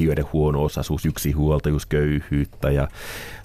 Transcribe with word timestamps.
Lähiöiden 0.00 0.24
huono-osaisuus, 0.32 1.06
yksinhuoltajuus, 1.06 1.86
köyhyyttä 1.86 2.70
ja 2.70 2.88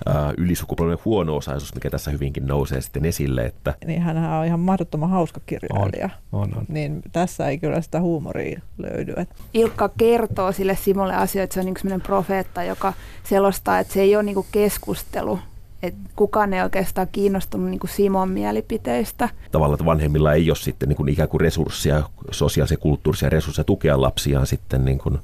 ää, 0.05 0.33
ylisukupolven 0.37 0.97
huono-osaisuus, 1.05 1.75
mikä 1.75 1.89
tässä 1.89 2.11
hyvinkin 2.11 2.47
nousee 2.47 2.81
sitten 2.81 3.05
esille. 3.05 3.45
Että... 3.45 3.73
Niin 3.85 4.01
hän 4.01 4.17
on 4.17 4.45
ihan 4.45 4.59
mahdottoman 4.59 5.09
hauska 5.09 5.41
kirjailija. 5.45 6.09
On, 6.31 6.41
on, 6.41 6.57
on. 6.57 6.65
Niin 6.67 7.01
tässä 7.11 7.47
ei 7.47 7.57
kyllä 7.57 7.81
sitä 7.81 8.01
huumoria 8.01 8.61
löydy. 8.77 9.13
Ilkka 9.53 9.89
kertoo 9.97 10.51
sille 10.51 10.75
Simolle 10.75 11.15
asioita, 11.15 11.43
että 11.43 11.53
se 11.53 11.59
on 11.59 11.65
niin 11.65 11.77
sellainen 11.77 12.07
profeetta, 12.07 12.63
joka 12.63 12.93
selostaa, 13.23 13.79
että 13.79 13.93
se 13.93 14.01
ei 14.01 14.15
ole 14.15 14.23
niin 14.23 14.45
keskustelu, 14.51 15.39
että 15.83 15.99
kukaan 16.15 16.53
ei 16.53 16.61
oikeastaan 16.61 17.07
kiinnostunut 17.11 17.69
niin 17.69 17.79
kuin 17.79 17.89
Simon 17.89 18.29
mielipiteistä. 18.29 19.29
Tavallaan, 19.51 19.75
että 19.75 19.85
vanhemmilla 19.85 20.33
ei 20.33 20.49
ole 20.49 20.55
sitten 20.55 20.89
niin 20.89 20.97
kuin 20.97 21.09
ikään 21.09 21.29
kuin 21.29 21.41
resursseja, 21.41 22.03
sosiaalisia 22.31 22.77
kulttuurisia 22.77 23.29
resursseja 23.29 23.63
tukea 23.63 24.01
lapsiaan 24.01 24.47
sitten 24.47 24.85
niin 24.85 24.97
kuin 24.97 25.17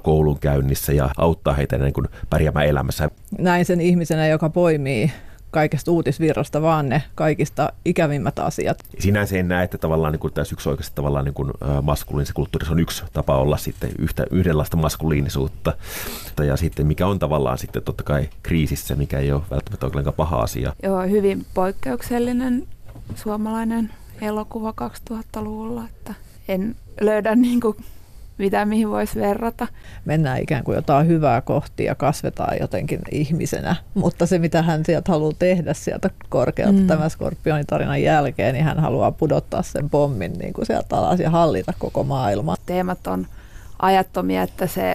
koulun 0.00 0.38
käynnissä 0.38 0.92
ja 0.92 1.10
auttaa 1.16 1.54
heitä 1.54 1.78
niin 1.78 1.92
kuin 1.92 2.06
pärjäämään 2.30 2.66
elämässä. 2.66 3.10
Näin 3.38 3.64
sen 3.64 3.80
ihmisenä, 3.80 4.26
joka 4.26 4.50
poimii 4.50 5.12
kaikesta 5.50 5.90
uutisvirrasta 5.90 6.62
vaan 6.62 6.88
ne 6.88 7.02
kaikista 7.14 7.72
ikävimmät 7.84 8.38
asiat. 8.38 8.78
Sinänsä 8.98 9.36
en 9.36 9.48
näe, 9.48 9.64
että 9.64 9.78
tavallaan 9.78 10.12
niin 10.12 10.20
kuin 10.20 10.32
tässä 10.32 10.54
yksi 10.54 10.68
oikeasti 10.68 10.94
tavallaan 10.94 11.24
niin 11.24 11.34
kuin 11.34 11.50
maskuliinisen 11.82 12.34
kulttuurissa 12.34 12.72
on 12.72 12.78
yksi 12.78 13.04
tapa 13.12 13.36
olla 13.36 13.56
sitten 13.56 13.90
yhtä, 13.98 14.26
yhdenlaista 14.30 14.76
maskuliinisuutta. 14.76 15.72
Ja 16.46 16.56
sitten 16.56 16.86
mikä 16.86 17.06
on 17.06 17.18
tavallaan 17.18 17.58
sitten 17.58 17.82
totta 17.82 18.02
kai 18.02 18.28
kriisissä, 18.42 18.94
mikä 18.94 19.18
ei 19.18 19.32
ole 19.32 19.42
välttämättä 19.50 19.86
ollenkaan 19.86 20.14
paha 20.14 20.36
asia. 20.36 20.72
Joo, 20.82 21.02
hyvin 21.02 21.46
poikkeuksellinen 21.54 22.66
suomalainen 23.14 23.90
elokuva 24.20 24.74
2000-luvulla, 25.10 25.84
että 25.84 26.14
en 26.48 26.76
löydä 27.00 27.34
niin 27.34 27.60
kuin 27.60 27.76
mitä 28.40 28.64
mihin 28.64 28.90
voisi 28.90 29.20
verrata. 29.20 29.66
Mennään 30.04 30.42
ikään 30.42 30.64
kuin 30.64 30.76
jotain 30.76 31.06
hyvää 31.06 31.40
kohti 31.40 31.84
ja 31.84 31.94
kasvetaan 31.94 32.56
jotenkin 32.60 33.00
ihmisenä, 33.12 33.76
mutta 33.94 34.26
se 34.26 34.38
mitä 34.38 34.62
hän 34.62 34.84
sieltä 34.84 35.12
haluaa 35.12 35.32
tehdä 35.38 35.74
sieltä 35.74 36.10
korkealta 36.28 36.80
mm. 36.80 36.86
tämän 36.86 37.10
skorpionitarinan 37.10 38.02
jälkeen, 38.02 38.54
niin 38.54 38.64
hän 38.64 38.80
haluaa 38.80 39.12
pudottaa 39.12 39.62
sen 39.62 39.90
pommin 39.90 40.32
niin 40.32 40.52
kuin 40.52 40.66
sieltä 40.66 40.96
alas 40.96 41.20
ja 41.20 41.30
hallita 41.30 41.72
koko 41.78 42.04
maailmaa. 42.04 42.56
Teemat 42.66 43.06
on 43.06 43.26
ajattomia, 43.78 44.42
että 44.42 44.66
se 44.66 44.94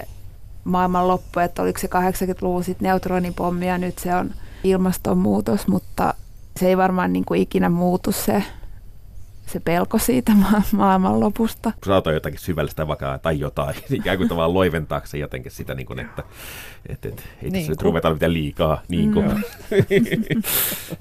maailman 0.64 1.08
loppu, 1.08 1.40
että 1.40 1.62
oliko 1.62 1.80
se 1.80 1.88
80-luvun 1.88 2.64
sitten 2.64 2.86
neutronipommi 2.86 3.68
ja 3.68 3.78
nyt 3.78 3.98
se 4.00 4.16
on 4.16 4.32
ilmastonmuutos, 4.64 5.68
mutta 5.68 6.14
se 6.60 6.68
ei 6.68 6.78
varmaan 6.78 7.14
niin 7.14 7.26
kuin 7.26 7.42
ikinä 7.42 7.70
muutu 7.70 8.12
se 8.12 8.44
se 9.46 9.60
pelko 9.60 9.98
siitä 9.98 10.32
ma- 10.42 10.62
maailman 10.72 11.20
lopusta. 11.20 11.72
Sanotaan 11.86 12.14
jotakin 12.14 12.40
syvällistä 12.40 12.88
vakaa 12.88 13.20
tai 13.20 13.40
jotain, 13.40 13.76
ikään 13.92 14.18
kuin 14.18 14.30
tavallaan 14.30 14.54
loiventaakseen 14.54 15.22
jotenkin 15.22 15.52
sitä, 15.52 15.76
niin 15.76 15.86
kuin, 15.86 16.00
että 16.00 16.24
et, 16.90 17.06
et, 17.06 17.24
ei 17.42 17.50
niin 17.50 17.54
tässä 17.54 17.72
nyt 17.72 17.82
ruveta 17.82 18.14
mitään 18.14 18.34
liikaa, 18.34 18.82
niin 18.88 19.14
kuin. 19.14 19.26
Mm. 19.26 19.42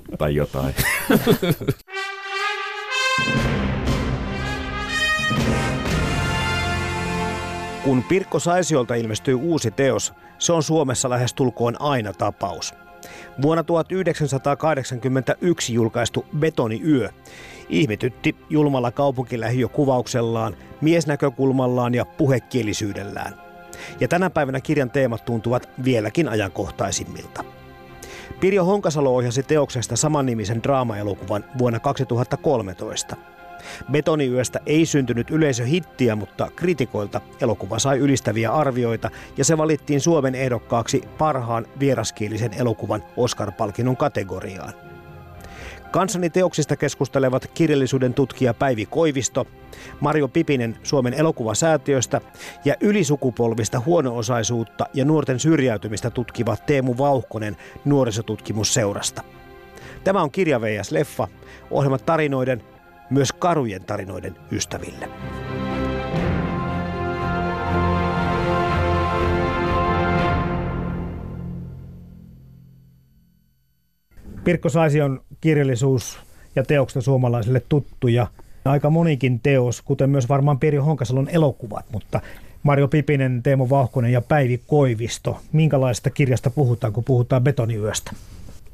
tai 0.18 0.34
jotain. 0.34 0.74
Kun 7.84 8.02
Pirkko 8.02 8.38
Saisiolta 8.38 8.94
ilmestyy 8.94 9.34
uusi 9.34 9.70
teos, 9.70 10.12
se 10.38 10.52
on 10.52 10.62
Suomessa 10.62 11.10
lähes 11.10 11.34
tulkoon 11.34 11.80
aina 11.80 12.12
tapaus. 12.12 12.74
Vuonna 13.42 13.64
1981 13.64 15.74
julkaistu 15.74 16.26
Betoniyö 16.38 17.08
ihmetytti 17.68 18.36
julmalla 18.50 18.90
kaupunkilähiökuvauksellaan, 18.90 20.56
miesnäkökulmallaan 20.80 21.94
ja 21.94 22.04
puhekielisyydellään. 22.04 23.34
Ja 24.00 24.08
tänä 24.08 24.30
päivänä 24.30 24.60
kirjan 24.60 24.90
teemat 24.90 25.24
tuntuvat 25.24 25.68
vieläkin 25.84 26.28
ajankohtaisimmilta. 26.28 27.44
Pirjo 28.40 28.64
Honkasalo 28.64 29.16
ohjasi 29.16 29.42
teoksesta 29.42 29.96
samannimisen 29.96 30.62
draamaelokuvan 30.62 31.44
vuonna 31.58 31.80
2013. 31.80 33.16
Betoniyöstä 33.92 34.60
ei 34.66 34.86
syntynyt 34.86 35.30
yleisöhittiä, 35.30 36.16
mutta 36.16 36.50
kritikoilta 36.56 37.20
elokuva 37.40 37.78
sai 37.78 37.98
ylistäviä 37.98 38.52
arvioita 38.52 39.10
ja 39.36 39.44
se 39.44 39.58
valittiin 39.58 40.00
Suomen 40.00 40.34
ehdokkaaksi 40.34 41.02
parhaan 41.18 41.66
vieraskielisen 41.80 42.52
elokuvan 42.52 43.02
Oscar-palkinnon 43.16 43.96
kategoriaan. 43.96 44.93
Kanssani 45.94 46.30
teoksista 46.30 46.76
keskustelevat 46.76 47.50
kirjallisuuden 47.54 48.14
tutkija 48.14 48.54
Päivi 48.54 48.86
Koivisto, 48.86 49.46
Mario 50.00 50.28
Pipinen 50.28 50.76
Suomen 50.82 51.14
elokuvasäätiöstä 51.14 52.20
ja 52.64 52.74
ylisukupolvista 52.80 53.82
huono-osaisuutta 53.86 54.86
ja 54.94 55.04
nuorten 55.04 55.40
syrjäytymistä 55.40 56.10
tutkiva 56.10 56.56
Teemu 56.56 56.94
Vauhkonen 56.98 57.56
nuorisotutkimusseurasta. 57.84 59.22
Tämä 60.04 60.22
on 60.22 60.30
Kirja 60.30 60.60
VS 60.60 60.90
Leffa, 60.90 61.28
ohjelma 61.70 61.98
tarinoiden, 61.98 62.62
myös 63.10 63.32
karujen 63.32 63.84
tarinoiden 63.84 64.36
ystäville. 64.52 65.08
Pirkko 74.44 74.68
Saisi 74.68 75.00
on 75.00 75.20
kirjallisuus 75.40 76.18
ja 76.56 76.62
teokset 76.62 77.04
suomalaisille 77.04 77.62
tuttuja. 77.68 78.26
Aika 78.64 78.90
monikin 78.90 79.40
teos, 79.40 79.82
kuten 79.82 80.10
myös 80.10 80.28
varmaan 80.28 80.58
Pirjo 80.58 80.82
Honkasalon 80.82 81.28
elokuvat, 81.28 81.84
mutta 81.92 82.20
Mario 82.62 82.88
Pipinen, 82.88 83.42
Teemo 83.42 83.70
Vauhkonen 83.70 84.12
ja 84.12 84.20
Päivi 84.20 84.60
Koivisto. 84.66 85.40
Minkälaista 85.52 86.10
kirjasta 86.10 86.50
puhutaan, 86.50 86.92
kun 86.92 87.04
puhutaan 87.04 87.44
betoniyöstä? 87.44 88.12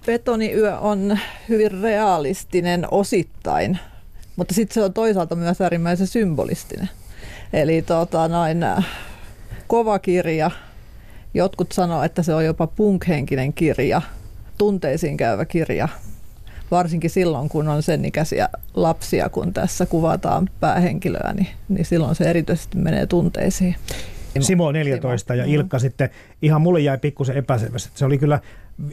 Betoniyö 0.06 0.78
on 0.78 1.18
hyvin 1.48 1.80
realistinen 1.82 2.86
osittain, 2.90 3.78
mutta 4.36 4.54
sitten 4.54 4.74
se 4.74 4.82
on 4.82 4.92
toisaalta 4.92 5.36
myös 5.36 5.60
äärimmäisen 5.60 6.06
symbolistinen. 6.06 6.88
Eli 7.52 7.82
tota, 7.82 8.28
noin, 8.28 8.58
kova 9.66 9.98
kirja. 9.98 10.50
Jotkut 11.34 11.72
sanoo, 11.72 12.02
että 12.02 12.22
se 12.22 12.34
on 12.34 12.44
jopa 12.44 12.66
punkhenkinen 12.66 13.52
kirja– 13.52 14.02
tunteisiin 14.60 15.16
käyvä 15.16 15.44
kirja, 15.44 15.88
varsinkin 16.70 17.10
silloin, 17.10 17.48
kun 17.48 17.68
on 17.68 17.82
sen 17.82 18.04
ikäisiä 18.04 18.48
lapsia, 18.74 19.28
kun 19.28 19.52
tässä 19.52 19.86
kuvataan 19.86 20.50
päähenkilöä, 20.60 21.32
niin, 21.36 21.48
niin 21.68 21.84
silloin 21.84 22.14
se 22.14 22.24
erityisesti 22.24 22.78
menee 22.78 23.06
tunteisiin. 23.06 23.76
Simo 24.40 24.72
14 24.72 25.34
Simo. 25.34 25.46
ja 25.46 25.54
Ilkka 25.54 25.76
mm. 25.76 25.80
sitten, 25.80 26.10
ihan 26.42 26.60
mulle 26.60 26.80
jäi 26.80 26.98
pikkusen 26.98 27.36
epäselvästi. 27.36 27.90
Se 27.94 28.04
oli 28.04 28.18
kyllä 28.18 28.40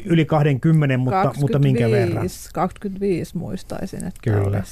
yli 0.06 0.26
20, 0.26 0.98
mutta, 0.98 1.24
25, 1.24 1.42
mutta 1.42 1.60
minkä 1.60 1.92
verran? 1.92 2.28
25 2.54 3.38
muistaisin, 3.38 4.06
että 4.06 4.20
Kyllä. 4.24 4.64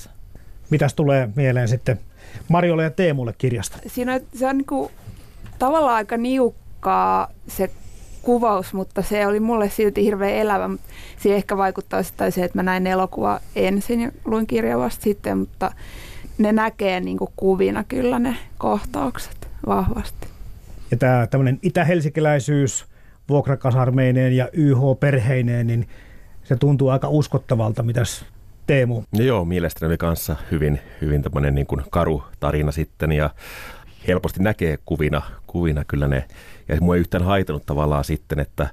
Mitäs 0.69 0.93
tulee 0.93 1.29
mieleen 1.35 1.67
sitten 1.67 1.99
Marjolle 2.47 2.83
ja 2.83 2.91
Teemulle 2.91 3.33
kirjasta? 3.37 3.77
Siinä 3.87 4.19
se 4.35 4.47
on 4.47 4.57
niin 4.57 4.65
kuin, 4.65 4.91
tavallaan 5.59 5.95
aika 5.95 6.17
niukkaa 6.17 7.31
se 7.47 7.69
kuvaus, 8.25 8.73
mutta 8.73 9.01
se 9.01 9.27
oli 9.27 9.39
mulle 9.39 9.69
silti 9.69 10.03
hirveän 10.03 10.33
elävä. 10.33 10.69
Siihen 11.17 11.37
ehkä 11.37 11.57
vaikuttaa 11.57 12.03
sitä 12.03 12.31
se, 12.31 12.43
että 12.43 12.57
mä 12.57 12.63
näin 12.63 12.87
elokuva 12.87 13.39
ensin 13.55 14.01
ja 14.01 14.11
luin 14.25 14.47
kirja 14.47 14.77
vasta 14.77 15.03
sitten, 15.03 15.37
mutta 15.37 15.71
ne 16.37 16.51
näkee 16.51 16.99
niin 16.99 17.17
kuin 17.17 17.31
kuvina 17.35 17.83
kyllä 17.83 18.19
ne 18.19 18.37
kohtaukset 18.57 19.47
vahvasti. 19.67 20.27
Ja 20.91 20.97
tämä 20.97 21.27
tämmöinen 21.27 21.59
itä-helsikiläisyys 21.61 22.85
vuokrakasarmeineen 23.29 24.35
ja 24.35 24.49
YH-perheineen, 24.53 25.67
niin 25.67 25.87
Se 26.43 26.55
tuntuu 26.55 26.89
aika 26.89 27.09
uskottavalta. 27.09 27.83
Mitäs 27.83 28.25
Teemu? 28.67 29.03
No 29.17 29.23
joo, 29.23 29.45
mielestäni 29.45 29.87
oli 29.87 29.97
kanssa 29.97 30.35
hyvin, 30.51 30.79
hyvin 31.01 31.21
tämmöinen 31.21 31.55
niin 31.55 31.67
kuin 31.67 31.81
karu 31.91 32.23
tarina 32.39 32.71
sitten 32.71 33.11
ja 33.11 33.29
helposti 34.07 34.43
näkee 34.43 34.77
kuvina, 34.85 35.21
kuvina 35.47 35.83
kyllä 35.87 36.07
ne. 36.07 36.25
Ja 36.67 36.77
mua 36.81 36.95
ei 36.95 36.99
yhtään 36.99 37.23
haitanut 37.23 37.65
tavallaan 37.65 38.03
sitten, 38.03 38.39
että 38.39 38.67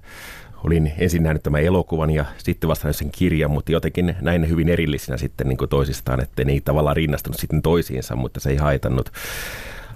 olin 0.65 0.93
ensin 0.99 1.23
nähnyt 1.23 1.43
tämän 1.43 1.63
elokuvan 1.63 2.11
ja 2.11 2.25
sitten 2.39 2.69
vasta 2.69 2.93
sen 2.93 3.11
kirjan, 3.11 3.51
mutta 3.51 3.73
jotenkin 3.73 4.17
näin 4.21 4.41
ne 4.41 4.49
hyvin 4.49 4.69
erillisinä 4.69 5.17
sitten 5.17 5.49
niin 5.49 5.59
toisistaan, 5.71 6.23
että 6.23 6.45
ne 6.45 6.53
ei 6.53 6.61
tavallaan 6.61 6.97
rinnastunut 6.97 7.41
sitten 7.41 7.63
toisiinsa, 7.63 8.17
mutta 8.17 8.41
se 8.41 8.51
ei 8.51 8.57
haitannut. 8.57 9.13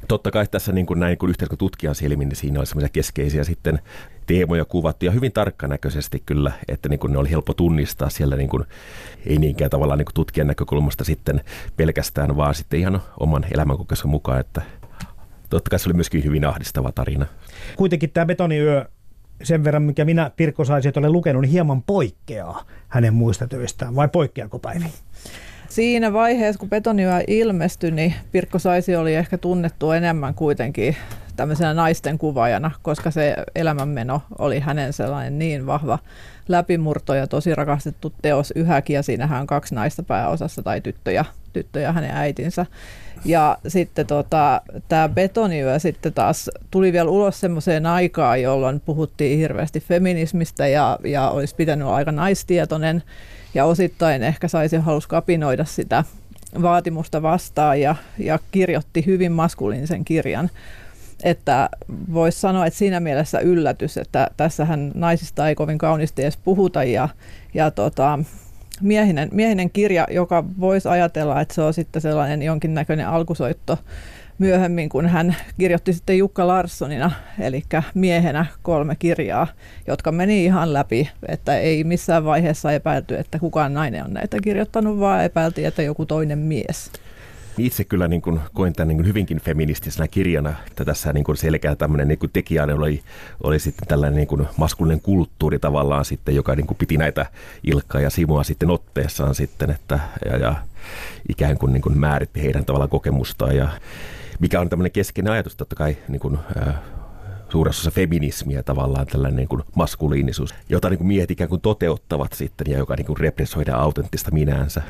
Totta 0.08 0.30
kai 0.30 0.46
tässä 0.46 0.72
niin 0.72 0.86
kuin 0.86 1.00
näin, 1.00 1.18
kun 1.18 1.34
tutkijan 1.58 1.94
silmin, 1.94 2.28
niin 2.28 2.36
siinä 2.36 2.58
oli 2.58 2.66
semmoisia 2.66 2.88
keskeisiä 2.88 3.44
sitten 3.44 3.78
teemoja 4.26 4.64
kuvattu 4.64 5.04
ja 5.04 5.10
hyvin 5.10 5.32
tarkkanäköisesti 5.32 6.22
kyllä, 6.26 6.52
että 6.68 6.88
niin 6.88 6.98
kuin 6.98 7.12
ne 7.12 7.18
oli 7.18 7.30
helppo 7.30 7.54
tunnistaa 7.54 8.10
siellä 8.10 8.36
niin 8.36 8.48
kuin, 8.48 8.64
ei 9.26 9.38
niinkään 9.38 9.70
tavallaan 9.70 9.98
niin 9.98 10.06
kuin 10.06 10.14
tutkijan 10.14 10.46
näkökulmasta 10.46 11.04
sitten 11.04 11.40
pelkästään, 11.76 12.36
vaan 12.36 12.54
sitten 12.54 12.80
ihan 12.80 13.02
oman 13.20 13.46
elämänkokemuksen 13.54 14.10
mukaan, 14.10 14.40
että 14.40 14.62
totta 15.50 15.70
kai 15.70 15.78
se 15.78 15.88
oli 15.88 15.94
myöskin 15.94 16.24
hyvin 16.24 16.44
ahdistava 16.44 16.92
tarina. 16.92 17.26
Kuitenkin 17.76 18.10
tämä 18.10 18.26
betoniyö 18.26 18.84
sen 19.42 19.64
verran, 19.64 19.82
mikä 19.82 20.04
minä 20.04 20.30
Pirkko 20.36 20.64
saisin, 20.64 20.88
että 20.88 21.00
olen 21.00 21.12
lukenut, 21.12 21.42
niin 21.42 21.52
hieman 21.52 21.82
poikkeaa 21.82 22.64
hänen 22.88 23.14
muista 23.14 23.46
töistään, 23.46 23.96
vai 23.96 24.08
poikkeako 24.08 24.58
Päivi? 24.58 24.84
Siinä 25.68 26.12
vaiheessa, 26.12 26.58
kun 26.58 26.70
Betoniua 26.70 27.20
ilmestyi, 27.26 27.90
niin 27.90 28.14
Pirkko 28.32 28.58
Saisi 28.58 28.96
oli 28.96 29.14
ehkä 29.14 29.38
tunnettu 29.38 29.90
enemmän 29.90 30.34
kuitenkin 30.34 30.96
tämmöisenä 31.36 31.74
naisten 31.74 32.18
kuvaajana, 32.18 32.70
koska 32.82 33.10
se 33.10 33.36
elämänmeno 33.54 34.22
oli 34.38 34.60
hänen 34.60 34.92
sellainen 34.92 35.38
niin 35.38 35.66
vahva 35.66 35.98
läpimurto 36.48 37.14
ja 37.14 37.26
tosi 37.26 37.54
rakastettu 37.54 38.12
teos 38.22 38.52
yhäkin, 38.56 38.94
ja 38.94 39.02
siinähän 39.02 39.40
on 39.40 39.46
kaksi 39.46 39.74
naista 39.74 40.02
pääosassa 40.02 40.62
tai 40.62 40.80
tyttöjä, 40.80 41.24
tyttöjä 41.56 41.92
hänen 41.92 42.10
äitinsä. 42.10 42.66
Ja 43.24 43.58
sitten 43.68 44.06
tota, 44.06 44.60
tämä 44.88 45.08
betoniyö 45.08 45.78
sitten 45.78 46.12
taas 46.12 46.50
tuli 46.70 46.92
vielä 46.92 47.10
ulos 47.10 47.40
semmoiseen 47.40 47.86
aikaan, 47.86 48.42
jolloin 48.42 48.80
puhuttiin 48.80 49.38
hirveästi 49.38 49.80
feminismistä 49.80 50.66
ja, 50.66 50.98
ja 51.04 51.30
olisi 51.30 51.54
pitänyt 51.54 51.86
olla 51.86 51.96
aika 51.96 52.12
naistietoinen 52.12 53.02
ja 53.54 53.64
osittain 53.64 54.22
ehkä 54.22 54.48
saisi 54.48 54.76
halus 54.76 55.06
kapinoida 55.06 55.64
sitä 55.64 56.04
vaatimusta 56.62 57.22
vastaan 57.22 57.80
ja, 57.80 57.96
ja 58.18 58.38
kirjoitti 58.50 59.06
hyvin 59.06 59.32
maskuliinisen 59.32 60.04
kirjan. 60.04 60.50
Että 61.22 61.68
voisi 62.12 62.40
sanoa, 62.40 62.66
että 62.66 62.78
siinä 62.78 63.00
mielessä 63.00 63.40
yllätys, 63.40 63.96
että 63.96 64.30
tässähän 64.36 64.92
naisista 64.94 65.48
ei 65.48 65.54
kovin 65.54 65.78
kauniisti 65.78 66.22
edes 66.22 66.36
puhuta 66.36 66.84
ja, 66.84 67.08
ja 67.54 67.70
tota, 67.70 68.18
miehinen, 68.82 69.28
miehinen 69.32 69.70
kirja, 69.70 70.06
joka 70.10 70.44
voisi 70.60 70.88
ajatella, 70.88 71.40
että 71.40 71.54
se 71.54 71.62
on 71.62 71.74
sitten 71.74 72.02
sellainen 72.02 72.42
jonkinnäköinen 72.42 73.08
alkusoitto 73.08 73.78
myöhemmin, 74.38 74.88
kun 74.88 75.06
hän 75.06 75.36
kirjoitti 75.58 75.92
sitten 75.92 76.18
Jukka 76.18 76.46
Larssonina, 76.46 77.10
eli 77.40 77.62
miehenä 77.94 78.46
kolme 78.62 78.96
kirjaa, 78.98 79.46
jotka 79.86 80.12
meni 80.12 80.44
ihan 80.44 80.72
läpi, 80.72 81.10
että 81.28 81.58
ei 81.58 81.84
missään 81.84 82.24
vaiheessa 82.24 82.72
epäilty, 82.72 83.16
että 83.16 83.38
kukaan 83.38 83.74
nainen 83.74 84.04
on 84.04 84.12
näitä 84.12 84.36
kirjoittanut, 84.42 85.00
vaan 85.00 85.24
epäiltiin, 85.24 85.66
että 85.66 85.82
joku 85.82 86.06
toinen 86.06 86.38
mies. 86.38 86.90
Itse 87.58 87.84
kyllä 87.84 88.08
niin 88.08 88.22
kuin, 88.22 88.40
koin 88.54 88.72
tämän 88.72 88.88
niin 88.88 88.98
kuin 88.98 89.06
hyvinkin 89.06 89.40
feministisenä 89.40 90.08
kirjana, 90.08 90.54
että 90.66 90.84
tässä 90.84 91.12
niin 91.12 91.24
kuin 91.24 91.36
selkeä 91.36 91.76
tämmöinen 91.76 92.08
niin 92.08 92.18
kuin 92.18 92.30
oli, 92.74 93.02
oli 93.42 93.58
sitten 93.58 93.88
tällainen 93.88 94.16
niin 94.16 94.28
kuin 94.28 94.46
maskulinen 94.56 95.00
kulttuuri 95.00 95.58
tavallaan 95.58 96.04
sitten, 96.04 96.34
joka 96.34 96.54
niin 96.54 96.66
kuin 96.66 96.78
piti 96.78 96.96
näitä 96.96 97.26
Ilkkaa 97.64 98.00
ja 98.00 98.10
Simoa 98.10 98.44
sitten 98.44 98.70
otteessaan 98.70 99.34
sitten, 99.34 99.70
että, 99.70 99.98
ja, 100.24 100.36
ja 100.36 100.54
ikään 101.28 101.58
kuin, 101.58 101.72
niin 101.72 101.82
kuin 101.82 101.98
määritti 101.98 102.42
heidän 102.42 102.64
tavallaan 102.64 102.90
kokemustaan 102.90 103.56
ja 103.56 103.68
mikä 104.38 104.60
on 104.60 104.68
tämmöinen 104.68 104.92
keskeinen 104.92 105.32
ajatus 105.32 105.56
totta 105.56 105.76
kai 105.76 105.96
niin 106.08 106.20
kuin, 106.20 106.38
äh, 106.68 106.74
suuressa 107.48 107.80
osassa 107.80 107.90
feminismiä 107.90 108.62
tavallaan 108.62 109.06
tällainen 109.06 109.36
niin 109.36 109.48
kuin 109.48 109.62
maskuliinisuus, 109.74 110.54
jota 110.68 110.90
niin 110.90 110.98
kuin 110.98 111.08
miehet 111.08 111.30
ikään 111.30 111.50
kuin 111.50 111.60
toteuttavat 111.60 112.32
sitten 112.32 112.66
ja 112.70 112.78
joka 112.78 112.96
niin 112.96 113.06
kuin 113.06 113.16
repressoidaan 113.16 113.80
autenttista 113.80 114.30
minäänsä. 114.30 114.82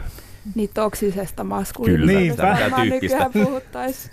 Niin 0.54 0.70
toksisesta 0.74 1.44
maskuliinisuudesta 1.44 2.70
Kyllä, 2.70 2.76
tyyppistä. 2.82 3.30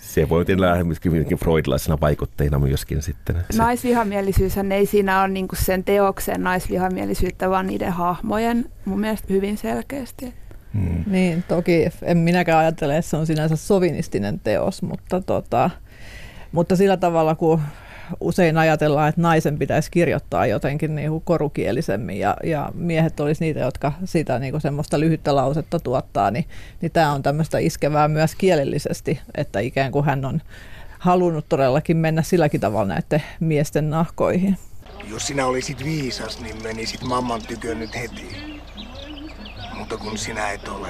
Se 0.00 0.28
voi 0.28 0.44
olla 0.56 0.84
myöskin 0.84 1.38
freudilaisena 1.38 1.98
vaikutteina 2.00 2.58
myöskin 2.58 3.02
sitten. 3.02 3.36
Naisvihamielisyyshän 3.56 4.72
ei 4.72 4.86
siinä 4.86 5.20
ole 5.20 5.28
niin 5.28 5.48
sen 5.54 5.84
teoksen 5.84 6.42
naisvihamielisyyttä, 6.42 7.50
vaan 7.50 7.66
niiden 7.66 7.92
hahmojen 7.92 8.70
mun 8.84 9.00
mielestä 9.00 9.26
hyvin 9.30 9.58
selkeästi. 9.58 10.34
Hmm. 10.74 11.04
Niin, 11.06 11.44
toki 11.48 11.88
en 12.02 12.18
minäkään 12.18 12.58
ajattele, 12.58 12.96
että 12.98 13.10
se 13.10 13.16
on 13.16 13.26
sinänsä 13.26 13.56
sovinistinen 13.56 14.40
teos, 14.40 14.82
mutta, 14.82 15.20
tota, 15.20 15.70
mutta 16.52 16.76
sillä 16.76 16.96
tavalla, 16.96 17.34
kun 17.34 17.60
usein 18.20 18.58
ajatellaan, 18.58 19.08
että 19.08 19.20
naisen 19.20 19.58
pitäisi 19.58 19.90
kirjoittaa 19.90 20.46
jotenkin 20.46 20.94
niin 20.94 21.10
kuin 21.10 21.22
korukielisemmin 21.24 22.18
ja, 22.18 22.36
ja 22.44 22.70
miehet 22.74 23.20
olisi 23.20 23.44
niitä, 23.44 23.60
jotka 23.60 23.92
sitä 24.04 24.38
niin 24.38 24.52
kuin 24.52 24.60
semmoista 24.60 25.00
lyhyttä 25.00 25.36
lausetta 25.36 25.80
tuottaa, 25.80 26.30
niin, 26.30 26.44
niin 26.80 26.92
tämä 26.92 27.12
on 27.12 27.22
tämmöistä 27.22 27.58
iskevää 27.58 28.08
myös 28.08 28.34
kielellisesti, 28.34 29.20
että 29.34 29.60
ikään 29.60 29.92
kuin 29.92 30.04
hän 30.04 30.24
on 30.24 30.40
halunnut 30.98 31.48
todellakin 31.48 31.96
mennä 31.96 32.22
silläkin 32.22 32.60
tavalla 32.60 32.88
näiden 32.88 33.22
miesten 33.40 33.90
nahkoihin. 33.90 34.58
Jos 35.10 35.26
sinä 35.26 35.46
olisit 35.46 35.84
viisas, 35.84 36.40
niin 36.40 36.62
menisit 36.62 37.02
mamman 37.02 37.42
tykö 37.48 37.74
nyt 37.74 37.94
heti. 37.94 38.36
Mutta 39.78 39.96
kun 39.96 40.18
sinä 40.18 40.50
et 40.50 40.68
ole, 40.68 40.88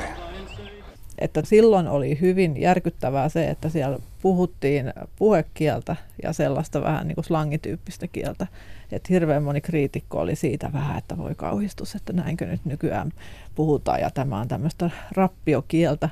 että 1.18 1.42
silloin 1.44 1.88
oli 1.88 2.20
hyvin 2.20 2.60
järkyttävää 2.60 3.28
se, 3.28 3.50
että 3.50 3.68
siellä 3.68 3.98
puhuttiin 4.24 4.92
puhekieltä 5.18 5.96
ja 6.22 6.32
sellaista 6.32 6.82
vähän 6.82 7.08
niin 7.08 7.14
kuin 7.14 7.24
slangityyppistä 7.24 8.06
kieltä. 8.08 8.46
Että 8.92 9.06
hirveän 9.10 9.42
moni 9.42 9.60
kriitikko 9.60 10.20
oli 10.20 10.36
siitä 10.36 10.70
vähän, 10.72 10.98
että 10.98 11.18
voi 11.18 11.34
kauhistus, 11.34 11.94
että 11.94 12.12
näinkö 12.12 12.46
nyt 12.46 12.64
nykyään 12.64 13.12
puhutaan 13.54 14.00
ja 14.00 14.10
tämä 14.10 14.40
on 14.40 14.48
tämmöistä 14.48 14.90
rappiokieltä. 15.12 16.08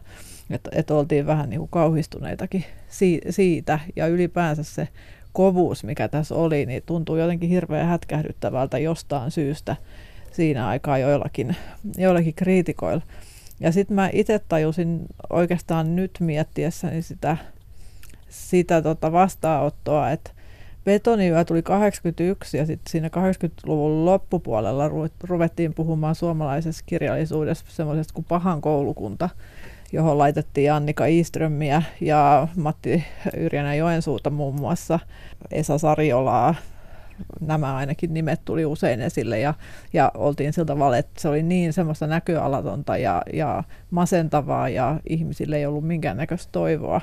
Että, 0.51 0.71
että 0.75 0.95
oltiin 0.95 1.27
vähän 1.27 1.51
niin 1.51 1.59
kuin 1.59 1.71
kauhistuneitakin 1.71 2.65
siitä 3.31 3.79
ja 3.97 4.07
ylipäänsä 4.07 4.63
se 4.63 4.89
kovuus, 5.33 5.85
mikä 5.85 6.09
tässä 6.09 6.35
oli, 6.35 6.67
niin 6.67 6.83
tuntuu 6.87 7.17
jotenkin 7.17 7.49
hirveän 7.49 7.87
hätkähdyttävältä 7.87 8.79
jostain 8.79 9.31
syystä 9.31 9.77
siinä 10.33 10.69
aikaa 10.69 10.99
joillakin, 10.99 11.57
joillakin 11.97 12.35
kriitikoilla. 12.35 13.03
Ja 13.61 13.73
sitten 13.73 13.95
mä 13.95 14.11
itse 14.13 14.41
tajusin 14.49 15.07
oikeastaan 15.31 15.97
nyt 15.97 16.11
miettiessäni 16.21 17.03
sitä, 17.03 17.37
sitä 18.33 18.83
tota 18.83 19.13
vastaanottoa, 19.13 20.11
että 20.11 20.31
betoniyö 20.85 21.45
tuli 21.45 21.63
81 21.63 22.57
ja 22.57 22.67
sitten 22.67 22.91
siinä 22.91 23.09
80-luvun 23.09 24.05
loppupuolella 24.05 24.91
ruvettiin 25.25 25.75
puhumaan 25.75 26.15
suomalaisessa 26.15 26.85
kirjallisuudessa 26.87 27.65
semmoisesta 27.69 28.15
kuin 28.15 28.25
pahan 28.29 28.61
koulukunta, 28.61 29.29
johon 29.93 30.19
laitettiin 30.19 30.73
Annika 30.73 31.07
Iströmiä 31.07 31.83
ja 32.01 32.49
Matti 32.57 33.05
Yrjänä 33.37 33.75
Joensuuta 33.75 34.31
muun 34.31 34.55
muassa, 34.55 34.99
Esa 35.51 35.79
Sarjolaa, 35.79 36.55
nämä 37.41 37.77
ainakin 37.77 38.15
nimet 38.15 38.41
tuli 38.45 38.65
usein 38.65 39.01
esille 39.01 39.39
ja, 39.39 39.55
ja 39.93 40.13
oltiin 40.15 40.53
siltä 40.53 40.73
tavalla, 40.73 40.97
että 40.97 41.21
se 41.21 41.29
oli 41.29 41.43
niin 41.43 41.73
semmoista 41.73 42.07
näköalatonta 42.07 42.97
ja, 42.97 43.23
ja 43.33 43.65
masentavaa 43.91 44.69
ja 44.69 45.01
ihmisille 45.09 45.57
ei 45.57 45.67
ollut 45.67 45.87
minkäännäköistä 45.87 46.53
toivoa 46.53 47.01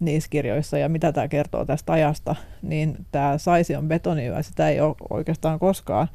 niissä 0.00 0.30
kirjoissa 0.30 0.78
ja 0.78 0.88
mitä 0.88 1.12
tämä 1.12 1.28
kertoo 1.28 1.64
tästä 1.64 1.92
ajasta, 1.92 2.34
niin 2.62 2.96
tämä 3.12 3.38
Saisi 3.38 3.76
on 3.76 3.88
betoniä, 3.88 4.42
sitä 4.42 4.68
ei 4.68 4.80
ole 4.80 4.94
oikeastaan 5.10 5.58
koskaan 5.58 6.08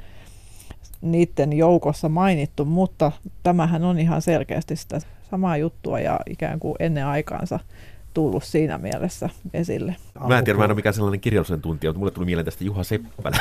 niiden 1.00 1.52
joukossa 1.52 2.08
mainittu, 2.08 2.64
mutta 2.64 3.12
tämähän 3.42 3.84
on 3.84 3.98
ihan 3.98 4.22
selkeästi 4.22 4.76
sitä 4.76 4.98
samaa 5.30 5.56
juttua 5.56 6.00
ja 6.00 6.20
ikään 6.30 6.60
kuin 6.60 6.76
ennen 6.78 7.06
aikaansa 7.06 7.60
tullut 8.14 8.44
siinä 8.44 8.78
mielessä 8.78 9.30
esille. 9.54 9.96
Mä 10.28 10.38
en 10.38 10.44
tiedä, 10.44 10.58
mä 10.58 10.64
en 10.64 10.70
ole 10.70 10.76
mikään 10.76 10.94
sellainen 10.94 11.20
kirjallisuuden 11.20 11.62
tuntija, 11.62 11.90
mutta 11.90 11.98
mulle 11.98 12.10
tuli 12.10 12.26
mieleen 12.26 12.44
tästä 12.44 12.64
Juha 12.64 12.84
Seppälä. 12.84 13.36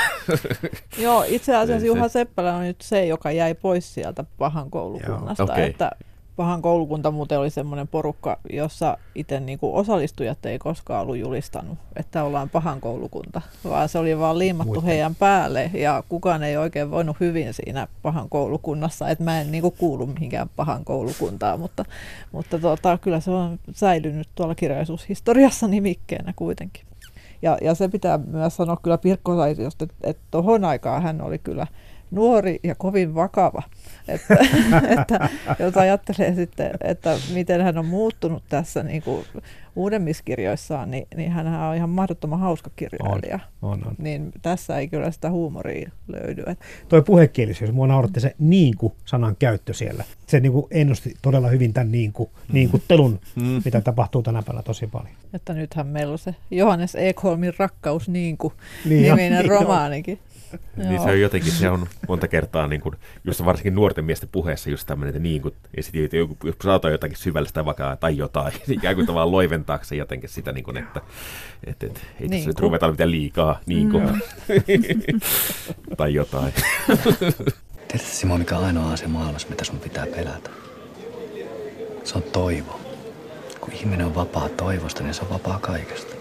Joo, 0.98 1.26
itse 1.28 1.56
asiassa 1.56 1.88
Juha 1.88 2.08
Seppälä 2.08 2.56
on 2.56 2.64
nyt 2.64 2.82
se, 2.82 3.06
joka 3.06 3.32
jäi 3.32 3.54
pois 3.54 3.94
sieltä 3.94 4.24
pahan 4.38 4.70
koulukunnasta. 4.70 5.44
Okay. 5.44 5.64
Että 5.64 5.92
Pahan 6.36 6.62
koulukunta 6.62 7.12
muuten 7.12 7.40
oli 7.40 7.50
semmoinen 7.50 7.88
porukka, 7.88 8.40
jossa 8.50 8.98
itse 9.16 9.40
niin 9.40 9.60
kuin 9.60 9.74
osallistujat 9.74 10.46
ei 10.46 10.60
koskaan 10.60 11.02
ollut 11.02 11.18
julistanut, 11.18 11.78
että 11.96 12.24
ollaan 12.24 12.50
pahan 12.50 12.82
koulukunta, 12.82 13.42
vaan 13.64 13.90
se 13.90 14.00
oli 14.00 14.20
vaan 14.20 14.40
liimattu 14.40 14.74
Muistan. 14.74 14.88
heidän 14.88 15.16
päälle 15.16 15.72
ja 15.74 16.04
kukaan 16.10 16.44
ei 16.44 16.58
oikein 16.58 16.92
voinut 16.92 17.20
hyvin 17.20 17.54
siinä 17.54 17.88
pahan 18.02 18.30
koulukunnassa, 18.30 19.10
että 19.10 19.24
mä 19.24 19.42
en 19.42 19.52
niin 19.52 19.62
kuin 19.62 19.76
kuulu 19.78 20.06
mihinkään 20.06 20.50
pahan 20.56 20.86
koulukuntaan, 20.86 21.60
mutta, 21.60 21.86
mutta 22.32 22.60
tota, 22.60 22.98
kyllä 22.98 23.20
se 23.20 23.32
on 23.32 23.60
säilynyt 23.72 24.28
tuolla 24.36 24.56
kirjallisuushistoriassa 24.56 25.68
nimikkeenä 25.68 26.34
kuitenkin. 26.36 26.86
Ja, 27.42 27.58
ja 27.62 27.76
se 27.76 27.88
pitää 27.88 28.18
myös 28.18 28.56
sanoa 28.56 28.78
kyllä 28.84 28.98
Pirkko 28.98 29.36
Saisiosta, 29.36 29.84
että, 29.84 29.96
että 30.04 30.24
tuohon 30.32 30.66
aikaan 30.66 31.04
hän 31.04 31.22
oli 31.22 31.40
kyllä 31.40 31.68
nuori 32.12 32.60
ja 32.64 32.76
kovin 32.76 33.16
vakava. 33.16 33.62
Että, 34.08 34.38
että, 35.00 35.30
jos 35.60 35.78
ajattelee 35.78 36.36
sitten, 36.36 36.72
että 36.84 37.18
miten 37.34 37.62
hän 37.62 37.78
on 37.78 37.86
muuttunut 37.86 38.44
tässä 38.50 38.84
niin 38.84 39.02
kuin 39.04 39.26
uudemmissa 39.76 40.24
kirjoissaan, 40.24 40.92
niin, 40.92 41.08
niin 41.16 41.32
hän 41.32 41.48
on 41.48 41.76
ihan 41.76 41.90
mahdottoman 41.90 42.40
hauska 42.40 42.70
kirjailija. 42.76 43.40
On, 43.62 43.72
on, 43.72 43.88
on. 43.88 43.96
Niin 43.98 44.32
tässä 44.42 44.78
ei 44.78 44.88
kyllä 44.88 45.12
sitä 45.12 45.30
huumoria 45.32 45.92
löydy. 46.08 46.44
Että 46.48 46.66
Toi 46.90 47.02
puhekielisyys, 47.02 47.72
mua 47.72 47.88
nauratti 47.88 48.20
se 48.20 48.36
niinku 48.40 48.96
sanan 49.06 49.36
käyttö 49.40 49.74
siellä. 49.74 50.04
Se 50.28 50.40
niinku 50.40 50.68
ennusti 50.72 51.14
todella 51.22 51.48
hyvin 51.48 51.74
tämän 51.74 51.92
niinku, 51.92 52.32
niinkuttelun, 52.52 53.20
Mm. 53.36 53.62
mitä 53.66 53.82
tapahtuu 53.82 54.22
tänä 54.24 54.42
päivänä 54.42 54.64
tosi 54.64 54.88
paljon. 54.88 55.14
Että 55.34 55.54
nythän 55.54 55.88
meillä 55.88 56.12
on 56.12 56.18
se 56.18 56.36
Johannes 56.52 56.96
Ekholmin 56.96 57.54
rakkaus 57.58 58.10
niin 58.10 58.38
kuin 58.38 58.54
Niin 58.86 59.02
niminen 59.02 59.46
niin 59.46 59.52
on. 59.52 60.18
Niin 60.76 61.02
se 61.02 61.10
on 61.10 61.22
jotenkin, 61.22 61.52
se 61.52 61.70
on 61.70 61.88
monta 62.08 62.28
kertaa, 62.28 62.68
niin 62.68 62.82
kuin, 62.82 62.96
just 63.24 63.46
varsinkin 63.46 63.76
nuorten 63.76 64.06
miesten 64.06 64.30
puheessa 64.32 64.70
just 64.70 64.88
tämmöinen, 64.88 65.10
että 65.10 65.24
niin 65.24 65.42
kuin, 65.42 65.56
ja 65.78 65.84
sitten 65.84 66.04
että 66.06 66.18
joku, 66.18 66.38
jos 66.44 66.56
sanotaan 66.64 66.92
jotakin 66.92 67.18
syvällistä 67.18 67.66
vaikka 67.66 67.98
tai 68.00 68.18
jotain, 68.18 68.54
niin 68.68 68.78
ikään 68.80 68.96
kuin 68.96 69.08
tavallaan 69.08 69.32
loiventaakseen 69.32 70.00
jotenkin 70.00 70.30
sitä, 70.30 70.52
niin 70.52 70.64
kuin, 70.64 70.78
että 70.78 71.02
et, 71.64 71.84
et, 71.84 71.84
ei 71.84 71.92
tässä 71.94 72.06
Niin 72.20 72.48
nyt 72.48 72.56
kuin. 72.56 72.64
ruveta 72.64 72.92
mitään 72.92 73.12
liikaa, 73.12 73.60
niin 73.66 73.90
kuin, 73.92 74.22
tai 75.98 76.14
jotain. 76.14 76.54
Tiedätkö 77.88 78.14
Simo, 78.14 78.38
mikä 78.38 78.58
on 78.58 78.66
ainoa 78.66 78.94
asia 78.94 79.08
maailmassa, 79.08 79.48
mitä 79.50 79.64
sun 79.64 79.80
pitää 79.80 80.06
pelätä? 80.06 80.50
Se 82.04 82.18
on 82.18 82.24
toivo. 82.24 82.80
Kun 83.62 83.74
ihminen 83.74 84.06
on 84.06 84.16
vapaa 84.16 84.50
toivosta, 84.50 85.04
niin 85.04 85.14
se 85.14 85.22
on 85.22 85.30
vapaa 85.30 85.60
kaikesta. 85.60 86.16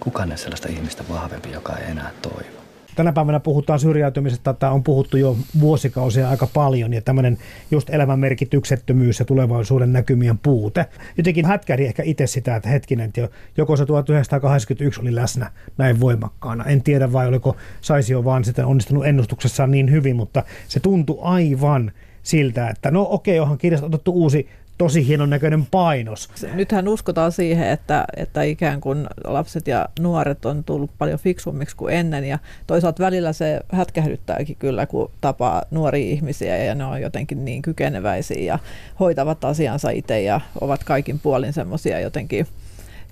Kukaan 0.00 0.32
ei 0.32 0.38
sellaista 0.38 0.68
ihmistä 0.68 1.04
vahvempi, 1.08 1.50
joka 1.52 1.76
ei 1.76 1.90
enää 1.90 2.10
toivo. 2.22 2.61
Tänä 2.96 3.12
päivänä 3.12 3.40
puhutaan 3.40 3.78
syrjäytymisestä, 3.78 4.52
tämä 4.52 4.72
on 4.72 4.82
puhuttu 4.82 5.16
jo 5.16 5.36
vuosikausia 5.60 6.28
aika 6.28 6.46
paljon, 6.46 6.92
ja 6.92 7.02
tämmöinen 7.02 7.38
just 7.70 7.90
elämän 7.90 8.18
merkityksettömyys 8.18 9.18
ja 9.18 9.24
tulevaisuuden 9.24 9.92
näkymien 9.92 10.38
puute. 10.38 10.86
Jotenkin 11.16 11.46
hätkähdin 11.46 11.86
ehkä 11.86 12.02
itse 12.02 12.26
sitä, 12.26 12.56
että 12.56 12.68
hetkinen, 12.68 13.06
että 13.06 13.20
jo- 13.20 13.30
joko 13.56 13.76
se 13.76 13.86
1981 13.86 15.00
oli 15.00 15.14
läsnä 15.14 15.50
näin 15.78 16.00
voimakkaana. 16.00 16.64
En 16.64 16.82
tiedä 16.82 17.12
vai 17.12 17.28
oliko 17.28 17.56
Saisio 17.80 18.24
vaan 18.24 18.44
sitä 18.44 18.66
onnistunut 18.66 19.06
ennustuksessaan 19.06 19.70
niin 19.70 19.90
hyvin, 19.90 20.16
mutta 20.16 20.42
se 20.68 20.80
tuntui 20.80 21.18
aivan 21.22 21.92
siltä, 22.22 22.68
että 22.68 22.90
no 22.90 23.06
okei, 23.10 23.40
onhan 23.40 23.58
kirjasta 23.58 23.86
otettu 23.86 24.12
uusi 24.12 24.48
tosi 24.78 25.06
hienon 25.06 25.30
näköinen 25.30 25.66
painos. 25.66 26.28
Nythän 26.54 26.88
uskotaan 26.88 27.32
siihen, 27.32 27.68
että, 27.68 28.04
että 28.16 28.42
ikään 28.42 28.80
kuin 28.80 29.06
lapset 29.24 29.68
ja 29.68 29.88
nuoret 30.00 30.44
on 30.44 30.64
tullut 30.64 30.90
paljon 30.98 31.18
fiksummiksi 31.18 31.76
kuin 31.76 31.94
ennen 31.94 32.24
ja 32.24 32.38
toisaalta 32.66 33.02
välillä 33.02 33.32
se 33.32 33.60
hätkähdyttääkin 33.72 34.56
kyllä, 34.56 34.86
kun 34.86 35.10
tapaa 35.20 35.62
nuoria 35.70 36.12
ihmisiä 36.12 36.56
ja 36.56 36.74
ne 36.74 36.84
on 36.84 37.00
jotenkin 37.00 37.44
niin 37.44 37.62
kykeneväisiä 37.62 38.42
ja 38.42 38.58
hoitavat 39.00 39.44
asiansa 39.44 39.90
itse 39.90 40.22
ja 40.22 40.40
ovat 40.60 40.84
kaikin 40.84 41.18
puolin 41.18 41.52
semmoisia 41.52 42.00
jotenkin 42.00 42.46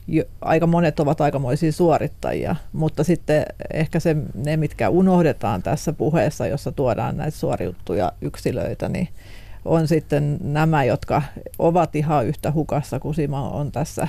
jo, 0.09 0.25
aika 0.41 0.67
monet 0.67 1.01
ovat 1.01 1.21
aikamoisia 1.21 1.73
suorittajia, 1.73 2.57
mutta 2.73 3.05
sitten 3.05 3.45
ehkä 3.73 4.01
se, 4.01 4.17
ne, 4.35 4.57
mitkä 4.57 4.89
unohdetaan 4.89 5.63
tässä 5.63 5.93
puheessa, 5.93 6.47
jossa 6.47 6.73
tuodaan 6.73 7.17
näitä 7.17 7.39
suoriuttuja 7.39 8.13
yksilöitä, 8.21 8.89
niin 8.89 9.09
on 9.65 9.89
sitten 9.89 10.39
nämä, 10.43 10.85
jotka 10.85 11.23
ovat 11.59 11.97
ihan 11.97 12.27
yhtä 12.27 12.53
hukassa 12.53 13.01
kuin 13.01 13.15
Simo 13.15 13.51
on 13.59 13.73
tässä, 13.73 14.09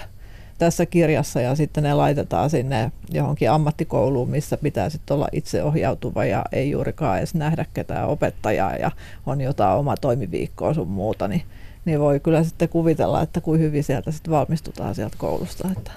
tässä 0.58 0.86
kirjassa 0.86 1.41
ja 1.41 1.55
sitten 1.55 1.84
ne 1.84 1.93
laitetaan 1.93 2.50
sinne 2.50 2.91
johonkin 3.10 3.51
ammattikouluun, 3.51 4.29
missä 4.29 4.58
pitää 4.58 4.89
sitten 4.89 5.15
olla 5.15 5.27
itseohjautuva 5.31 6.25
ja 6.25 6.46
ei 6.51 6.72
juurikaan 6.72 7.17
edes 7.17 7.36
nähdä 7.36 7.65
ketään 7.74 8.08
opettajaa 8.08 8.75
ja 8.75 8.91
on 9.25 9.41
jotain 9.41 9.79
oma 9.79 9.98
toimiviikkoa 9.98 10.74
sun 10.74 10.88
muuta, 10.88 11.27
niin, 11.27 11.41
niin 11.86 12.00
voi 12.00 12.20
kyllä 12.20 12.43
sitten 12.43 12.70
kuvitella, 12.70 13.22
että 13.22 13.41
kuin 13.41 13.60
hyvin 13.60 13.84
sieltä 13.84 14.12
sitten 14.12 14.31
valmistutaan 14.31 14.96
sieltä 14.96 15.15
koulusta. 15.20 15.70
Että. 15.77 15.91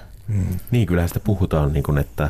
Niin, 0.71 0.87
kyllähän 0.87 1.09
sitä 1.09 1.19
puhutaan, 1.19 1.73
niin 1.73 1.83
kuin, 1.83 1.97
että 1.97 2.29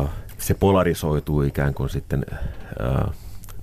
uh, 0.00 0.08
se 0.38 0.54
polarisoituu 0.54 1.42
ikään 1.42 1.74
kuin 1.74 1.90
sitten 1.90 2.26
uh, 3.06 3.14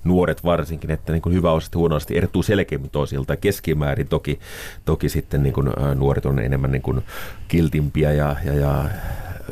nuoret 0.06 0.44
varsinkin, 0.44 0.90
että 0.90 1.12
niin 1.12 1.22
kuin 1.22 1.34
hyväosaiset 1.34 1.74
ja 1.74 1.78
huonoosaiset 1.78 2.16
erottuu 2.16 2.42
selkeämmin 2.42 2.90
toisilta. 2.90 3.36
Keskimäärin 3.36 4.08
toki, 4.08 4.38
toki 4.84 5.08
sitten 5.08 5.42
niin 5.42 5.52
kuin, 5.52 5.70
nuoret 5.94 6.26
on 6.26 6.38
enemmän 6.38 6.72
niin 6.72 6.82
kuin 6.82 7.02
kiltimpiä 7.48 8.12
ja, 8.12 8.36
ja, 8.44 8.54
ja 8.54 8.84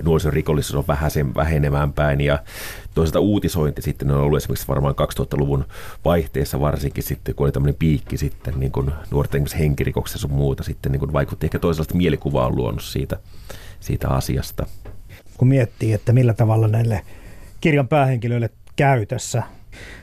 nuorisorikollisuus 0.03 0.75
on 0.75 0.85
vähäisen 0.89 1.35
vähenemään 1.35 1.93
päin 1.93 2.21
ja 2.21 2.39
toisaalta 2.95 3.21
uutisointi 3.21 3.83
sitten 3.83 4.11
on 4.11 4.21
ollut 4.21 4.37
esimerkiksi 4.37 4.69
varmaan 4.69 4.95
2000-luvun 4.95 5.65
vaihteessa 6.05 6.61
varsinkin 6.61 7.05
sitten, 7.05 7.35
kun 7.35 7.45
oli 7.45 7.53
tämmöinen 7.53 7.77
piikki 7.79 8.17
sitten 8.17 8.55
niin 8.61 8.73
kuin 8.73 8.91
nuorten 9.11 9.45
henkirikoksessa 9.59 10.19
sun 10.19 10.33
muuta 10.33 10.63
sitten 10.63 10.93
niin 10.93 11.01
kuin 11.01 11.13
vaikutti 11.13 11.47
ehkä 11.47 11.59
toisenlaista 11.59 11.95
mielikuvaa 11.95 12.47
on 12.47 12.57
luonut 12.57 12.83
siitä, 12.83 13.17
siitä 13.81 14.09
asiasta. 14.09 14.67
kun 15.37 15.49
miettii, 15.49 15.93
että 15.93 16.13
millä 16.13 16.35
tavalla 16.35 16.69
näille 16.69 17.03
kirjan 17.61 17.89
päähenkilöille 17.89 18.51
käy 18.77 19.07
tässä. 19.07 19.43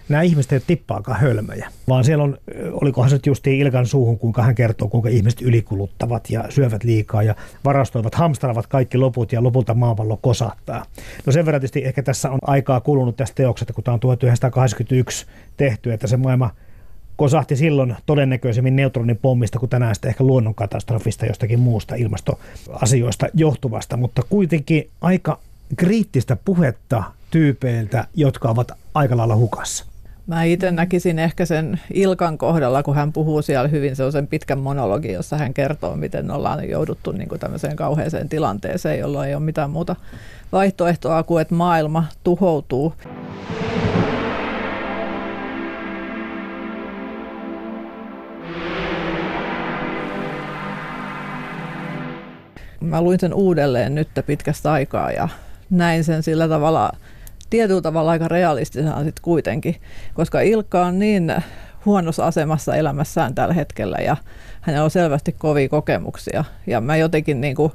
Nämä 0.09 0.21
ihmiset 0.21 0.51
ei 0.51 0.55
ole 0.55 0.63
tippaakaan 0.67 1.19
hölmöjä, 1.19 1.69
vaan 1.87 2.03
siellä 2.03 2.23
on, 2.23 2.37
olikohan 2.71 3.09
se 3.09 3.15
nyt 3.15 3.25
justiin 3.25 3.59
Ilkan 3.59 3.85
suuhun, 3.85 4.19
kuinka 4.19 4.43
hän 4.43 4.55
kertoo, 4.55 4.87
kuinka 4.87 5.09
ihmiset 5.09 5.41
ylikuluttavat 5.41 6.29
ja 6.29 6.43
syövät 6.49 6.83
liikaa 6.83 7.23
ja 7.23 7.35
varastoivat, 7.65 8.15
hamstravat 8.15 8.67
kaikki 8.67 8.97
loput 8.97 9.31
ja 9.31 9.43
lopulta 9.43 9.73
maapallo 9.73 10.17
kosahtaa. 10.17 10.85
No 11.25 11.31
sen 11.31 11.45
verran 11.45 11.61
tietysti 11.61 11.85
ehkä 11.85 12.03
tässä 12.03 12.31
on 12.31 12.39
aikaa 12.41 12.79
kulunut 12.79 13.15
tästä 13.15 13.35
teoksesta, 13.35 13.73
kun 13.73 13.83
tämä 13.83 13.93
on 13.93 13.99
1981 13.99 15.25
tehty, 15.57 15.93
että 15.93 16.07
se 16.07 16.17
maailma 16.17 16.49
kosahti 17.15 17.55
silloin 17.55 17.95
todennäköisemmin 18.05 18.75
neutronipommista 18.75 19.59
kuin 19.59 19.69
tänään 19.69 19.95
sitten 19.95 20.09
ehkä 20.09 20.23
luonnonkatastrofista 20.23 21.25
jostakin 21.25 21.59
muusta 21.59 21.95
ilmastoasioista 21.95 23.27
johtuvasta, 23.33 23.97
mutta 23.97 24.21
kuitenkin 24.29 24.89
aika 25.01 25.39
kriittistä 25.77 26.37
puhetta 26.45 27.03
tyypeiltä, 27.31 28.07
jotka 28.15 28.49
ovat 28.49 28.71
aika 28.93 29.17
lailla 29.17 29.35
hukassa. 29.35 29.85
Mä 30.27 30.43
itse 30.43 30.71
näkisin 30.71 31.19
ehkä 31.19 31.45
sen 31.45 31.79
Ilkan 31.93 32.37
kohdalla, 32.37 32.83
kun 32.83 32.95
hän 32.95 33.13
puhuu 33.13 33.41
siellä 33.41 33.67
hyvin 33.67 33.95
sellaisen 33.95 34.27
pitkän 34.27 34.59
monologin, 34.59 35.13
jossa 35.13 35.37
hän 35.37 35.53
kertoo, 35.53 35.95
miten 35.95 36.31
ollaan 36.31 36.69
jouduttu 36.69 37.11
niin 37.11 37.29
kuin 37.29 37.39
tämmöiseen 37.39 37.75
kauheeseen 37.75 38.29
tilanteeseen, 38.29 38.99
jolloin 38.99 39.29
ei 39.29 39.35
ole 39.35 39.43
mitään 39.43 39.69
muuta 39.69 39.95
vaihtoehtoa 40.51 41.23
kuin, 41.23 41.41
että 41.41 41.55
maailma 41.55 42.03
tuhoutuu. 42.23 42.93
Mä 52.81 53.01
luin 53.01 53.19
sen 53.19 53.33
uudelleen 53.33 53.95
nyt 53.95 54.07
pitkästä 54.25 54.71
aikaa 54.71 55.11
ja 55.11 55.29
näin 55.69 56.03
sen 56.03 56.23
sillä 56.23 56.47
tavalla, 56.47 56.91
tietyllä 57.51 57.81
tavalla 57.81 58.11
aika 58.11 58.27
realistisena 58.27 59.03
sitten 59.03 59.21
kuitenkin, 59.21 59.75
koska 60.13 60.41
Ilkka 60.41 60.85
on 60.85 60.99
niin 60.99 61.33
huonossa 61.85 62.25
asemassa 62.25 62.75
elämässään 62.75 63.35
tällä 63.35 63.53
hetkellä 63.53 63.97
ja 63.97 64.17
hänellä 64.61 64.83
on 64.83 64.91
selvästi 64.91 65.31
kovia 65.31 65.69
kokemuksia 65.69 66.43
ja 66.67 66.81
mä 66.81 66.97
jotenkin 66.97 67.41
niin 67.41 67.55
kuin 67.55 67.71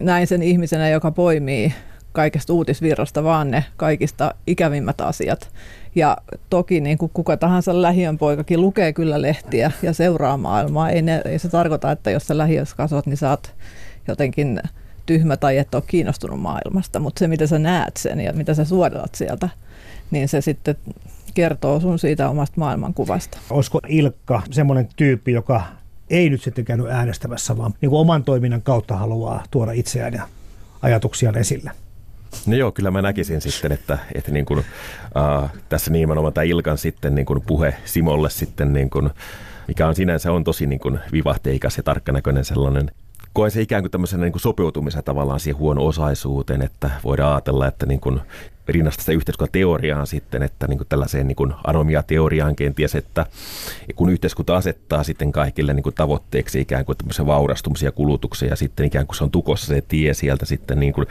näin 0.00 0.26
sen 0.26 0.42
ihmisenä, 0.42 0.88
joka 0.88 1.10
poimii 1.10 1.72
kaikesta 2.12 2.52
uutisvirrasta 2.52 3.24
vaan 3.24 3.50
ne 3.50 3.64
kaikista 3.76 4.34
ikävimmät 4.46 5.00
asiat. 5.00 5.50
Ja 5.94 6.16
toki 6.50 6.80
niin 6.80 6.98
kuin 6.98 7.10
kuka 7.14 7.36
tahansa 7.36 7.82
lähiön 7.82 8.18
poikakin 8.18 8.60
lukee 8.60 8.92
kyllä 8.92 9.22
lehtiä 9.22 9.70
ja 9.82 9.92
seuraa 9.92 10.36
maailmaa. 10.36 10.90
Ei, 10.90 11.02
ne, 11.02 11.22
ei 11.24 11.38
se 11.38 11.48
tarkoita, 11.48 11.92
että 11.92 12.10
jos 12.10 12.26
sä 12.26 12.38
lähiössä 12.38 12.76
kasvat, 12.76 13.06
niin 13.06 13.16
sä 13.16 13.30
oot 13.30 13.54
jotenkin 14.08 14.60
tyhmä 15.06 15.36
tai 15.36 15.58
et 15.58 15.74
ole 15.74 15.82
kiinnostunut 15.86 16.40
maailmasta. 16.40 17.00
Mutta 17.00 17.18
se, 17.18 17.28
mitä 17.28 17.46
sä 17.46 17.58
näet 17.58 17.96
sen 17.96 18.20
ja 18.20 18.32
mitä 18.32 18.54
sä 18.54 18.64
suodelat 18.64 19.14
sieltä, 19.14 19.48
niin 20.10 20.28
se 20.28 20.40
sitten 20.40 20.76
kertoo 21.34 21.80
sun 21.80 21.98
siitä 21.98 22.28
omasta 22.28 22.54
maailmankuvasta. 22.56 23.38
Olisiko 23.50 23.80
Ilkka 23.88 24.42
semmoinen 24.50 24.88
tyyppi, 24.96 25.32
joka 25.32 25.62
ei 26.10 26.30
nyt 26.30 26.42
sitten 26.42 26.64
käynyt 26.64 26.86
äänestämässä, 26.90 27.56
vaan 27.56 27.74
niin 27.80 27.90
kuin 27.90 28.00
oman 28.00 28.24
toiminnan 28.24 28.62
kautta 28.62 28.96
haluaa 28.96 29.44
tuoda 29.50 29.72
itseään 29.72 30.14
ja 30.14 30.28
ajatuksiaan 30.82 31.38
esille? 31.38 31.70
No 32.46 32.56
joo, 32.56 32.72
kyllä 32.72 32.90
mä 32.90 33.02
näkisin 33.02 33.40
sitten, 33.40 33.72
että, 33.72 33.98
että 34.14 34.30
niin 34.30 34.46
kuin, 34.46 34.64
äh, 35.16 35.50
tässä 35.68 35.90
nimenomaan 35.90 36.32
tämä 36.32 36.44
Ilkan 36.44 36.78
sitten 36.78 37.14
niin 37.14 37.26
kuin 37.26 37.42
puhe 37.46 37.74
Simolle 37.84 38.30
sitten, 38.30 38.72
niin 38.72 38.90
kuin, 38.90 39.10
mikä 39.68 39.88
on 39.88 39.94
sinänsä 39.94 40.32
on 40.32 40.44
tosi 40.44 40.66
niin 40.66 40.80
kuin 40.80 40.98
vivahteikas 41.12 41.76
ja 41.76 41.82
tarkkanäköinen 41.82 42.44
sellainen 42.44 42.90
koen 43.32 43.50
se 43.50 43.60
ikään 43.60 43.82
kuin 43.82 43.90
tämmöisenä 43.90 44.22
niin 44.22 44.32
kuin 44.32 44.42
sopeutumisen 44.42 45.04
tavallaan 45.04 45.40
siihen 45.40 45.58
huono-osaisuuteen, 45.58 46.62
että 46.62 46.90
voidaan 47.04 47.32
ajatella, 47.32 47.66
että 47.66 47.86
niin 47.86 48.00
kuin 48.00 48.20
rinnasta 48.68 49.00
sitä 49.02 49.12
yhteiskuntateoriaan 49.12 50.06
sitten, 50.06 50.42
että 50.42 50.66
niin 50.66 50.78
kuin 50.78 50.88
tällaiseen 50.88 51.26
niin 51.26 51.36
kuin 51.36 51.54
anomia-teoriaan 51.66 52.56
kenties, 52.56 52.94
että 52.94 53.26
kun 53.96 54.10
yhteiskunta 54.10 54.56
asettaa 54.56 55.04
sitten 55.04 55.32
kaikille 55.32 55.74
niin 55.74 55.82
kuin 55.82 55.94
tavoitteeksi 55.94 56.60
ikään 56.60 56.84
kuin 56.84 56.98
tämmöisen 56.98 57.26
vaurastumisen 57.26 57.86
ja 57.86 57.92
kulutuksen 57.92 58.48
ja 58.48 58.56
sitten 58.56 58.86
ikään 58.86 59.06
kuin 59.06 59.16
se 59.16 59.24
on 59.24 59.30
tukossa 59.30 59.66
se 59.66 59.82
tie 59.88 60.14
sieltä 60.14 60.46
sitten 60.46 60.80
niin 60.80 60.92
kuin 60.92 61.06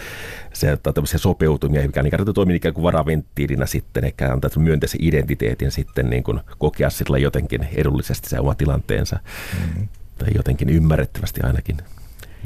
se 0.53 0.77
tämmöisiä 0.93 1.19
sopeutumia, 1.19 1.81
mikä 1.81 2.03
niin 2.03 2.33
toimii 2.35 2.55
ikään 2.55 2.73
kuin 2.73 2.83
varaventtiilinä 2.83 3.65
sitten, 3.65 4.03
eikä 4.05 4.33
antaa 4.33 4.49
myönteisen 4.57 5.03
identiteetin 5.03 5.71
sitten 5.71 6.09
niin 6.09 6.23
kuin 6.23 6.39
kokea 6.57 6.89
sillä 6.89 7.17
jotenkin 7.17 7.67
edullisesti 7.75 8.29
se 8.29 8.39
oma 8.39 8.55
tilanteensa 8.55 9.19
mm-hmm. 9.59 9.87
tai 10.17 10.27
jotenkin 10.35 10.69
ymmärrettävästi 10.69 11.41
ainakin 11.43 11.77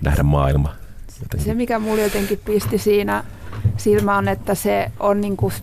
nähdä 0.01 0.23
maailma. 0.23 0.75
Jotenkin. 1.21 1.45
Se, 1.45 1.53
mikä 1.53 1.79
mulla 1.79 2.01
jotenkin 2.01 2.39
pisti 2.45 2.77
siinä 2.77 3.23
silmä 3.77 4.17
on, 4.17 4.27
että 4.27 4.55
se 4.55 4.91
on 5.00 5.21
niin 5.21 5.38
kuin 5.38 5.53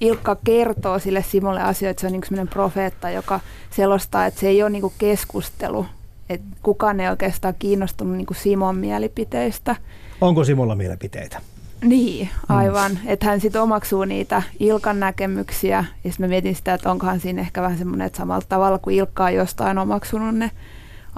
Ilkka 0.00 0.36
kertoo 0.44 0.98
sille 0.98 1.22
Simolle 1.22 1.62
asioita, 1.62 1.90
että 1.90 2.00
se 2.00 2.06
on 2.06 2.12
niin 2.12 2.22
sellainen 2.24 2.48
profeetta, 2.48 3.10
joka 3.10 3.40
selostaa, 3.70 4.26
että 4.26 4.40
se 4.40 4.48
ei 4.48 4.62
ole 4.62 4.70
niin 4.70 4.92
keskustelu, 4.98 5.86
että 6.28 6.46
kukaan 6.62 7.00
ei 7.00 7.08
oikeastaan 7.08 7.54
kiinnostunut 7.58 8.16
niin 8.16 8.26
Simon 8.32 8.76
mielipiteistä. 8.76 9.76
Onko 10.20 10.44
Simolla 10.44 10.74
mielipiteitä? 10.74 11.40
Niin, 11.84 12.28
aivan. 12.48 12.92
Mm. 12.92 12.98
Että 13.06 13.26
hän 13.26 13.40
sitten 13.40 13.62
omaksuu 13.62 14.04
niitä 14.04 14.42
Ilkan 14.60 15.00
näkemyksiä. 15.00 15.84
Ja 16.04 16.10
sitten 16.10 16.26
mä 16.26 16.28
mietin 16.28 16.54
sitä, 16.54 16.74
että 16.74 16.90
onkohan 16.90 17.20
siinä 17.20 17.40
ehkä 17.42 17.62
vähän 17.62 17.78
semmoinen, 17.78 18.06
että 18.06 18.16
samalla 18.16 18.46
tavalla 18.48 18.78
kuin 18.78 18.96
Ilkka 18.96 19.24
on 19.24 19.34
jostain 19.34 19.78
omaksunut 19.78 20.34
ne 20.34 20.50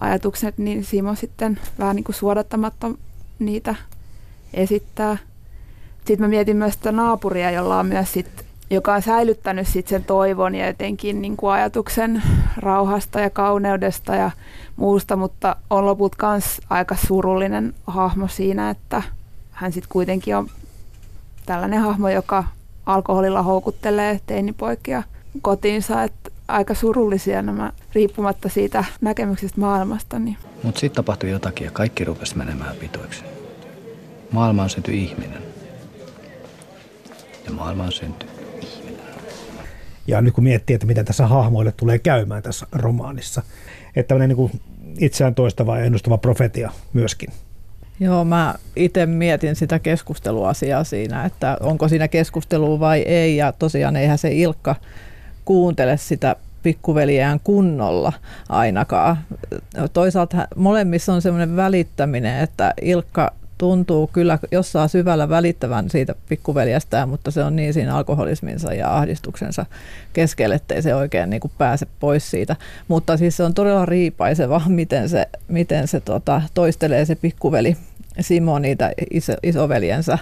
ajatukset, 0.00 0.58
niin 0.58 0.84
Simo 0.84 1.14
sitten 1.14 1.60
vähän 1.78 1.96
niin 1.96 2.04
kuin 2.04 2.16
suodattamatta 2.16 2.90
niitä 3.38 3.74
esittää. 4.54 5.16
Sitten 5.96 6.20
mä 6.20 6.28
mietin 6.28 6.56
myös 6.56 6.74
sitä 6.74 6.92
naapuria, 6.92 7.50
jolla 7.50 7.78
on 7.78 7.86
myös 7.86 8.12
sit, 8.12 8.44
joka 8.70 8.94
on 8.94 9.02
säilyttänyt 9.02 9.68
sit 9.68 9.88
sen 9.88 10.04
toivon 10.04 10.54
ja 10.54 10.66
jotenkin 10.66 11.22
niin 11.22 11.36
kuin 11.36 11.52
ajatuksen 11.52 12.22
rauhasta 12.56 13.20
ja 13.20 13.30
kauneudesta 13.30 14.14
ja 14.14 14.30
muusta, 14.76 15.16
mutta 15.16 15.56
on 15.70 15.86
loput 15.86 16.16
myös 16.22 16.60
aika 16.70 16.96
surullinen 17.06 17.74
hahmo 17.86 18.28
siinä, 18.28 18.70
että 18.70 19.02
hän 19.50 19.72
sitten 19.72 19.92
kuitenkin 19.92 20.36
on 20.36 20.50
tällainen 21.46 21.80
hahmo, 21.80 22.08
joka 22.08 22.44
alkoholilla 22.86 23.42
houkuttelee 23.42 24.20
teinipoikia 24.26 25.02
kotiinsa, 25.42 26.02
että 26.02 26.30
aika 26.48 26.74
surullisia 26.74 27.42
nämä 27.42 27.72
riippumatta 27.94 28.48
siitä 28.48 28.84
näkemyksestä 29.00 29.60
maailmasta. 29.60 30.18
Niin. 30.18 30.36
Mutta 30.62 30.80
sitten 30.80 30.96
tapahtui 30.96 31.30
jotakin 31.30 31.64
ja 31.64 31.70
kaikki 31.70 32.04
rupesi 32.04 32.36
menemään 32.36 32.76
pitoiksi. 32.76 33.24
Maailmaan 34.30 34.70
syntyi 34.70 35.02
ihminen. 35.02 35.42
Ja 37.44 37.52
maailmaan 37.52 37.92
syntyi 37.92 38.28
ihminen. 38.62 39.06
Ja 40.06 40.20
nyt 40.20 40.34
kun 40.34 40.44
miettii, 40.44 40.74
että 40.74 40.86
mitä 40.86 41.04
tässä 41.04 41.26
hahmoille 41.26 41.72
tulee 41.76 41.98
käymään 41.98 42.42
tässä 42.42 42.66
romaanissa, 42.72 43.42
että 43.96 44.08
tämmöinen 44.08 44.36
niin 44.36 44.60
itseään 44.98 45.34
toistava 45.34 45.78
ja 45.78 45.84
ennustava 45.84 46.18
profetia 46.18 46.70
myöskin. 46.92 47.30
Joo, 48.00 48.24
mä 48.24 48.54
itse 48.76 49.06
mietin 49.06 49.56
sitä 49.56 49.78
keskusteluasiaa 49.78 50.84
siinä, 50.84 51.24
että 51.24 51.56
onko 51.60 51.88
siinä 51.88 52.08
keskustelua 52.08 52.80
vai 52.80 53.00
ei. 53.00 53.36
Ja 53.36 53.52
tosiaan 53.52 53.96
eihän 53.96 54.18
se 54.18 54.32
Ilkka 54.32 54.76
kuuntele 55.48 55.96
sitä 55.96 56.36
pikkuveliään 56.62 57.40
kunnolla 57.44 58.12
ainakaan. 58.48 59.18
Toisaalta 59.92 60.48
molemmissa 60.56 61.12
on 61.12 61.22
semmoinen 61.22 61.56
välittäminen, 61.56 62.40
että 62.40 62.74
Ilkka 62.82 63.32
tuntuu 63.58 64.10
kyllä 64.12 64.38
jossain 64.52 64.88
syvällä 64.88 65.28
välittävän 65.28 65.90
siitä 65.90 66.14
pikkuveljestään, 66.28 67.08
mutta 67.08 67.30
se 67.30 67.44
on 67.44 67.56
niin 67.56 67.74
siinä 67.74 67.96
alkoholisminsa 67.96 68.74
ja 68.74 68.96
ahdistuksensa 68.96 69.66
keskelle, 70.12 70.54
ettei 70.54 70.82
se 70.82 70.94
oikein 70.94 71.30
niin 71.30 71.40
kuin 71.40 71.52
pääse 71.58 71.86
pois 72.00 72.30
siitä. 72.30 72.56
Mutta 72.88 73.16
siis 73.16 73.36
se 73.36 73.42
on 73.42 73.54
todella 73.54 73.86
riipaiseva, 73.86 74.62
miten 74.66 75.08
se, 75.08 75.28
miten 75.48 75.88
se 75.88 76.00
tota, 76.00 76.42
toistelee 76.54 77.04
se 77.04 77.14
pikkuveli 77.14 77.76
Simo 78.20 78.58
niitä 78.58 78.92
iso, 79.10 79.32
isoveljensä 79.42 80.18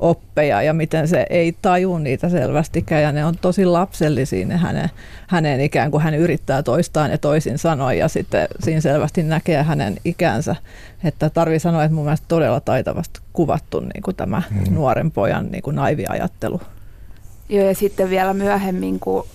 oppeja 0.00 0.62
ja 0.62 0.72
miten 0.72 1.08
se 1.08 1.26
ei 1.30 1.56
taju 1.62 1.98
niitä 1.98 2.28
selvästikään 2.28 3.02
ja 3.02 3.12
ne 3.12 3.24
on 3.24 3.34
tosi 3.40 3.64
lapsellisia 3.64 4.46
ne 4.46 4.56
hänen, 4.56 4.90
hänen 5.26 5.60
ikään 5.60 5.90
kuin 5.90 6.02
hän 6.02 6.14
yrittää 6.14 6.62
toistaa 6.62 7.08
ne 7.08 7.18
toisin 7.18 7.58
sanoen 7.58 7.98
ja 7.98 8.08
sitten 8.08 8.48
siinä 8.60 8.80
selvästi 8.80 9.22
näkee 9.22 9.62
hänen 9.62 9.96
ikänsä. 10.04 10.56
Että 11.04 11.30
tarvii 11.30 11.58
sanoa, 11.58 11.84
että 11.84 11.94
mun 11.94 12.04
mielestä 12.04 12.26
todella 12.28 12.60
taitavasti 12.60 13.20
kuvattu 13.32 13.80
niin 13.80 14.02
kuin 14.02 14.16
tämä 14.16 14.42
mm. 14.50 14.74
nuoren 14.74 15.10
pojan 15.10 15.46
niin 15.50 15.62
kuin 15.62 15.76
naivi 15.76 16.04
ajattelu. 16.08 16.60
Joo 17.48 17.64
ja 17.64 17.74
sitten 17.74 18.10
vielä 18.10 18.34
myöhemmin, 18.34 19.00
kun 19.00 19.26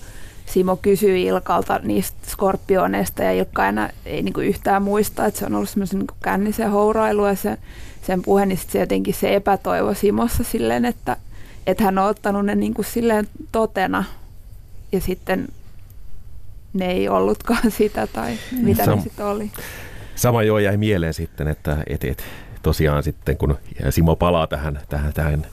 Simo 0.46 0.76
kysyi 0.76 1.24
Ilkalta 1.24 1.80
niistä 1.84 2.18
skorpioneista 2.28 3.24
ja 3.24 3.32
Ilkka 3.32 3.68
enää 3.68 3.90
ei 4.06 4.24
niin 4.24 4.34
kuin 4.34 4.48
yhtään 4.48 4.82
muista, 4.82 5.26
että 5.26 5.40
se 5.40 5.46
on 5.46 5.56
ollut 5.56 5.70
semmoisen 5.70 6.00
niin 6.00 6.08
kännisen 6.24 6.72
hourailu 6.72 7.26
ja 7.26 7.36
se 7.36 7.58
sen 8.08 8.22
puhe, 8.22 8.46
niin 8.46 8.60
se 8.68 8.80
jotenkin 8.80 9.14
se 9.14 9.36
epätoivo 9.36 9.94
Simossa 9.94 10.44
silleen, 10.44 10.86
että, 10.86 11.18
että 11.68 11.84
hän 11.84 11.98
on 11.98 12.10
ottanut 12.10 12.46
ne 12.46 12.56
niin 12.56 12.74
kuin 12.74 12.86
silleen 12.86 13.28
totena 13.52 14.04
ja 14.92 15.02
sitten 15.02 15.48
ne 16.74 16.92
ei 16.92 17.10
ollutkaan 17.10 17.72
sitä 17.78 18.08
tai 18.08 18.38
mitä 18.62 18.84
Sam- 18.84 18.96
ne 18.96 19.02
sitten 19.02 19.26
oli. 19.26 19.52
Sama 20.16 20.44
joo 20.44 20.60
jäi 20.60 20.78
mieleen 20.78 21.14
sitten, 21.14 21.48
että 21.48 21.78
et, 21.88 22.04
et, 22.04 22.24
tosiaan 22.62 23.04
sitten 23.04 23.38
kun 23.38 23.58
Simo 23.90 24.16
palaa 24.16 24.48
tähän, 24.48 24.80
tähän, 24.90 25.14
tähän 25.14 25.46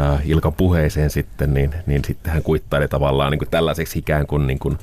äh, 0.00 0.20
Ilkan 0.24 0.52
puheeseen 0.52 1.10
sitten, 1.10 1.54
niin, 1.54 1.74
niin 1.86 2.04
sitten 2.04 2.32
hän 2.32 2.42
kuittaili 2.42 2.88
tavallaan 2.88 3.30
niin 3.30 3.38
kuin 3.38 3.50
tällaiseksi 3.50 3.98
ikään 3.98 4.26
kuin, 4.26 4.46
niin 4.46 4.58
kuin 4.58 4.78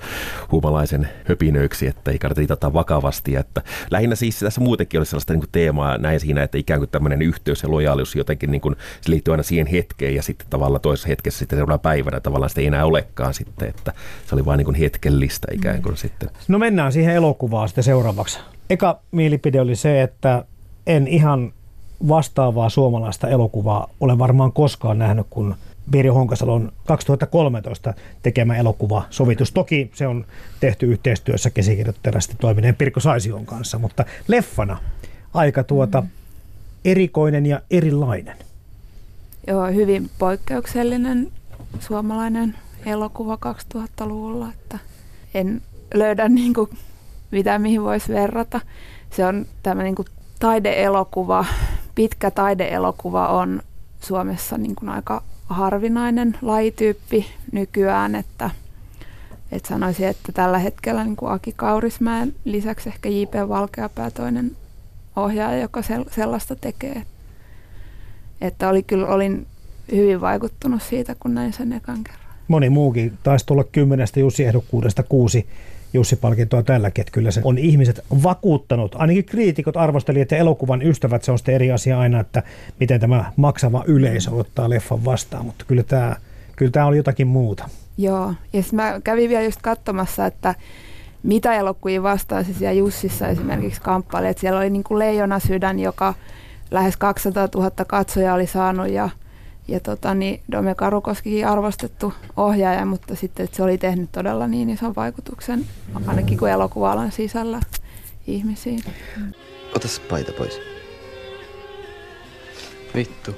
huumalaisen 0.52 1.10
höpinöiksi, 1.26 1.88
että 1.88 2.12
ei 2.12 2.20
kannata 2.20 2.54
ottaa 2.54 2.74
vakavasti. 2.74 3.36
Että 3.36 3.62
lähinnä 3.91 4.15
siis 4.15 4.39
tässä 4.39 4.62
muutenkin 4.62 5.00
oli 5.00 5.06
sellaista 5.06 5.34
niin 5.34 5.41
kuin 5.41 5.52
teemaa 5.52 5.98
näin 5.98 6.20
siinä, 6.20 6.43
että 6.43 6.58
ikään 6.58 6.80
kuin 6.80 6.89
tämmöinen 6.89 7.22
yhteys 7.22 7.63
ja 7.63 7.72
lojaalius 7.72 8.15
jotenkin 8.15 8.52
niin 8.52 8.62
kuin, 8.62 8.76
se 9.02 9.12
liittyy 9.12 9.34
aina 9.34 9.43
siihen 9.43 9.67
hetkeen 9.67 10.15
ja 10.15 10.24
sitten 10.24 10.48
tavallaan 10.50 10.82
toisessa 10.82 11.08
hetkessä 11.08 11.39
sitten 11.39 11.58
seuraavana 11.58 11.78
päivänä 11.78 12.20
tavallaan 12.20 12.50
sitä 12.50 12.62
ei 12.62 12.67
enää 12.67 12.86
olekaan 12.86 13.34
sitten, 13.34 13.70
että 13.70 13.93
se 14.26 14.36
oli 14.36 14.46
vain 14.46 14.58
niin 14.58 14.65
kuin 14.65 14.76
hetkellistä 14.76 15.48
ikään 15.52 15.82
kuin 15.82 15.93
mm. 15.93 15.98
sitten. 15.98 16.30
No 16.48 16.60
mennään 16.60 16.91
siihen 16.91 17.15
elokuvaan 17.15 17.67
sitten 17.67 17.84
seuraavaksi. 17.84 18.39
Eka 18.70 19.00
mielipide 19.12 19.62
oli 19.62 19.76
se, 19.76 20.02
että 20.02 20.46
en 20.88 21.08
ihan 21.08 21.54
vastaavaa 22.07 22.69
suomalaista 22.69 23.29
elokuvaa 23.29 23.89
ole 23.99 24.17
varmaan 24.17 24.51
koskaan 24.51 24.99
nähnyt, 24.99 25.27
kun 25.29 25.55
Pirjo 25.91 26.13
Honkasalon 26.13 26.71
2013 26.86 27.93
tekemä 28.23 28.57
elokuva 28.57 29.03
Sovitus. 29.10 29.51
Toki 29.51 29.91
se 29.93 30.07
on 30.07 30.25
tehty 30.60 30.86
yhteistyössä 30.86 31.49
käsikirjoittajana 31.49 32.19
toimineen 32.41 32.75
Pirkko 32.75 32.99
Saision 32.99 33.45
kanssa, 33.45 33.79
mutta 33.79 34.05
leffana 34.27 34.77
aika 35.33 35.63
tuota 35.63 36.03
erikoinen 36.86 37.45
ja 37.45 37.62
erilainen. 37.71 38.38
Joo, 39.47 39.67
hyvin 39.67 40.10
poikkeuksellinen 40.19 41.31
suomalainen 41.79 42.55
elokuva 42.86 43.38
2000-luvulla, 43.75 44.49
että 44.49 44.79
en 45.33 45.62
löydä 45.93 46.29
niin 46.29 46.53
kuin 46.53 46.69
mitään 47.31 47.62
mihin 47.62 47.83
voisi 47.83 48.13
verrata. 48.13 48.60
Se 49.12 49.25
on 49.25 49.45
tämä 49.63 49.83
niin 49.83 49.95
kuin 49.95 50.07
taideelokuva, 50.39 51.45
pitkä 51.97 52.31
taideelokuva 52.31 53.27
on 53.27 53.62
Suomessa 54.01 54.57
niin 54.57 54.75
kuin 54.75 54.89
aika 54.89 55.23
harvinainen 55.45 56.38
lajityyppi 56.41 57.25
nykyään, 57.51 58.15
että, 58.15 58.49
että 59.51 59.69
sanoisin, 59.69 60.07
että 60.07 60.31
tällä 60.31 60.60
hetkellä 60.60 61.03
niin 61.03 61.15
kuin 61.15 61.31
Aki 61.31 61.53
Kaurismäen 61.55 62.36
lisäksi 62.45 62.89
ehkä 62.89 63.10
J.P. 63.10 63.33
Valkeapää 63.49 64.12
toinen 64.12 64.51
ohjaaja, 65.15 65.62
joka 65.62 65.81
sellaista 66.12 66.55
tekee. 66.55 67.03
Että 68.41 68.69
oli 68.69 68.83
kyllä, 68.83 69.07
olin 69.07 69.47
hyvin 69.91 70.21
vaikuttunut 70.21 70.81
siitä, 70.81 71.15
kun 71.19 71.33
näin 71.33 71.53
sen 71.53 71.73
ekan 71.73 72.03
kerran. 72.03 72.27
Moni 72.47 72.69
muukin 72.69 73.17
taisi 73.23 73.45
tulla 73.45 73.63
kymmenestä 73.63 74.19
Jussi-ehdokkuudesta 74.19 75.03
kuusi 75.03 75.47
Jussi-palkintoa 75.93 76.63
tälläkin, 76.63 77.02
että 77.02 77.12
kyllä 77.12 77.32
se 77.32 77.41
on 77.43 77.58
ihmiset 77.58 78.00
vakuuttanut. 78.23 78.95
Ainakin 78.95 79.26
kriitikot, 79.26 79.78
arvostelijat 79.78 80.32
ja 80.32 80.38
elokuvan 80.38 80.82
ystävät, 80.82 81.23
se 81.23 81.32
on 81.32 81.38
sitten 81.38 81.56
eri 81.56 81.71
asia 81.71 82.00
aina, 82.00 82.19
että 82.19 82.43
miten 82.80 83.00
tämä 83.00 83.32
maksava 83.36 83.84
yleisö 83.88 84.32
ottaa 84.32 84.69
leffan 84.69 85.06
vastaan, 85.06 85.45
mutta 85.45 85.65
kyllä 85.67 85.84
tämä, 85.84 86.15
kyllä 86.56 86.71
tämä 86.71 86.86
oli 86.86 86.97
jotakin 86.97 87.28
muuta. 87.28 87.69
Joo, 87.97 88.34
ja 88.54 88.63
mä 88.71 89.02
kävin 89.04 89.30
vielä 89.30 89.43
just 89.43 89.62
katsomassa, 89.62 90.26
että 90.26 90.56
mitä 91.23 91.54
elokuvia 91.54 92.04
vastaan 92.04 92.45
se 92.45 92.54
siellä 92.54 92.73
Jussissa 92.73 93.28
esimerkiksi 93.28 93.82
kamppaili. 93.82 94.28
Että 94.28 94.41
siellä 94.41 94.60
oli 94.60 94.69
niin 94.69 94.84
kuin 94.84 95.00
Leijona 95.00 95.39
sydän, 95.39 95.80
joka 95.80 96.13
lähes 96.71 96.97
200 96.97 97.47
000 97.56 97.71
katsojaa 97.88 98.36
oli 98.36 98.47
saanut 98.47 98.89
ja– 98.89 99.10
ja 99.67 99.80
tota, 99.80 100.13
niin 100.13 100.41
Dome 100.51 100.75
Karukoskikin 100.75 101.47
arvostettu 101.47 102.13
ohjaaja, 102.38 102.86
mutta 102.86 103.15
sitten 103.15 103.43
että 103.43 103.58
se 103.58 103.63
oli 103.63 103.77
tehnyt 103.77 104.12
todella 104.12 104.47
niin 104.47 104.69
ison 104.69 104.95
vaikutuksen, 104.95 105.65
ainakin 106.08 106.38
kuin 106.38 106.51
elokuva 106.51 107.10
sisällä 107.10 107.60
ihmisiin. 108.27 108.80
Ota 109.75 109.88
paita 110.10 110.32
pois. 110.32 110.60
Vittu. 112.95 113.36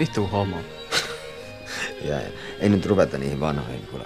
Vittu 0.00 0.26
homo. 0.26 0.56
Ja. 2.04 2.20
Ei 2.60 2.68
nyt 2.68 2.86
ruveta 2.86 3.18
niihin 3.18 3.40
vanhoihin, 3.40 3.86
kuule. 3.86 4.04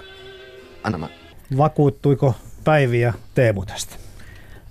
Anna 0.83 0.97
mä. 0.97 1.09
Vakuuttuiko 1.57 2.35
Päivi 2.63 2.99
ja 2.99 3.13
Teemu 3.33 3.65
tästä? 3.65 4.00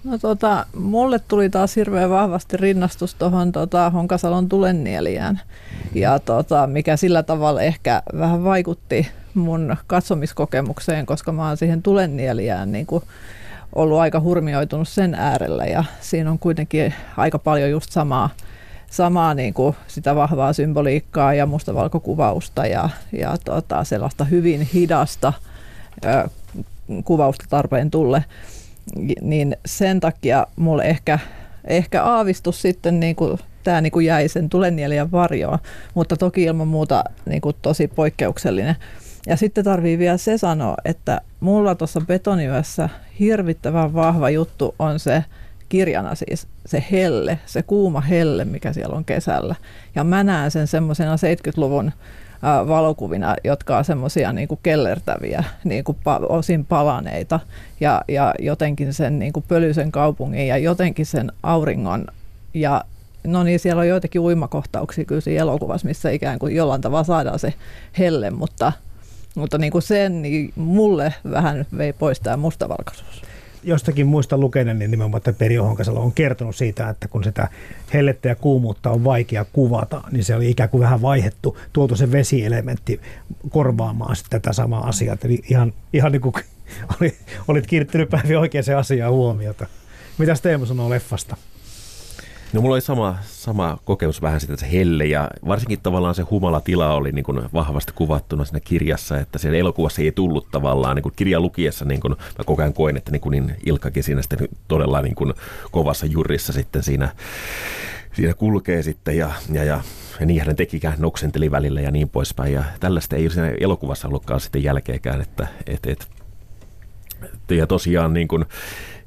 No 0.04 0.18
tota, 0.18 0.66
mulle 0.76 1.18
tuli 1.28 1.50
taas 1.50 1.76
hirveän 1.76 2.10
vahvasti 2.10 2.56
rinnastus 2.56 3.14
tuohon 3.14 3.52
tota, 3.52 3.90
Honkasalon 3.90 4.48
tulennielijään. 4.48 5.40
Ja 5.94 6.18
tota, 6.18 6.66
mikä 6.66 6.96
sillä 6.96 7.22
tavalla 7.22 7.62
ehkä 7.62 8.02
vähän 8.18 8.44
vaikutti 8.44 9.08
mun 9.34 9.76
katsomiskokemukseen, 9.86 11.06
koska 11.06 11.32
mä 11.32 11.48
oon 11.48 11.56
siihen 11.56 11.82
tulennielijään 11.82 12.72
niin 12.72 12.86
kuin 12.86 13.04
ollut 13.74 13.98
aika 13.98 14.20
hurmioitunut 14.20 14.88
sen 14.88 15.14
äärellä 15.14 15.64
ja 15.64 15.84
siinä 16.00 16.30
on 16.30 16.38
kuitenkin 16.38 16.94
aika 17.16 17.38
paljon 17.38 17.70
just 17.70 17.92
samaa, 17.92 18.30
samaa 18.90 19.34
niin 19.34 19.54
kuin 19.54 19.76
sitä 19.86 20.14
vahvaa 20.14 20.52
symboliikkaa 20.52 21.34
ja 21.34 21.46
mustavalkokuvausta 21.46 22.66
ja, 22.66 22.88
ja 23.12 23.36
tota, 23.44 23.84
sellaista 23.84 24.24
hyvin 24.24 24.60
hidasta 24.60 25.32
ö, 26.04 26.28
kuvausta 27.04 27.44
tarpeen 27.48 27.90
tulle 27.90 28.24
niin 29.20 29.56
sen 29.66 30.00
takia 30.00 30.46
mulle 30.56 30.84
ehkä, 30.84 31.18
ehkä 31.64 32.04
aavistus 32.04 32.62
sitten 32.62 33.00
niin 33.00 33.16
kuin, 33.16 33.38
tämä 33.64 33.80
niin 33.80 33.92
kuin 33.92 34.06
jäi 34.06 34.28
sen 34.28 34.48
tulennielijän 34.48 35.12
varjoon, 35.12 35.58
mutta 35.94 36.16
toki 36.16 36.42
ilman 36.42 36.68
muuta 36.68 37.04
niin 37.26 37.40
kuin 37.40 37.56
tosi 37.62 37.88
poikkeuksellinen. 37.88 38.76
Ja 39.26 39.36
sitten 39.36 39.64
tarvii 39.64 39.98
vielä 39.98 40.16
se 40.16 40.38
sanoa, 40.38 40.74
että 40.84 41.20
mulla 41.40 41.74
tuossa 41.74 42.00
betoniyössä 42.00 42.88
hirvittävän 43.18 43.94
vahva 43.94 44.30
juttu 44.30 44.74
on 44.78 44.98
se 44.98 45.24
kirjana 45.68 46.14
siis, 46.14 46.46
se 46.66 46.84
helle, 46.90 47.38
se 47.46 47.62
kuuma 47.62 48.00
helle, 48.00 48.44
mikä 48.44 48.72
siellä 48.72 48.96
on 48.96 49.04
kesällä. 49.04 49.54
Ja 49.94 50.04
mä 50.04 50.24
näen 50.24 50.50
sen 50.50 50.66
semmoisena 50.66 51.16
70-luvun 51.16 51.92
valokuvina, 52.42 53.36
jotka 53.44 53.78
on 53.78 53.84
semmoisia 53.84 54.32
niin 54.32 54.48
kellertäviä, 54.62 55.44
niin 55.64 55.84
kuin 55.84 55.98
osin 56.28 56.64
palaneita 56.64 57.40
ja, 57.80 58.02
ja 58.08 58.34
jotenkin 58.38 58.94
sen 58.94 59.18
niin 59.18 59.32
kuin 59.32 59.44
pölyisen 59.48 59.92
kaupungin 59.92 60.46
ja 60.46 60.58
jotenkin 60.58 61.06
sen 61.06 61.32
auringon 61.42 62.06
ja 62.54 62.84
No 63.24 63.42
niin, 63.42 63.60
siellä 63.60 63.80
on 63.80 63.88
joitakin 63.88 64.20
uimakohtauksia 64.20 65.04
kyllä 65.04 65.20
siinä 65.20 65.40
elokuvassa, 65.40 65.88
missä 65.88 66.10
ikään 66.10 66.38
kuin 66.38 66.56
jollain 66.56 66.80
tavalla 66.80 67.04
saadaan 67.04 67.38
se 67.38 67.54
helle, 67.98 68.30
mutta, 68.30 68.72
mutta 69.34 69.58
niin 69.58 69.72
kuin 69.72 69.82
sen 69.82 70.22
niin 70.22 70.52
mulle 70.56 71.14
vähän 71.30 71.66
vei 71.78 71.92
pois 71.92 72.20
tämä 72.20 72.36
mustavalkaisuus 72.36 73.22
jostakin 73.62 74.06
muista 74.06 74.38
lukenen, 74.38 74.78
niin 74.78 74.90
nimenomaan 74.90 75.18
että 75.18 75.32
Peri 75.32 75.56
Honkasalo 75.56 76.00
on 76.00 76.12
kertonut 76.12 76.56
siitä, 76.56 76.88
että 76.88 77.08
kun 77.08 77.24
sitä 77.24 77.48
hellettä 77.94 78.28
ja 78.28 78.34
kuumuutta 78.34 78.90
on 78.90 79.04
vaikea 79.04 79.44
kuvata, 79.44 80.02
niin 80.10 80.24
se 80.24 80.34
oli 80.34 80.50
ikään 80.50 80.68
kuin 80.68 80.80
vähän 80.80 81.02
vaihettu, 81.02 81.58
tuotu 81.72 81.96
se 81.96 82.12
vesielementti 82.12 83.00
korvaamaan 83.48 84.16
tätä 84.30 84.52
samaa 84.52 84.88
asiaa. 84.88 85.16
Eli 85.24 85.42
ihan, 85.50 85.72
ihan 85.92 86.12
niin 86.12 86.22
kuin 86.22 86.34
olit, 87.00 87.18
olit 87.48 87.66
kiinnittänyt 87.66 88.10
päivin 88.10 88.38
oikeaan 88.38 88.78
asiaan 88.78 89.12
huomiota. 89.12 89.66
Mitäs 90.18 90.40
Teemu 90.40 90.66
sanoo 90.66 90.90
leffasta? 90.90 91.36
No 92.52 92.60
mulla 92.60 92.74
oli 92.74 92.80
sama, 92.80 93.18
sama 93.22 93.78
kokemus 93.84 94.22
vähän 94.22 94.40
sitä, 94.40 94.52
että 94.52 94.66
se 94.66 94.72
helle 94.72 95.06
ja 95.06 95.30
varsinkin 95.48 95.80
tavallaan 95.82 96.14
se 96.14 96.22
humala 96.22 96.60
tila 96.60 96.94
oli 96.94 97.12
niin 97.12 97.24
kuin 97.24 97.42
vahvasti 97.54 97.92
kuvattuna 97.94 98.44
siinä 98.44 98.60
kirjassa, 98.60 99.18
että 99.18 99.38
siellä 99.38 99.58
elokuvassa 99.58 100.02
ei 100.02 100.12
tullut 100.12 100.50
tavallaan 100.50 100.96
niin 100.96 101.02
kuin 101.02 101.12
kirjan 101.16 101.42
lukiessa, 101.42 101.84
niin 101.84 102.00
kuin 102.00 102.16
mä 102.38 102.44
koko 102.46 102.62
ajan 102.62 102.72
koin, 102.72 102.96
että 102.96 103.10
niin, 103.10 103.20
kuin 103.20 103.30
niin 103.30 103.56
Ilkkakin 103.66 104.02
siinä 104.02 104.22
sitten 104.22 104.48
todella 104.68 105.02
niin 105.02 105.14
kuin 105.14 105.34
kovassa 105.70 106.06
jurissa 106.06 106.52
sitten 106.52 106.82
siinä, 106.82 107.08
siinä 108.12 108.34
kulkee 108.34 108.82
sitten 108.82 109.16
ja, 109.16 109.30
ja, 109.52 109.64
ja 109.64 109.80
ja 110.20 110.26
niin 110.26 110.42
hän 110.46 110.56
tekikään, 110.56 110.94
noksenteli 110.98 111.50
välillä 111.50 111.80
ja 111.80 111.90
niin 111.90 112.08
poispäin. 112.08 112.52
Ja 112.52 112.64
tällaista 112.80 113.16
ei 113.16 113.30
siinä 113.30 113.54
elokuvassa 113.60 114.08
ollutkaan 114.08 114.40
sitten 114.40 114.62
jälkeenkään. 114.62 115.20
Että, 115.20 115.46
et, 115.66 115.86
et, 115.86 116.08
ja 117.50 117.66
tosiaan 117.66 118.12
niin 118.12 118.28
kuin, 118.28 118.44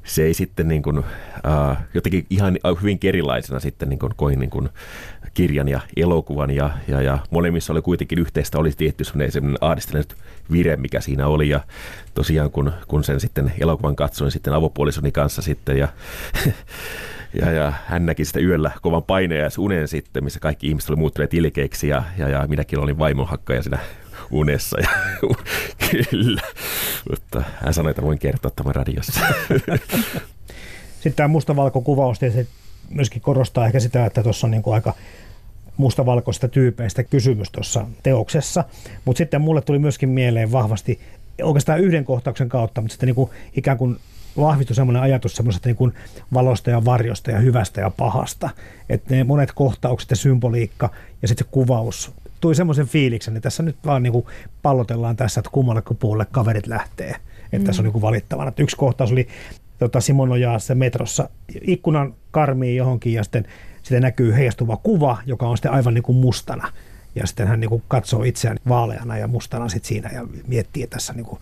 se 0.04 0.22
ei 0.22 0.34
sitten 0.34 0.68
niin 0.68 0.82
kuin, 0.82 0.98
uh, 0.98 1.76
jotenkin 1.94 2.26
ihan 2.30 2.58
hyvin 2.82 2.98
kerilaisena 2.98 3.60
sitten 3.60 3.88
niin 3.88 3.98
kuin 3.98 4.12
koin 4.16 4.38
niin 4.38 4.50
kuin 4.50 4.68
kirjan 5.34 5.68
ja 5.68 5.80
elokuvan 5.96 6.50
ja, 6.50 6.70
ja, 6.88 7.02
ja 7.02 7.18
molemmissa 7.30 7.72
oli 7.72 7.82
kuitenkin 7.82 8.18
yhteistä, 8.18 8.58
oli 8.58 8.72
tietty 8.76 9.04
sellainen 9.04 9.58
ahdistelinen 9.60 10.08
vire, 10.52 10.76
mikä 10.76 11.00
siinä 11.00 11.26
oli. 11.26 11.48
Ja 11.48 11.60
tosiaan 12.14 12.50
kun, 12.50 12.72
kun 12.88 13.04
sen 13.04 13.20
sitten 13.20 13.52
elokuvan 13.60 13.96
katsoin 13.96 14.30
sitten 14.30 14.52
avopuolisoni 14.52 15.12
kanssa 15.12 15.42
sitten 15.42 15.78
ja 15.78 15.88
ja, 17.40 17.52
ja 17.52 17.72
hän 17.86 18.06
näki 18.06 18.24
sitä 18.24 18.40
yöllä 18.40 18.70
kovan 18.82 19.02
paineen 19.02 19.42
ja 19.42 19.50
unen 19.58 19.88
sitten, 19.88 20.24
missä 20.24 20.40
kaikki 20.40 20.68
ihmiset 20.68 20.90
oli 20.90 20.96
muuttuneet 20.96 21.34
ilkeiksi 21.34 21.88
ja, 21.88 22.02
ja, 22.18 22.28
ja 22.28 22.46
minäkin 22.48 22.78
olin 22.78 22.98
vaimonhakkaja 22.98 23.62
siinä 23.62 23.78
unessa. 24.30 24.80
Ja, 24.80 24.88
kyllä, 25.90 26.42
mutta 27.10 27.42
hän 27.60 27.74
sanoi, 27.74 27.90
että 27.90 28.02
voin 28.02 28.18
kertoa 28.18 28.50
tämän 28.56 28.74
radiossa. 28.74 29.20
Sitten 30.94 31.14
tämä 31.16 31.28
mustavalkokuvaus 31.28 32.18
se 32.18 32.46
myöskin 32.90 33.22
korostaa 33.22 33.66
ehkä 33.66 33.80
sitä, 33.80 34.06
että 34.06 34.22
tuossa 34.22 34.46
on 34.46 34.50
niin 34.50 34.62
kuin 34.62 34.74
aika 34.74 34.94
mustavalkoista 35.76 36.48
tyypeistä 36.48 37.02
kysymys 37.02 37.50
tuossa 37.50 37.86
teoksessa. 38.02 38.64
Mutta 39.04 39.18
sitten 39.18 39.40
mulle 39.40 39.60
tuli 39.60 39.78
myöskin 39.78 40.08
mieleen 40.08 40.52
vahvasti, 40.52 41.00
oikeastaan 41.42 41.80
yhden 41.80 42.04
kohtauksen 42.04 42.48
kautta, 42.48 42.80
mutta 42.80 42.92
sitten 42.92 43.06
niin 43.06 43.14
kuin 43.14 43.30
ikään 43.56 43.78
kuin 43.78 43.96
vahvistui 44.36 44.76
semmoinen 44.76 45.02
ajatus 45.02 45.36
semmoisesta 45.36 45.68
niin 45.68 45.92
valosta 46.34 46.70
ja 46.70 46.84
varjosta 46.84 47.30
ja 47.30 47.38
hyvästä 47.38 47.80
ja 47.80 47.90
pahasta. 47.90 48.50
Että 48.88 49.14
ne 49.14 49.24
monet 49.24 49.52
kohtaukset 49.52 50.10
ja 50.10 50.16
symboliikka 50.16 50.90
ja 51.22 51.28
sitten 51.28 51.46
se 51.46 51.50
kuvaus 51.50 52.12
tuli 52.44 52.54
semmoisen 52.54 52.86
fiiliksen, 52.86 53.36
että 53.36 53.46
tässä 53.46 53.62
nyt 53.62 53.76
vaan 53.86 54.02
niin 54.02 54.12
kuin 54.12 54.26
pallotellaan 54.62 55.16
tässä, 55.16 55.40
että 55.40 55.50
kummalle 55.50 55.82
puolelle 55.98 56.26
kaverit 56.30 56.66
lähtee. 56.66 57.16
Että 57.44 57.58
mm. 57.58 57.64
tässä 57.64 57.82
on 57.82 57.84
niin 57.84 57.92
kuin 57.92 58.02
valittavana. 58.02 58.48
Että 58.48 58.62
yksi 58.62 58.76
kohtaus 58.76 59.12
oli 59.12 59.28
tota 59.78 60.00
Simon 60.00 60.30
se 60.58 60.74
metrossa 60.74 61.28
ikkunan 61.60 62.14
karmii 62.30 62.76
johonkin 62.76 63.12
ja 63.12 63.22
sitten, 63.22 63.44
sitten 63.82 64.02
näkyy 64.02 64.34
heijastuva 64.34 64.76
kuva, 64.76 65.18
joka 65.26 65.48
on 65.48 65.56
sitten 65.56 65.72
aivan 65.72 65.94
niin 65.94 66.02
kuin 66.02 66.16
mustana. 66.16 66.72
Ja 67.14 67.26
sitten 67.26 67.48
hän 67.48 67.60
niin 67.60 67.68
kuin 67.68 67.82
katsoo 67.88 68.22
itseään 68.22 68.58
vaaleana 68.68 69.18
ja 69.18 69.28
mustana 69.28 69.68
sitten 69.68 69.88
siinä 69.88 70.10
ja 70.12 70.26
miettii, 70.46 70.86
tässä 70.86 71.12
niin 71.12 71.26
kuin, 71.26 71.40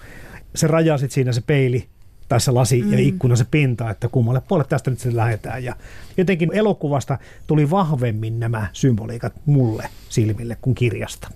se 0.55 0.67
rajaa 0.67 0.99
sitten 0.99 1.15
siinä 1.15 1.33
se 1.33 1.41
peili 1.41 1.89
tai 2.33 2.41
se 2.41 2.51
lasi 2.51 2.83
mm. 2.83 2.93
ja 2.93 2.99
ikkuna 2.99 3.37
se 3.37 3.45
pinta, 3.51 3.91
että 3.91 4.09
kummalle 4.09 4.43
puolelle 4.49 4.69
tästä 4.69 4.91
nyt 4.91 4.99
sitten 4.99 5.17
lähdetään. 5.17 5.65
Ja 5.65 5.77
jotenkin 6.17 6.51
elokuvasta 6.53 7.19
tuli 7.47 7.71
vahvemmin 7.71 8.41
nämä 8.41 8.67
symboliikat 8.73 9.33
mulle 9.47 9.89
silmille 10.09 10.57
kuin 10.63 10.75
kirjasta. 10.75 11.29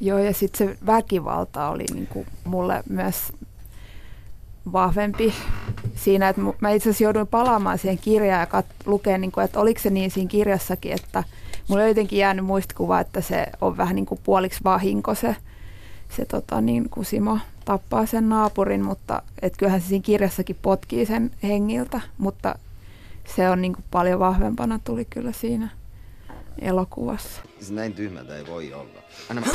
Joo, 0.00 0.18
ja 0.18 0.34
sitten 0.34 0.68
se 0.68 0.76
väkivalta 0.86 1.68
oli 1.68 1.84
niinku 1.94 2.26
mulle 2.44 2.82
myös 2.88 3.32
vahvempi 4.72 5.34
siinä, 5.94 6.28
että 6.28 6.42
mä 6.60 6.70
itse 6.70 6.88
asiassa 6.88 7.04
jouduin 7.04 7.26
palaamaan 7.26 7.78
siihen 7.78 7.98
kirjaan 7.98 8.40
ja 8.40 8.60
kat- 8.60 8.86
lukea, 8.86 9.18
niin 9.18 9.32
kuin, 9.32 9.44
että 9.44 9.60
oliko 9.60 9.80
se 9.80 9.90
niin 9.90 10.10
siinä 10.10 10.28
kirjassakin, 10.28 10.92
että 10.92 11.24
mulla 11.68 11.82
on 11.82 11.88
jotenkin 11.88 12.18
jäänyt 12.18 12.44
muistikuva, 12.44 13.00
että 13.00 13.20
se 13.20 13.46
on 13.60 13.76
vähän 13.76 13.96
niin 13.96 14.06
kuin 14.06 14.20
puoliksi 14.24 14.64
vahinko 14.64 15.14
se, 15.14 15.36
se 16.16 16.24
tota, 16.24 16.60
niin 16.60 16.88
kuin 16.90 17.04
Simo 17.04 17.38
tappaa 17.64 18.06
sen 18.06 18.28
naapurin, 18.28 18.84
mutta 18.84 19.22
et 19.42 19.56
kyllähän 19.56 19.80
se 19.80 19.86
siinä 19.86 20.02
kirjassakin 20.02 20.58
potkii 20.62 21.06
sen 21.06 21.30
hengiltä, 21.42 22.00
mutta 22.18 22.54
se 23.36 23.50
on 23.50 23.62
niin 23.62 23.72
kuin 23.72 23.84
paljon 23.90 24.18
vahvempana 24.20 24.80
tuli 24.84 25.04
kyllä 25.04 25.32
siinä 25.32 25.68
elokuvassa. 26.58 27.42
Se 27.60 27.74
näin 27.74 27.94
tyhmältä 27.94 28.36
ei 28.36 28.46
voi 28.46 28.74
olla. 28.74 29.02
Anna 29.30 29.42
mä... 29.42 29.52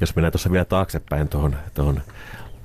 Jos 0.00 0.16
mennään 0.16 0.32
tuossa 0.32 0.52
vielä 0.52 0.64
taaksepäin 0.64 1.28
tuohon, 1.28 1.56
tuohon 1.74 2.02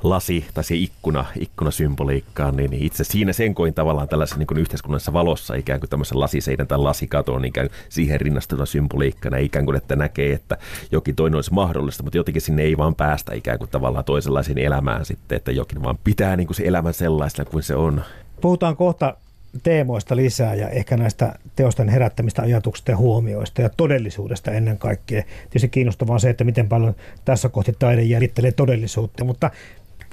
lasi 0.03 0.45
tai 0.53 0.63
se 0.63 0.75
ikkuna, 0.75 1.25
ikkunasymboliikkaan, 1.39 2.55
niin 2.55 2.73
itse 2.73 3.03
siinä 3.03 3.33
sen 3.33 3.55
koin 3.55 3.73
tavallaan 3.73 4.07
tällaisessa 4.07 4.39
niin 4.39 4.57
yhteiskunnallisessa 4.57 5.13
valossa 5.13 5.55
ikään 5.55 5.79
kuin 5.79 5.89
tämmöisen 5.89 6.19
lasiseinän 6.19 6.67
tai 6.67 6.77
lasikaton 6.77 7.45
ikään 7.45 7.67
kuin 7.69 7.77
siihen 7.89 8.21
rinnastuna 8.21 8.65
symboliikkana 8.65 9.37
ikään 9.37 9.65
kuin, 9.65 9.77
että 9.77 9.95
näkee, 9.95 10.33
että 10.33 10.57
jokin 10.91 11.15
toinen 11.15 11.35
olisi 11.35 11.53
mahdollista, 11.53 12.03
mutta 12.03 12.17
jotenkin 12.17 12.41
sinne 12.41 12.63
ei 12.63 12.77
vaan 12.77 12.95
päästä 12.95 13.35
ikään 13.35 13.57
kuin 13.59 13.69
tavallaan 13.69 14.05
toisenlaiseen 14.05 14.57
elämään 14.57 15.05
sitten, 15.05 15.35
että 15.35 15.51
jokin 15.51 15.83
vaan 15.83 15.97
pitää 16.03 16.35
niin 16.35 16.47
kuin 16.47 16.55
se 16.55 16.63
elämän 16.63 16.93
sellaisena 16.93 17.49
kuin 17.49 17.63
se 17.63 17.75
on. 17.75 18.03
Puhutaan 18.41 18.75
kohta 18.75 19.17
teemoista 19.63 20.15
lisää 20.15 20.55
ja 20.55 20.69
ehkä 20.69 20.97
näistä 20.97 21.39
teosten 21.55 21.89
herättämistä 21.89 22.41
ajatuksista 22.41 22.91
ja 22.91 22.97
huomioista 22.97 23.61
ja 23.61 23.69
todellisuudesta 23.69 24.51
ennen 24.51 24.77
kaikkea. 24.77 25.23
Tietysti 25.23 25.69
kiinnostavaa 25.69 26.13
on 26.13 26.19
se, 26.19 26.29
että 26.29 26.43
miten 26.43 26.69
paljon 26.69 26.95
tässä 27.25 27.49
kohti 27.49 27.75
taide 27.79 28.03
järittelee 28.03 28.51
todellisuutta, 28.51 29.23
mutta 29.23 29.51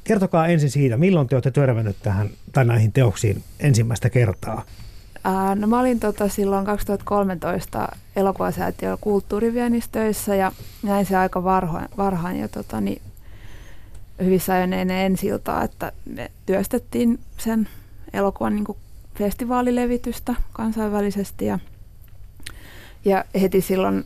Kertokaa 0.04 0.46
ensin 0.46 0.70
siitä, 0.70 0.96
milloin 0.96 1.28
te 1.28 1.36
olette 1.36 1.50
törmännyt 1.50 1.96
tähän 2.02 2.30
tai 2.52 2.64
näihin 2.64 2.92
teoksiin 2.92 3.42
ensimmäistä 3.60 4.10
kertaa? 4.10 4.64
Ää, 5.24 5.54
no 5.54 5.66
mä 5.66 5.80
olin 5.80 6.00
tota, 6.00 6.28
silloin 6.28 6.66
2013 6.66 7.88
elokuvasäätiöllä 8.16 8.98
kulttuuriviennistöissä 9.00 10.34
ja 10.34 10.52
näin 10.82 11.06
se 11.06 11.16
aika 11.16 11.44
varhain, 11.44 11.88
varhain 11.96 12.38
ja 12.38 12.48
tota, 12.48 12.80
niin 12.80 13.02
hyvissä 14.22 14.54
ajoin 14.54 14.72
ennen 14.72 14.96
ensi 14.96 15.28
että 15.64 15.92
me 16.14 16.30
työstettiin 16.46 17.18
sen 17.38 17.68
elokuvan 18.12 18.56
niin 18.56 18.76
festivaalilevitystä 19.14 20.34
kansainvälisesti 20.52 21.46
ja, 21.46 21.58
ja 23.04 23.24
heti 23.40 23.60
silloin 23.60 24.04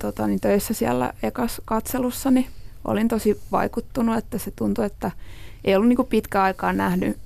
tota, 0.00 0.26
niin 0.26 0.40
töissä 0.40 0.74
siellä 0.74 1.12
ekas 1.22 1.62
katselussa 1.64 2.30
niin 2.30 2.46
olin 2.90 3.08
tosi 3.08 3.40
vaikuttunut, 3.52 4.16
että 4.16 4.38
se 4.38 4.50
tuntui, 4.50 4.86
että 4.86 5.10
ei 5.64 5.76
ollut 5.76 5.88
niin 5.88 5.96
kuin 5.96 6.08
pitkä 6.08 6.42
aikaa 6.42 6.72
nähnyt 6.72 7.18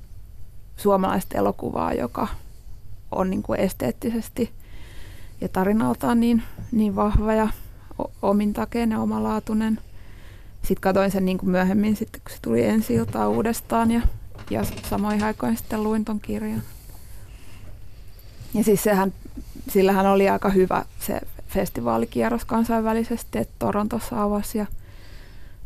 suomalaista 0.76 1.38
elokuvaa, 1.38 1.92
joka 1.92 2.28
on 3.10 3.30
niin 3.30 3.42
kuin 3.42 3.60
esteettisesti 3.60 4.50
ja 5.40 5.48
tarinaltaan 5.48 6.20
niin, 6.20 6.42
niin 6.72 6.96
vahva 6.96 7.34
ja 7.34 7.48
omintakeinen, 8.22 8.98
omalaatuinen. 8.98 9.78
Sitten 10.62 10.80
katsoin 10.80 11.10
sen 11.10 11.24
niin 11.24 11.38
kuin 11.38 11.50
myöhemmin, 11.50 11.96
sitten, 11.96 12.20
kun 12.24 12.30
se 12.34 12.38
tuli 12.42 12.64
ensi 12.64 12.94
uudestaan 13.28 13.90
ja, 13.90 14.00
ja 14.50 14.64
samoin 14.90 15.24
aikoin 15.24 15.56
sitten 15.56 15.82
luin 15.82 16.04
ton 16.04 16.20
kirjan. 16.20 16.62
Ja 18.54 18.64
siis 18.64 18.82
sehän, 18.82 19.12
sillähän 19.68 20.06
oli 20.06 20.28
aika 20.28 20.48
hyvä 20.48 20.84
se 21.00 21.20
festivaalikierros 21.48 22.44
kansainvälisesti, 22.44 23.38
että 23.38 23.54
Torontossa 23.58 24.22
avasi 24.22 24.58
ja 24.58 24.66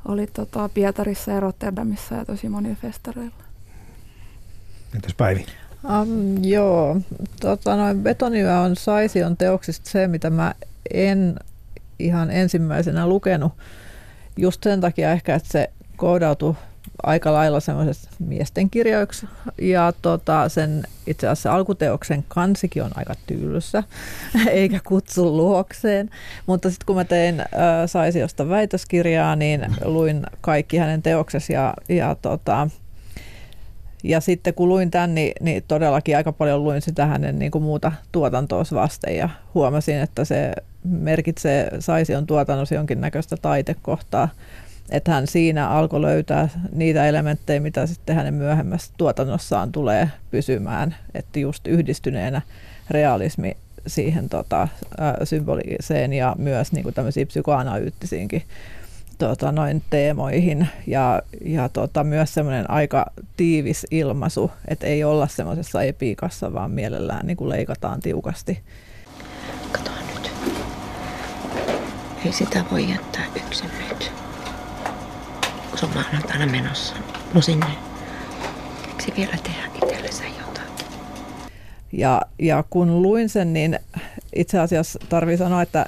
oli 0.09 0.27
tota 0.27 0.69
Pietarissa 0.75 1.31
ja 1.31 1.41
Rotterdamissa 1.41 2.15
ja 2.15 2.25
tosi 2.25 2.49
monilla 2.49 2.77
festareilla. 2.83 3.45
Entäs 4.95 5.15
Päivi? 5.15 5.47
Um, 6.03 6.45
joo, 6.45 7.01
tota, 7.41 7.77
noin 7.77 8.03
Betonyö 8.03 8.59
on 8.59 8.77
Saision 8.77 9.37
teoksista 9.37 9.91
se, 9.91 10.07
mitä 10.07 10.31
mä 10.31 10.55
en 10.91 11.37
ihan 11.99 12.31
ensimmäisenä 12.31 13.07
lukenut. 13.07 13.53
Just 14.37 14.63
sen 14.63 14.81
takia 14.81 15.13
ehkä, 15.13 15.35
että 15.35 15.49
se 15.53 15.71
koodautui 15.97 16.55
aika 17.03 17.33
lailla 17.33 17.61
semmoisessa 17.61 18.11
miesten 18.19 18.71
kirjoiksi. 18.71 19.27
Ja 19.61 19.93
tota, 20.03 20.49
sen 20.49 20.83
itse 21.07 21.29
asiassa 21.29 21.53
alkuteoksen 21.53 22.25
kansikin 22.29 22.83
on 22.83 22.91
aika 22.95 23.15
tylsä, 23.27 23.83
eikä 24.51 24.81
kutsu 24.85 25.37
luokseen. 25.37 26.11
Mutta 26.47 26.71
sitten 26.71 26.87
kun 26.87 26.97
mä 26.97 27.05
tein 27.05 27.41
äh, 27.41 27.47
Saisiosta 27.87 28.49
väitöskirjaa, 28.49 29.37
niin 29.37 29.67
luin 29.85 30.23
kaikki 30.41 30.77
hänen 30.77 31.03
teoksensa 31.03 31.53
ja, 31.53 31.75
ja 31.89 32.17
tota, 32.23 32.69
ja 34.05 34.21
sitten 34.21 34.55
kun 34.55 34.69
luin 34.69 34.91
tämän, 34.91 35.15
niin, 35.15 35.33
niin 35.41 35.65
todellakin 35.69 36.17
aika 36.17 36.33
paljon 36.33 36.65
luin 36.65 36.83
sitä 36.83 37.07
hänen 37.07 37.39
niin 37.39 37.51
kuin 37.51 37.65
muuta 37.65 37.93
tuotantoa 38.13 38.63
vasten 38.75 39.17
ja 39.17 39.29
huomasin, 39.55 39.97
että 39.97 40.25
se 40.25 40.53
merkitsee 40.85 41.71
Saision 41.79 42.27
tuotannossa 42.27 42.75
jonkinnäköistä 42.75 43.37
taitekohtaa. 43.37 44.29
Että 44.91 45.13
hän 45.13 45.27
siinä 45.27 45.69
alkoi 45.69 46.01
löytää 46.01 46.49
niitä 46.73 47.07
elementtejä, 47.07 47.61
mitä 47.61 47.87
sitten 47.87 48.17
hänen 48.17 48.35
myöhemmässä 48.35 48.93
tuotannossaan 48.97 49.73
tulee 49.73 50.11
pysymään. 50.31 50.97
Että 51.15 51.39
just 51.39 51.67
yhdistyneenä 51.67 52.43
realismi 52.91 53.57
siihen 53.87 54.29
tota, 54.29 54.69
symboliseen 55.25 56.13
ja 56.13 56.37
myös 56.39 56.73
niin 56.73 56.95
tämmöisiin 56.95 57.27
psykoanalyyttisiinkin 57.27 58.43
tota, 59.19 59.53
noin 59.53 59.83
teemoihin 59.91 60.69
ja, 60.87 61.23
ja 61.45 61.69
tota, 61.69 62.05
myös 62.05 62.35
semmoinen 62.35 62.71
aika 62.71 63.07
tiivis 63.37 63.87
ilmaisu, 63.91 64.51
että 64.69 64.87
ei 64.87 65.05
olla 65.05 65.29
semmoisessa 65.29 65.83
epiikassa, 65.83 66.53
vaan 66.53 66.71
mielellään 66.71 67.27
niin 67.27 67.37
kuin 67.37 67.49
leikataan 67.51 68.01
tiukasti. 68.01 68.63
Kato 69.73 69.91
nyt. 70.15 70.33
Ei 72.25 72.33
sitä 72.33 72.65
voi 72.71 72.91
jättää 72.91 73.25
yksin 73.37 73.71
nyt. 73.89 74.26
Se 75.77 75.87
on 75.87 75.93
maanantaina 75.95 76.47
menossa. 76.47 76.95
No 77.35 77.41
sinne. 77.41 77.67
Miksi 78.87 79.13
vielä 79.17 79.37
tehdä 79.43 79.71
itsellensä 79.83 80.25
jotain? 80.39 80.69
Ja, 81.93 82.23
ja 82.39 82.65
kun 82.71 83.03
luin 83.03 83.29
sen, 83.29 83.53
niin 83.53 83.79
itse 84.35 84.59
asiassa 84.59 84.99
tarvii 85.09 85.37
sanoa, 85.37 85.63
että 85.63 85.87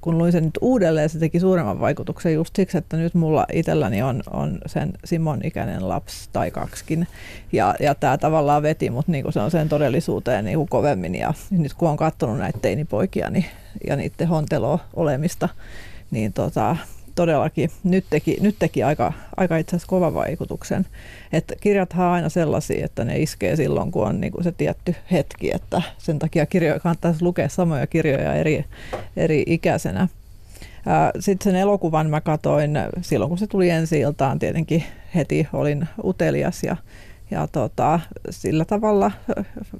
kun 0.00 0.18
luin 0.18 0.32
sen 0.32 0.44
nyt 0.44 0.58
uudelleen, 0.60 1.08
se 1.08 1.18
teki 1.18 1.40
suuremman 1.40 1.80
vaikutuksen 1.80 2.34
just 2.34 2.56
siksi, 2.56 2.78
että 2.78 2.96
nyt 2.96 3.14
mulla 3.14 3.46
itselläni 3.52 4.02
on, 4.02 4.22
on 4.30 4.58
sen 4.66 4.92
Simon 5.04 5.40
ikäinen 5.44 5.88
lapsi 5.88 6.28
tai 6.32 6.50
kaksikin. 6.50 7.06
Ja, 7.52 7.74
ja 7.80 7.94
tämä 7.94 8.18
tavallaan 8.18 8.62
veti 8.62 8.90
mut 8.90 9.08
niinku 9.08 9.32
se 9.32 9.40
on 9.40 9.50
sen 9.50 9.68
todellisuuteen 9.68 10.44
niinku 10.44 10.66
kovemmin. 10.66 11.14
Ja 11.14 11.34
nyt 11.50 11.74
kun 11.74 11.88
on 11.88 11.96
katsonut 11.96 12.38
näitä 12.38 12.58
teinipoikia 12.62 13.30
niin, 13.30 13.46
ja 13.86 13.96
niiden 13.96 14.28
honteloa 14.28 14.78
olemista, 14.94 15.48
niin 16.10 16.32
tota, 16.32 16.76
todellakin 17.18 17.70
nyt 17.84 18.04
teki, 18.10 18.36
nyt 18.40 18.56
teki 18.58 18.82
aika, 18.82 19.12
aika 19.36 19.56
itse 19.56 19.70
asiassa 19.70 19.88
kovan 19.88 20.14
vaikutuksen. 20.14 20.86
Että 21.32 21.54
kirjathan 21.60 22.06
on 22.06 22.12
aina 22.12 22.28
sellaisia, 22.28 22.84
että 22.84 23.04
ne 23.04 23.18
iskee 23.18 23.56
silloin, 23.56 23.90
kun 23.90 24.06
on 24.06 24.20
niin 24.20 24.32
kuin 24.32 24.44
se 24.44 24.52
tietty 24.52 24.94
hetki, 25.12 25.50
että 25.54 25.82
sen 25.98 26.18
takia 26.18 26.46
kirjoja 26.46 26.80
kannattaisi 26.80 27.22
lukea 27.22 27.48
samoja 27.48 27.86
kirjoja 27.86 28.34
eri, 28.34 28.64
eri 29.16 29.42
ikäisenä. 29.46 30.08
Sitten 31.20 31.52
sen 31.52 31.60
elokuvan 31.60 32.10
mä 32.10 32.20
katoin 32.20 32.78
silloin, 33.00 33.28
kun 33.28 33.38
se 33.38 33.46
tuli 33.46 33.70
ensi 33.70 34.00
iltaan 34.00 34.38
tietenkin 34.38 34.84
heti 35.14 35.48
olin 35.52 35.88
utelias 36.04 36.62
ja, 36.62 36.76
ja 37.30 37.46
tota, 37.46 38.00
sillä 38.30 38.64
tavalla 38.64 39.10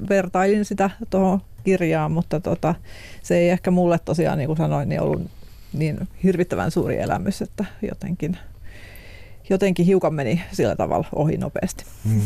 vertailin 0.08 0.64
sitä 0.64 0.90
tuohon 1.10 1.40
kirjaan, 1.64 2.12
mutta 2.12 2.40
tota, 2.40 2.74
se 3.22 3.38
ei 3.38 3.50
ehkä 3.50 3.70
mulle 3.70 3.98
tosiaan, 4.04 4.38
niin 4.38 4.46
kuin 4.46 4.56
sanoin, 4.56 4.88
niin 4.88 5.00
ollut 5.00 5.37
niin 5.72 6.08
hirvittävän 6.22 6.70
suuri 6.70 6.98
elämys, 6.98 7.42
että 7.42 7.64
jotenkin, 7.82 8.38
jotenkin 9.50 9.86
hiukan 9.86 10.14
meni 10.14 10.42
sillä 10.52 10.76
tavalla 10.76 11.08
ohi 11.14 11.36
nopeasti. 11.36 11.84
Mm. 12.04 12.20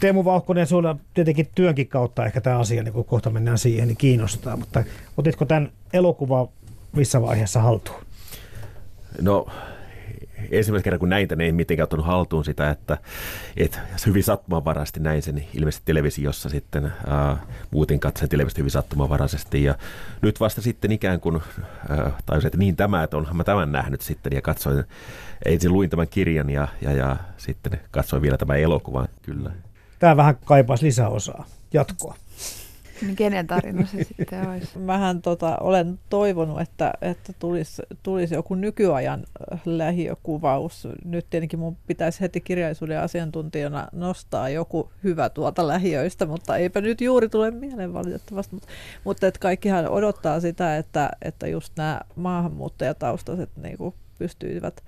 Teemu 0.00 0.24
Vauhkonen, 0.24 0.66
sinulla 0.66 0.96
tietenkin 1.14 1.48
työnkin 1.54 1.88
kautta 1.88 2.26
ehkä 2.26 2.40
tämä 2.40 2.58
asia, 2.58 2.82
niin 2.82 2.92
kun 2.92 3.04
kohta 3.04 3.30
mennään 3.30 3.58
siihen, 3.58 3.88
niin 3.88 3.96
kiinnostaa, 3.96 4.56
mutta 4.56 4.84
otitko 5.16 5.44
tämän 5.44 5.72
elokuva 5.92 6.48
missä 6.96 7.22
vaiheessa 7.22 7.60
haltuun? 7.60 8.04
No 9.20 9.46
ensimmäisen 10.50 10.84
kerran 10.84 11.00
kun 11.00 11.08
näin 11.08 11.28
tämän, 11.28 11.44
ei 11.46 11.52
mitenkään 11.52 11.84
ottanut 11.84 12.06
haltuun 12.06 12.44
sitä, 12.44 12.70
että, 12.70 12.98
että 13.56 13.78
hyvin 14.06 14.24
sattumanvaraisesti 14.24 15.00
näin 15.00 15.22
sen 15.22 15.44
ilmeisesti 15.54 15.82
televisiossa 15.84 16.48
sitten, 16.48 16.92
ää, 17.06 17.36
muutin 17.70 18.00
katsoin 18.00 18.28
televisiosta 18.28 18.60
hyvin 18.60 18.70
sattumanvaraisesti 18.70 19.64
ja 19.64 19.74
nyt 20.22 20.40
vasta 20.40 20.62
sitten 20.62 20.92
ikään 20.92 21.20
kuin 21.20 21.42
ää, 21.88 22.12
tajusin, 22.26 22.46
että 22.46 22.58
niin 22.58 22.76
tämä, 22.76 23.02
että 23.02 23.16
onhan 23.16 23.36
mä 23.36 23.44
tämän 23.44 23.72
nähnyt 23.72 24.00
sitten 24.00 24.32
ja 24.32 24.42
katsoin, 24.42 24.84
ensin 25.44 25.72
luin 25.72 25.90
tämän 25.90 26.08
kirjan 26.08 26.50
ja, 26.50 26.68
ja, 26.80 26.92
ja 26.92 27.16
sitten 27.36 27.80
katsoin 27.90 28.22
vielä 28.22 28.38
tämän 28.38 28.58
elokuvan, 28.58 29.08
kyllä. 29.22 29.50
Tämä 29.98 30.16
vähän 30.16 30.36
kaipaisi 30.44 30.86
lisäosaa, 30.86 31.44
jatkoa. 31.72 32.14
Niin 33.02 33.16
kenen 33.16 33.46
tarina 33.46 33.86
se 33.86 34.04
sitten 34.04 34.48
olisi? 34.48 34.78
Mähän 34.92 35.22
tota, 35.22 35.58
olen 35.60 35.98
toivonut, 36.10 36.60
että, 36.60 36.92
että 37.02 37.32
tulisi, 37.38 37.82
tulisi 38.02 38.34
joku 38.34 38.54
nykyajan 38.54 39.24
äh, 39.52 39.60
lähiökuvaus. 39.64 40.88
Nyt 41.04 41.26
tietenkin 41.30 41.58
mun 41.58 41.76
pitäisi 41.86 42.20
heti 42.20 42.40
kirjallisuuden 42.40 43.00
asiantuntijana 43.00 43.88
nostaa 43.92 44.48
joku 44.48 44.90
hyvä 45.04 45.28
tuolta 45.28 45.68
lähiöistä, 45.68 46.26
mutta 46.26 46.56
eipä 46.56 46.80
nyt 46.80 47.00
juuri 47.00 47.28
tule 47.28 47.50
mieleen 47.50 47.92
valitettavasti. 47.92 48.54
Mutta, 48.54 48.68
mutta 49.04 49.26
että 49.26 49.40
kaikkihan 49.40 49.88
odottaa 49.88 50.40
sitä, 50.40 50.76
että, 50.76 51.10
että 51.22 51.46
just 51.46 51.72
nämä 51.76 52.00
maahanmuuttajataustaiset 52.16 53.50
niin 53.56 53.78
pystyisivät 54.18 54.82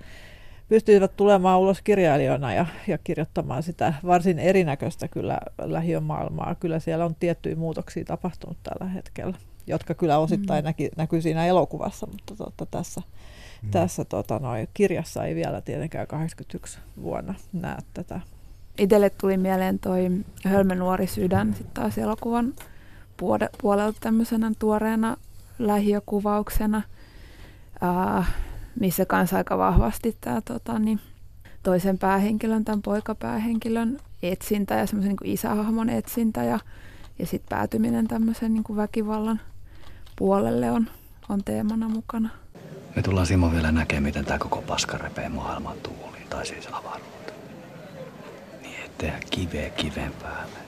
pystyivät 0.69 1.15
tulemaan 1.15 1.59
ulos 1.59 1.81
kirjailijoina 1.81 2.53
ja, 2.53 2.65
ja 2.87 2.97
kirjoittamaan 2.97 3.63
sitä 3.63 3.93
varsin 4.05 4.39
erinäköistä 4.39 5.07
kyllä 5.07 5.37
lähiömaailmaa. 5.61 6.55
Kyllä 6.55 6.79
siellä 6.79 7.05
on 7.05 7.15
tiettyjä 7.15 7.55
muutoksia 7.55 8.05
tapahtunut 8.05 8.57
tällä 8.63 8.91
hetkellä, 8.91 9.37
jotka 9.67 9.93
kyllä 9.93 10.17
osittain 10.17 10.63
mm. 10.63 10.65
näki, 10.65 10.89
näkyy 10.97 11.21
siinä 11.21 11.45
elokuvassa, 11.45 12.07
mutta 12.07 12.35
totta, 12.35 12.65
tässä, 12.65 13.01
mm. 13.63 13.71
tässä 13.71 14.05
tota, 14.05 14.39
noi, 14.39 14.67
kirjassa 14.73 15.25
ei 15.25 15.35
vielä 15.35 15.61
tietenkään 15.61 16.07
81 16.07 16.79
vuonna 17.01 17.33
näe 17.53 17.77
tätä. 17.93 18.21
Itelle 18.77 19.09
tuli 19.09 19.37
mieleen 19.37 19.79
toi 19.79 20.11
Hölmön 20.45 20.79
nuori 20.79 21.07
sydän 21.07 21.53
sitten 21.53 21.73
taas 21.73 21.97
elokuvan 21.97 22.53
puolelta 23.61 23.97
tämmöisenä 23.99 24.51
tuoreena 24.59 25.17
lähiökuvauksena. 25.59 26.81
Uh, 28.17 28.25
missä 28.79 29.05
kanssa 29.05 29.37
aika 29.37 29.57
vahvasti 29.57 30.17
tämä 30.21 30.41
tota, 30.41 30.79
niin, 30.79 30.99
toisen 31.63 31.97
päähenkilön, 31.97 32.65
tämän 32.65 32.81
poikapäähenkilön 32.81 33.97
etsintä 34.23 34.75
ja 34.75 34.87
semmoisen 34.87 35.15
niin 35.21 35.33
isähahmon 35.33 35.89
etsintä 35.89 36.43
ja, 36.43 36.59
ja 37.19 37.25
sitten 37.25 37.49
päätyminen 37.49 38.07
tämmöisen 38.07 38.53
niin 38.53 38.63
kuin 38.63 38.77
väkivallan 38.77 39.41
puolelle 40.15 40.71
on, 40.71 40.89
on 41.29 41.43
teemana 41.43 41.89
mukana. 41.89 42.29
Me 42.95 43.01
tullaan 43.01 43.27
Simo 43.27 43.51
vielä 43.51 43.71
näkemään, 43.71 44.03
miten 44.03 44.25
tämä 44.25 44.39
koko 44.39 44.61
paska 44.61 44.97
repee 44.97 45.29
maailman 45.29 45.77
tuuliin, 45.83 46.27
tai 46.29 46.45
siis 46.45 46.67
avaruuteen. 46.67 47.39
Niin 48.61 48.85
ettei 48.85 49.11
kiveä 49.29 49.69
kiven 49.69 50.11
päälle. 50.21 50.59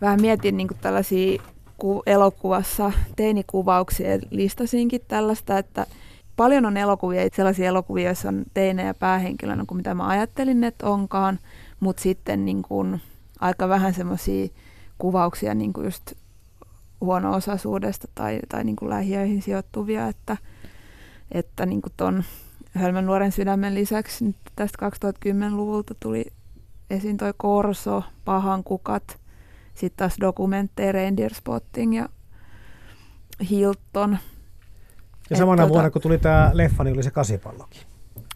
vähän 0.00 0.20
mietin 0.20 0.56
niin 0.56 0.68
tällaisia 0.80 1.42
ku- 1.76 2.02
elokuvassa 2.06 2.92
teinikuvauksia 3.16 4.10
ja 4.10 4.18
listasinkin 4.30 5.00
tällaista, 5.08 5.58
että 5.58 5.86
paljon 6.40 6.66
on 6.66 6.76
elokuvia, 6.76 7.28
sellaisia 7.32 7.68
elokuvia, 7.68 8.04
joissa 8.04 8.28
on 8.28 8.44
teinejä 8.54 8.94
päähenkilönä 8.94 9.64
kuin 9.66 9.76
mitä 9.76 9.94
mä 9.94 10.08
ajattelin, 10.08 10.64
että 10.64 10.86
onkaan, 10.86 11.38
mutta 11.80 12.02
sitten 12.02 12.44
niin 12.44 12.62
kuin 12.62 13.00
aika 13.40 13.68
vähän 13.68 13.94
semmoisia 13.94 14.48
kuvauksia 14.98 15.54
niin 15.54 15.72
kuin 15.72 15.84
just 15.84 16.12
huono-osaisuudesta 17.00 18.08
tai, 18.14 18.40
tai 18.48 18.64
niin 18.64 18.76
kuin 18.76 18.88
lähiöihin 18.90 19.42
sijoittuvia, 19.42 20.06
että, 20.06 20.36
että 21.32 21.66
niin 21.66 21.82
kuin 21.82 21.92
ton 21.96 22.24
Hölmön 22.74 23.06
nuoren 23.06 23.32
sydämen 23.32 23.74
lisäksi 23.74 24.24
nyt 24.24 24.36
tästä 24.56 24.88
2010-luvulta 24.88 25.94
tuli 26.00 26.26
esiin 26.90 27.16
toi 27.16 27.34
Korso, 27.36 28.02
Pahan 28.24 28.64
kukat, 28.64 29.18
sitten 29.74 29.96
taas 29.96 30.16
dokumentteja 30.20 30.92
Reindeer 30.92 31.34
Spotting 31.34 31.96
ja 31.96 32.08
Hilton. 33.50 34.18
Ja 35.30 35.36
samana 35.36 35.56
tuota, 35.62 35.72
vuonna, 35.72 35.90
kun 35.90 36.02
tuli 36.02 36.18
tämä 36.18 36.50
leffa, 36.54 36.84
niin 36.84 36.94
oli 36.94 37.02
se 37.02 37.10
kasipallokin. 37.10 37.82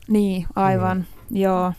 Niin, 0.09 0.47
aivan, 0.57 0.99
mm. 1.31 1.37
joo. 1.37 1.73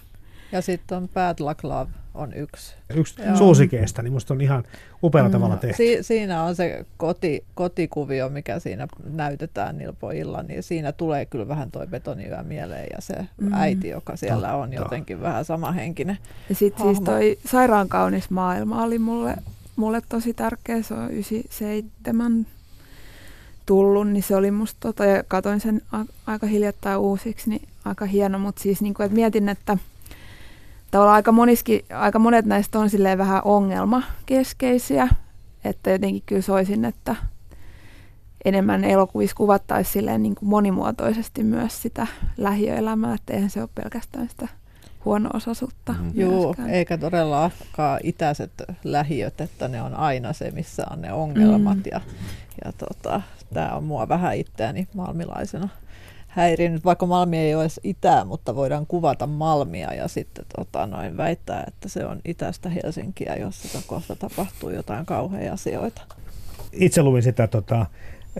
Ja 0.51 0.61
sitten 0.61 0.97
on 0.97 1.09
Bad 1.13 1.35
Luck 1.39 1.63
Love 1.63 1.91
on 2.15 2.33
yksi. 2.33 2.75
Yksi 2.95 3.21
Joo. 3.21 3.35
suosikeista, 3.35 4.01
niin 4.01 4.13
musta 4.13 4.33
on 4.33 4.41
ihan 4.41 4.63
upealla 5.03 5.29
mm. 5.29 5.31
tavalla 5.31 5.57
tehty. 5.57 5.77
Si- 5.77 6.03
siinä 6.03 6.43
on 6.43 6.55
se 6.55 6.85
koti, 6.97 7.45
kotikuvio, 7.55 8.29
mikä 8.29 8.59
siinä 8.59 8.87
näytetään 9.03 9.77
niillä 9.77 9.95
pojilla, 9.99 10.43
niin 10.43 10.63
siinä 10.63 10.91
tulee 10.91 11.25
kyllä 11.25 11.47
vähän 11.47 11.71
toi 11.71 11.87
betoniyö 11.87 12.43
mieleen 12.43 12.87
ja 12.95 13.01
se 13.01 13.15
mm. 13.41 13.53
äiti, 13.53 13.87
joka 13.87 14.15
siellä 14.15 14.47
Totta. 14.47 14.57
on 14.57 14.73
jotenkin 14.73 15.21
vähän 15.21 15.45
samahenkinen 15.45 16.17
Ja 16.49 16.55
sitten 16.55 16.85
siis 16.85 17.01
toi 17.01 17.37
Sairaan 17.45 17.89
kaunis 17.89 18.29
maailma 18.29 18.83
oli 18.83 18.99
mulle, 18.99 19.35
mulle 19.75 20.01
tosi 20.09 20.33
tärkeä, 20.33 20.81
se 20.81 20.93
on 20.93 21.11
97 21.11 22.45
tullut, 23.65 24.07
niin 24.07 24.23
se 24.23 24.35
oli 24.35 24.51
musta, 24.51 24.77
tota, 24.79 25.05
ja 25.05 25.23
katoin 25.23 25.59
sen 25.59 25.81
a- 25.91 26.05
aika 26.27 26.47
hiljattain 26.47 26.97
uusiksi, 26.97 27.49
niin 27.49 27.67
aika 27.85 28.05
hieno, 28.05 28.39
mutta 28.39 28.61
siis 28.61 28.81
niin 28.81 28.93
kuin, 28.93 29.05
että 29.05 29.15
mietin, 29.15 29.49
että 29.49 29.77
tavallaan 30.91 31.15
aika, 31.15 31.31
moniski, 31.31 31.85
aika 31.89 32.19
monet 32.19 32.45
näistä 32.45 32.79
on 32.79 32.89
silleen 32.89 33.17
vähän 33.17 33.41
ongelmakeskeisiä, 33.45 35.07
että 35.63 35.91
jotenkin 35.91 36.23
kyllä 36.25 36.41
soisin, 36.41 36.85
että 36.85 37.15
enemmän 38.45 38.83
elokuvissa 38.83 39.35
kuvattaisiin 39.35 39.93
silleen 39.93 40.23
niin 40.23 40.35
kuin 40.35 40.49
monimuotoisesti 40.49 41.43
myös 41.43 41.81
sitä 41.81 42.07
lähiöelämää, 42.37 43.13
että 43.13 43.33
eihän 43.33 43.49
se 43.49 43.61
ole 43.61 43.69
pelkästään 43.75 44.29
sitä 44.29 44.47
huono-osaisuutta. 45.05 45.93
Mm. 45.93 46.11
Joo, 46.13 46.55
eikä 46.67 46.97
todellakaan 46.97 47.99
itäiset 48.03 48.51
lähiöt, 48.83 49.41
että 49.41 49.67
ne 49.67 49.81
on 49.81 49.93
aina 49.93 50.33
se, 50.33 50.51
missä 50.51 50.85
on 50.91 51.01
ne 51.01 51.13
ongelmat. 51.13 51.77
Mm. 51.77 51.83
Ja, 51.91 52.01
ja 52.65 52.71
tota, 52.77 53.21
tämä 53.53 53.75
on 53.75 53.83
mua 53.83 54.07
vähän 54.07 54.35
itseäni 54.35 54.87
malmilaisena 54.93 55.69
häirinyt, 56.35 56.85
vaikka 56.85 57.05
Malmi 57.05 57.37
ei 57.37 57.55
ole 57.55 57.63
edes 57.63 57.79
itää, 57.83 58.25
mutta 58.25 58.55
voidaan 58.55 58.85
kuvata 58.87 59.27
Malmia 59.27 59.93
ja 59.93 60.07
sitten 60.07 60.45
tota, 60.55 60.87
noin 60.87 61.17
väittää, 61.17 61.63
että 61.67 61.89
se 61.89 62.05
on 62.05 62.19
itästä 62.25 62.69
Helsinkiä, 62.69 63.35
jossa 63.35 63.79
kohta 63.87 64.15
tapahtuu 64.15 64.69
jotain 64.69 65.05
kauheia 65.05 65.53
asioita. 65.53 66.01
Itse 66.71 67.03
luin 67.03 67.23
sitä, 67.23 67.47
tota, 67.47 67.85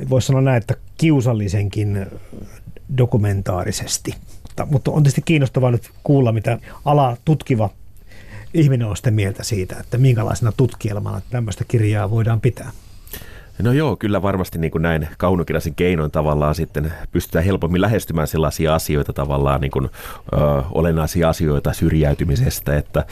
voisi 0.10 0.28
sanoa 0.28 0.42
näin, 0.42 0.58
että 0.58 0.76
kiusallisenkin 0.98 2.06
dokumentaarisesti. 2.98 4.16
Mutta, 4.66 4.92
on 4.92 5.04
tietysti 5.04 5.22
kiinnostavaa 5.22 5.72
nyt 5.72 5.92
kuulla, 6.04 6.32
mitä 6.32 6.60
ala 6.86 7.18
tutkiva 7.26 7.70
ihminen 8.54 8.88
on 8.88 8.96
sitten 8.96 9.14
mieltä 9.14 9.44
siitä, 9.44 9.76
että 9.80 9.98
minkälaisena 9.98 10.52
tutkielmana 10.58 11.22
tämmöistä 11.30 11.64
kirjaa 11.68 12.10
voidaan 12.10 12.42
pitää. 12.42 12.72
No 13.64 13.72
joo, 13.72 13.96
kyllä 13.96 14.22
varmasti 14.22 14.60
niin 14.60 14.72
kuin 14.72 14.82
näin 14.82 15.08
kaunokirjaisen 15.18 15.76
keinoin 15.76 16.12
tavallaan 16.12 16.56
sitten 16.56 16.94
pystytään 17.12 17.46
helpommin 17.46 17.82
lähestymään 17.82 18.28
sellaisia 18.28 18.76
asioita 18.76 19.14
tavallaan 19.14 19.62
niin 19.62 19.72
kuin, 19.72 19.86
ö, 19.86 20.38
olennaisia 20.72 21.30
asioita 21.30 21.74
syrjäytymisestä, 21.74 22.78
että, 22.78 23.06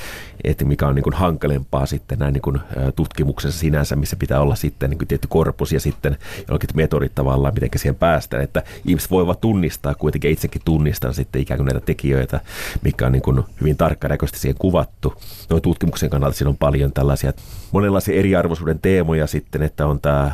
että 0.44 0.66
mikä 0.66 0.88
on 0.88 0.96
niin 0.96 1.04
kuin 1.04 1.14
hankalempaa 1.14 1.86
sitten 1.86 2.20
näin 2.20 2.34
niin 2.34 2.42
kuin, 2.42 2.60
tutkimuksessa 2.96 3.60
sinänsä, 3.60 3.96
missä 3.96 4.16
pitää 4.16 4.40
olla 4.40 4.56
sitten 4.56 4.90
niin 4.90 4.98
kuin 4.98 5.08
tietty 5.08 5.28
korpus 5.28 5.72
ja 5.72 5.80
sitten 5.80 6.18
jollakin 6.48 6.70
metodit 6.76 7.16
tavallaan, 7.16 7.54
miten 7.54 7.70
siihen 7.76 7.96
päästään, 7.96 8.44
että 8.44 8.64
ihmiset 8.86 9.12
voivat 9.12 9.42
tunnistaa, 9.42 9.96
kuitenkin 9.96 10.32
itsekin 10.32 10.62
tunnistaa 10.66 11.14
sitten 11.14 11.42
ikään 11.42 11.58
kuin 11.58 11.66
näitä 11.66 11.86
tekijöitä, 11.86 12.40
mikä 12.82 13.06
on 13.06 13.12
niin 13.12 13.22
kuin 13.22 13.44
hyvin 13.62 13.78
tarkkanäköisesti 13.78 14.40
siihen 14.40 14.58
kuvattu. 14.60 15.14
No 15.50 15.60
tutkimuksen 15.60 16.10
kannalta 16.10 16.38
siinä 16.38 16.50
on 16.50 16.58
paljon 16.58 16.94
tällaisia 16.94 17.34
monenlaisia 17.72 18.16
eriarvoisuuden 18.16 18.80
teemoja 18.80 19.28
sitten, 19.28 19.62
että 19.62 19.88
on 19.88 20.00
tämä 20.00 20.33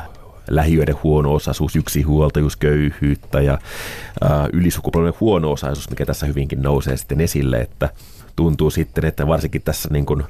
lähiöiden 0.49 0.95
huono-osaisuus, 1.03 1.75
yksinhuoltajuus, 1.75 2.55
köyhyyttä 2.55 3.41
ja 3.41 3.59
ää, 4.21 4.49
ylisukupolven 4.53 5.13
huono-osaisuus, 5.19 5.89
mikä 5.89 6.05
tässä 6.05 6.25
hyvinkin 6.25 6.61
nousee 6.61 6.97
sitten 6.97 7.21
esille, 7.21 7.57
että 7.57 7.89
tuntuu 8.35 8.69
sitten, 8.69 9.05
että 9.05 9.27
varsinkin 9.27 9.61
tässä 9.61 9.89
niin 9.91 10.05
kuin 10.05 10.23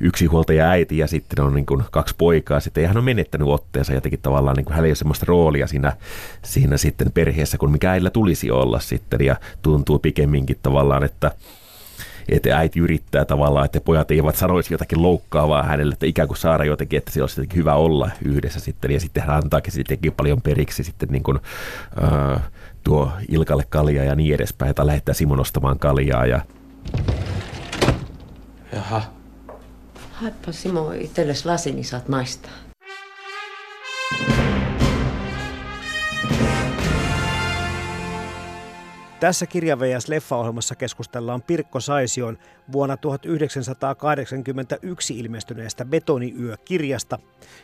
yksinhuoltaja 0.00 0.70
äiti 0.70 0.98
ja 0.98 1.06
sitten 1.06 1.44
on 1.44 1.54
niin 1.54 1.66
kuin 1.66 1.84
kaksi 1.90 2.14
poikaa 2.18 2.60
sitten, 2.60 2.88
hän 2.88 2.96
on 2.96 3.04
menettänyt 3.04 3.48
otteensa 3.48 3.94
jotenkin 3.94 4.20
tavallaan, 4.22 4.56
niin 4.56 4.64
kuin 4.64 4.74
hänellä 4.74 4.86
ei 4.86 4.90
ole 4.90 4.96
sellaista 4.96 5.26
roolia 5.28 5.66
siinä, 5.66 5.96
siinä 6.42 6.76
sitten 6.76 7.12
perheessä, 7.12 7.58
kuin 7.58 7.72
mikä 7.72 7.90
äidillä 7.90 8.10
tulisi 8.10 8.50
olla 8.50 8.80
sitten, 8.80 9.20
ja 9.20 9.36
tuntuu 9.62 9.98
pikemminkin 9.98 10.58
tavallaan, 10.62 11.04
että 11.04 11.30
että 12.28 12.58
äiti 12.58 12.80
yrittää 12.80 13.24
tavallaan, 13.24 13.64
että 13.64 13.80
pojat 13.80 14.10
eivät 14.10 14.36
sanoisi 14.36 14.74
jotakin 14.74 15.02
loukkaavaa 15.02 15.62
hänelle, 15.62 15.92
että 15.92 16.06
ikään 16.06 16.28
kuin 16.28 16.38
saada 16.38 16.64
jotenkin, 16.64 16.96
että 16.96 17.10
se 17.10 17.20
olisi 17.20 17.40
jotenkin 17.40 17.58
hyvä 17.58 17.74
olla 17.74 18.10
yhdessä 18.24 18.60
sitten, 18.60 18.90
ja 18.90 19.00
sitten 19.00 19.22
hän 19.22 19.36
antaakin 19.36 19.72
sittenkin 19.72 20.12
paljon 20.12 20.42
periksi 20.42 20.84
sitten 20.84 21.08
niin 21.08 21.22
kuin, 21.22 21.38
äh, 22.02 22.42
tuo 22.84 23.12
Ilkalle 23.28 23.64
kaljaa 23.68 24.04
ja 24.04 24.14
niin 24.14 24.34
edespäin, 24.34 24.74
tai 24.74 24.86
lähettää 24.86 25.14
Simon 25.14 25.40
ostamaan 25.40 25.78
kaljaa. 25.78 26.26
Ja... 26.26 26.40
Jaha. 28.72 29.02
Haippa 30.12 30.52
Simo 30.52 30.92
itsellesi 30.92 31.46
lasi, 31.46 31.72
niin 31.72 31.84
saat 31.84 32.08
maistaa. 32.08 32.63
Tässä 39.24 39.46
Kirja 39.46 39.78
vs. 39.78 40.08
Leffa-ohjelmassa 40.08 40.74
keskustellaan 40.74 41.42
Pirkko 41.42 41.80
Saision 41.80 42.38
vuonna 42.72 42.96
1981 42.96 45.18
ilmestyneestä 45.18 45.84
Betoniyö-kirjasta 45.84 47.18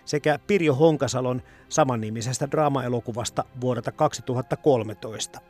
sekä 0.04 0.38
Pirjo 0.46 0.74
Honkasalon 0.74 1.42
samannimisestä 1.68 2.48
draamaelokuvasta 2.50 3.44
vuodelta 3.60 3.92
2013. 3.92 5.40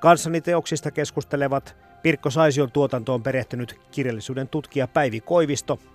Kanssani 0.00 0.40
teoksista 0.40 0.90
keskustelevat 0.90 1.76
Pirkko 2.02 2.30
Saision 2.30 2.72
tuotantoon 2.72 3.22
perehtynyt 3.22 3.80
kirjallisuuden 3.90 4.48
tutkija 4.48 4.88
Päivi 4.88 5.20
Koivisto– 5.20 5.78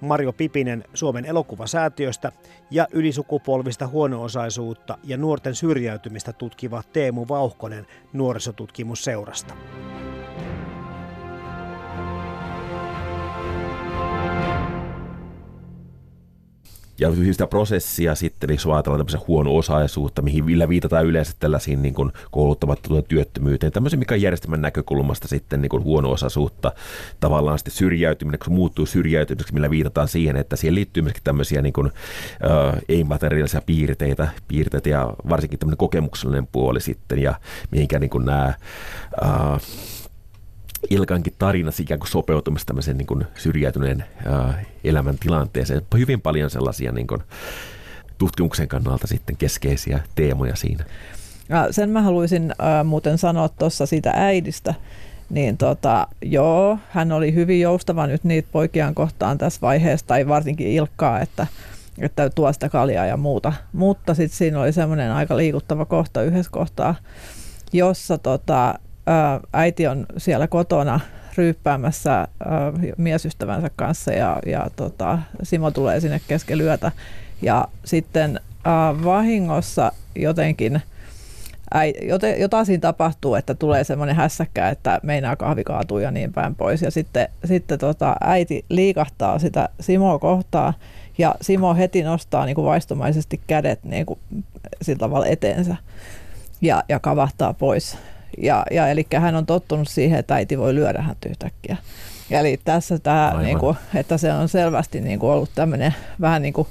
Mario 0.00 0.32
Pipinen 0.32 0.84
Suomen 0.94 1.24
elokuvasäätiöstä 1.24 2.32
ja 2.70 2.86
ylisukupolvista 2.92 3.86
huono-osaisuutta 3.86 4.98
ja 5.04 5.16
nuorten 5.16 5.54
syrjäytymistä 5.54 6.32
tutkiva 6.32 6.82
Teemu 6.92 7.26
Vauhkonen 7.28 7.86
nuorisotutkimusseurasta. 8.12 9.54
Ja 17.00 17.10
sitä 17.32 17.46
prosessia 17.46 18.14
sitten, 18.14 18.48
niin 18.48 18.54
jos 18.54 18.66
ajatellaan 18.66 18.98
tämmöisen 18.98 19.26
huono-osaisuutta, 19.28 20.22
mihin 20.22 20.46
vielä 20.46 20.68
viitataan 20.68 21.06
yleensä 21.06 21.32
tällaisiin 21.38 21.82
niin 21.82 21.94
kuin 21.94 22.12
kouluttamattomuuteen 22.30 23.08
työttömyyteen, 23.08 23.72
tämmöisen 23.72 23.98
mikä 23.98 24.14
on 24.14 24.22
järjestelmän 24.22 24.60
näkökulmasta 24.60 25.28
sitten 25.28 25.62
niin 25.62 25.70
kuin 25.70 25.84
huono-osaisuutta, 25.84 26.72
tavallaan 27.20 27.58
sitten 27.58 27.74
syrjäytyminen, 27.74 28.38
kun 28.38 28.44
se 28.44 28.50
muuttuu 28.50 28.86
syrjäytymiseksi, 28.86 29.54
millä 29.54 29.70
viitataan 29.70 30.08
siihen, 30.08 30.36
että 30.36 30.56
siihen 30.56 30.74
liittyy 30.74 31.02
myöskin 31.02 31.24
tämmöisiä 31.24 31.62
niin 31.62 31.72
kuin, 31.72 31.86
äh, 31.86 32.80
ei-materiaalisia 32.88 33.62
piirteitä, 33.66 34.28
piirteitä 34.48 34.88
ja 34.88 35.14
varsinkin 35.28 35.58
tämmöinen 35.58 35.78
kokemuksellinen 35.78 36.46
puoli 36.46 36.80
sitten 36.80 37.18
ja 37.18 37.34
mihinkä 37.70 37.98
niin 37.98 38.10
kuin 38.10 38.24
nämä 38.24 38.46
äh, 39.24 39.60
Ilkankin 40.90 41.34
tarina 41.38 41.70
ikään 41.80 42.00
kuin 42.00 42.10
sopeutumista 42.10 42.66
tämmöiseen 42.66 42.96
niin 42.96 43.06
kuin 43.06 43.26
syrjäytyneen 43.34 44.04
ää, 44.26 44.62
elämän 44.84 45.18
tilanteeseen. 45.18 45.82
Hyvin 45.94 46.20
paljon 46.20 46.50
sellaisia 46.50 46.92
niin 46.92 47.06
kuin, 47.06 47.22
tutkimuksen 48.18 48.68
kannalta 48.68 49.06
sitten 49.06 49.36
keskeisiä 49.36 50.00
teemoja 50.14 50.56
siinä. 50.56 50.84
Ja 51.48 51.68
sen 51.70 51.90
mä 51.90 52.02
haluaisin 52.02 52.52
äh, 52.62 52.84
muuten 52.84 53.18
sanoa 53.18 53.48
tuossa 53.48 53.86
siitä 53.86 54.12
äidistä, 54.14 54.74
niin 55.30 55.56
tota, 55.56 56.06
joo, 56.22 56.78
hän 56.90 57.12
oli 57.12 57.34
hyvin 57.34 57.60
joustava 57.60 58.06
nyt 58.06 58.24
niitä 58.24 58.48
poikiaan 58.52 58.94
kohtaan 58.94 59.38
tässä 59.38 59.60
vaiheessa, 59.60 60.06
tai 60.06 60.28
varsinkin 60.28 60.66
Ilkkaa, 60.66 61.20
että, 61.20 61.46
että 61.98 62.30
tuo 62.30 62.52
sitä 62.52 62.68
kaljaa 62.68 63.06
ja 63.06 63.16
muuta. 63.16 63.52
Mutta 63.72 64.14
sitten 64.14 64.38
siinä 64.38 64.60
oli 64.60 64.72
semmoinen 64.72 65.12
aika 65.12 65.36
liikuttava 65.36 65.84
kohta 65.84 66.22
yhdessä 66.22 66.52
kohtaa, 66.52 66.94
jossa 67.72 68.18
tota, 68.18 68.74
äiti 69.52 69.86
on 69.86 70.06
siellä 70.16 70.48
kotona 70.48 71.00
ryyppäämässä 71.36 72.28
miesystävänsä 72.96 73.70
kanssa 73.76 74.12
ja, 74.12 74.38
ja 74.46 74.70
tota, 74.76 75.18
Simo 75.42 75.70
tulee 75.70 76.00
sinne 76.00 76.20
keskellä 76.28 76.62
yötä. 76.62 76.92
Ja 77.42 77.68
sitten 77.84 78.40
vahingossa 79.04 79.92
jotenkin 80.14 80.82
jotain 82.38 82.66
siinä 82.66 82.80
tapahtuu, 82.80 83.34
että 83.34 83.54
tulee 83.54 83.84
semmoinen 83.84 84.16
hässäkkä, 84.16 84.68
että 84.68 85.00
meinaa 85.02 85.36
kahvi 85.36 85.64
kaatuu 85.64 85.98
ja 85.98 86.10
niin 86.10 86.32
päin 86.32 86.54
pois. 86.54 86.82
Ja 86.82 86.90
sitten, 86.90 87.28
sitten 87.44 87.78
tota, 87.78 88.16
äiti 88.20 88.64
liikahtaa 88.68 89.38
sitä 89.38 89.68
Simoa 89.80 90.18
kohtaa 90.18 90.74
ja 91.18 91.34
Simo 91.40 91.74
heti 91.74 92.02
nostaa 92.02 92.46
niin 92.46 92.54
kuin 92.54 92.64
vaistomaisesti 92.64 93.40
kädet 93.46 93.84
niin 93.84 94.06
kuin, 94.06 94.18
sillä 94.82 94.98
tavalla 94.98 95.26
eteensä 95.26 95.76
ja, 96.60 96.82
ja 96.88 96.98
kavahtaa 96.98 97.54
pois. 97.54 97.98
Ja, 98.38 98.62
ja 98.70 98.88
eli 98.88 99.06
hän 99.18 99.34
on 99.34 99.46
tottunut 99.46 99.88
siihen, 99.88 100.18
että 100.18 100.34
äiti 100.34 100.58
voi 100.58 100.74
lyödä 100.74 101.02
hän 101.02 101.16
yhtäkkiä. 101.30 101.76
Eli 102.30 102.60
tässä 102.64 102.98
tämä, 102.98 103.36
niin 103.42 103.58
kuin, 103.58 103.76
että 103.94 104.18
se 104.18 104.32
on 104.32 104.48
selvästi 104.48 105.00
niin 105.00 105.18
kuin 105.18 105.32
ollut 105.32 105.50
tämmöinen 105.54 105.94
vähän 106.20 106.42
niin 106.42 106.54
kuin 106.54 106.68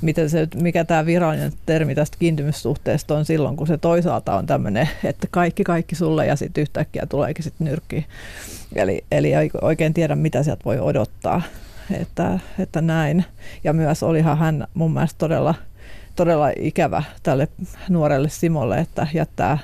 miten 0.00 0.30
se, 0.30 0.48
mikä 0.62 0.84
tämä 0.84 1.06
virallinen 1.06 1.52
termi 1.66 1.94
tästä 1.94 2.16
kiintymyssuhteesta 2.20 3.14
on 3.14 3.24
silloin, 3.24 3.56
kun 3.56 3.66
se 3.66 3.78
toisaalta 3.78 4.36
on 4.36 4.46
tämmöinen, 4.46 4.88
että 5.04 5.26
kaikki 5.30 5.64
kaikki 5.64 5.94
sulle 5.94 6.26
ja 6.26 6.36
sitten 6.36 6.62
yhtäkkiä 6.62 7.06
tuleekin 7.08 7.44
sitten 7.44 7.64
nyrkki. 7.66 8.06
Eli, 8.74 9.04
eli 9.12 9.34
ei 9.34 9.50
oikein 9.62 9.94
tiedä, 9.94 10.16
mitä 10.16 10.42
sieltä 10.42 10.64
voi 10.64 10.80
odottaa. 10.80 11.42
Että, 12.00 12.38
että 12.58 12.80
näin. 12.80 13.24
Ja 13.64 13.72
myös 13.72 14.02
olihan 14.02 14.38
hän 14.38 14.66
mun 14.74 14.92
mielestä 14.92 15.18
todella, 15.18 15.54
todella 16.16 16.50
ikävä 16.56 17.02
tälle 17.22 17.48
nuorelle 17.88 18.28
Simolle, 18.28 18.78
että 18.78 19.06
jättää 19.14 19.58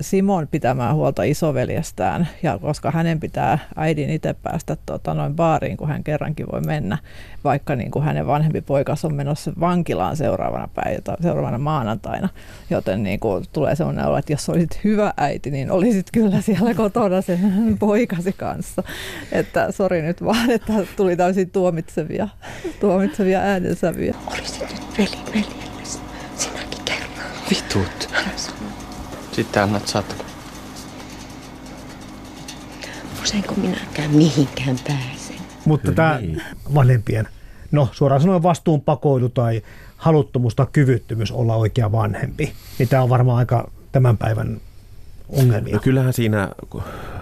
Simon 0.00 0.48
pitämään 0.50 0.94
huolta 0.94 1.22
isoveljestään, 1.22 2.28
ja 2.42 2.58
koska 2.58 2.90
hänen 2.90 3.20
pitää 3.20 3.58
äidin 3.76 4.10
itse 4.10 4.34
päästä 4.42 4.76
tota, 4.86 5.14
noin 5.14 5.34
baariin, 5.34 5.76
kun 5.76 5.88
hän 5.88 6.04
kerrankin 6.04 6.46
voi 6.52 6.60
mennä, 6.60 6.98
vaikka 7.44 7.76
niin 7.76 7.90
kuin 7.90 8.04
hänen 8.04 8.26
vanhempi 8.26 8.60
poikas 8.60 9.04
on 9.04 9.14
menossa 9.14 9.52
vankilaan 9.60 10.16
seuraavana, 10.16 10.68
päivänä, 10.74 11.16
seuraavana 11.22 11.58
maanantaina. 11.58 12.28
Joten 12.70 13.02
niin 13.02 13.20
kuin 13.20 13.44
tulee 13.52 13.76
sellainen 13.76 14.06
olo, 14.06 14.16
että 14.16 14.32
jos 14.32 14.48
olisit 14.48 14.84
hyvä 14.84 15.14
äiti, 15.16 15.50
niin 15.50 15.70
olisit 15.70 16.06
kyllä 16.12 16.40
siellä 16.40 16.74
kotona 16.74 17.22
sen 17.22 17.40
poikasi 17.78 18.32
kanssa. 18.32 18.82
Että 19.32 19.72
sori 19.72 20.02
nyt 20.02 20.24
vaan, 20.24 20.50
että 20.50 20.72
tuli 20.96 21.16
täysin 21.16 21.50
tuomitsevia, 21.50 22.28
tuomitsevia 22.80 23.40
äänensävyjä. 23.40 24.14
Olisit 24.26 24.60
nyt 24.60 24.98
veli, 24.98 25.34
veli, 25.34 25.46
sinäkin 26.36 26.84
kerran. 26.84 27.30
Vitut. 27.50 28.10
Sitten 29.32 29.62
annat 29.62 29.88
satko. 29.88 30.24
Useinko 33.22 33.54
minäkään 33.54 34.10
mihinkään 34.10 34.76
pääsen? 34.88 35.36
Mutta 35.64 35.92
tämä 35.92 36.18
niin. 36.20 36.42
vanhempien, 36.74 37.28
no 37.72 37.88
suoraan 37.92 38.20
sanoen 38.20 38.42
vastuunpakoilu 38.42 39.28
tai 39.28 39.62
haluttomuus 39.96 40.54
tai 40.54 40.66
kyvyttömyys 40.72 41.32
olla 41.32 41.56
oikea 41.56 41.92
vanhempi, 41.92 42.52
niin 42.78 42.88
tämä 42.88 43.02
on 43.02 43.08
varmaan 43.08 43.38
aika 43.38 43.70
tämän 43.92 44.16
päivän 44.18 44.60
ongelmia. 45.28 45.74
No 45.74 45.80
kyllähän 45.80 46.12
siinä, 46.12 46.48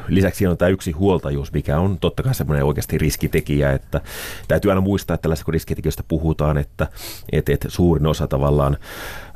lisäksi 0.08 0.38
siinä 0.38 0.50
on 0.50 0.56
tämä 0.58 0.68
yksi 0.68 0.92
huoltajuus, 0.92 1.52
mikä 1.52 1.78
on 1.78 1.98
totta 1.98 2.22
kai 2.22 2.34
semmoinen 2.34 2.64
oikeasti 2.64 2.98
riskitekijä, 2.98 3.72
että 3.72 4.00
täytyy 4.48 4.70
aina 4.70 4.80
muistaa, 4.80 5.14
että 5.14 5.22
tällaisista 5.22 5.44
kun 5.44 5.54
riskitekijöistä 5.54 6.02
puhutaan, 6.08 6.58
että, 6.58 6.86
että, 7.32 7.52
että 7.52 7.70
suurin 7.70 8.06
osa 8.06 8.26
tavallaan 8.26 8.76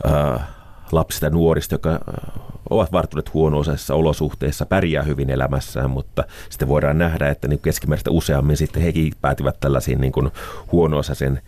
ää, 0.04 0.46
lapsista 0.92 1.26
ja 1.26 1.30
nuorista, 1.30 1.74
jotka 1.74 2.00
ovat 2.70 2.92
varttuneet 2.92 3.34
huono-osaisissa 3.34 3.94
olosuhteissa, 3.94 4.66
pärjää 4.66 5.02
hyvin 5.02 5.30
elämässään, 5.30 5.90
mutta 5.90 6.24
sitten 6.50 6.68
voidaan 6.68 6.98
nähdä, 6.98 7.28
että 7.28 7.48
niin 7.48 7.60
keskimääräistä 7.60 8.10
useammin 8.10 8.56
sitten 8.56 8.82
hekin 8.82 9.12
päätyvät 9.20 9.60
tällaisiin 9.60 10.00
niin 10.00 10.12
kuin 10.12 10.30
huono-osaisen 10.72 11.40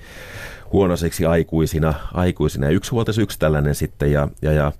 huonoiseksi 0.72 1.26
aikuisina, 1.26 1.94
aikuisina. 2.14 2.68
Yksi 2.68 2.90
huoltaisi 2.90 3.22
yksi 3.22 3.38
tällainen 3.38 3.74
sitten, 3.74 4.12
ja, 4.12 4.28
ja, 4.42 4.52
ja 4.52 4.72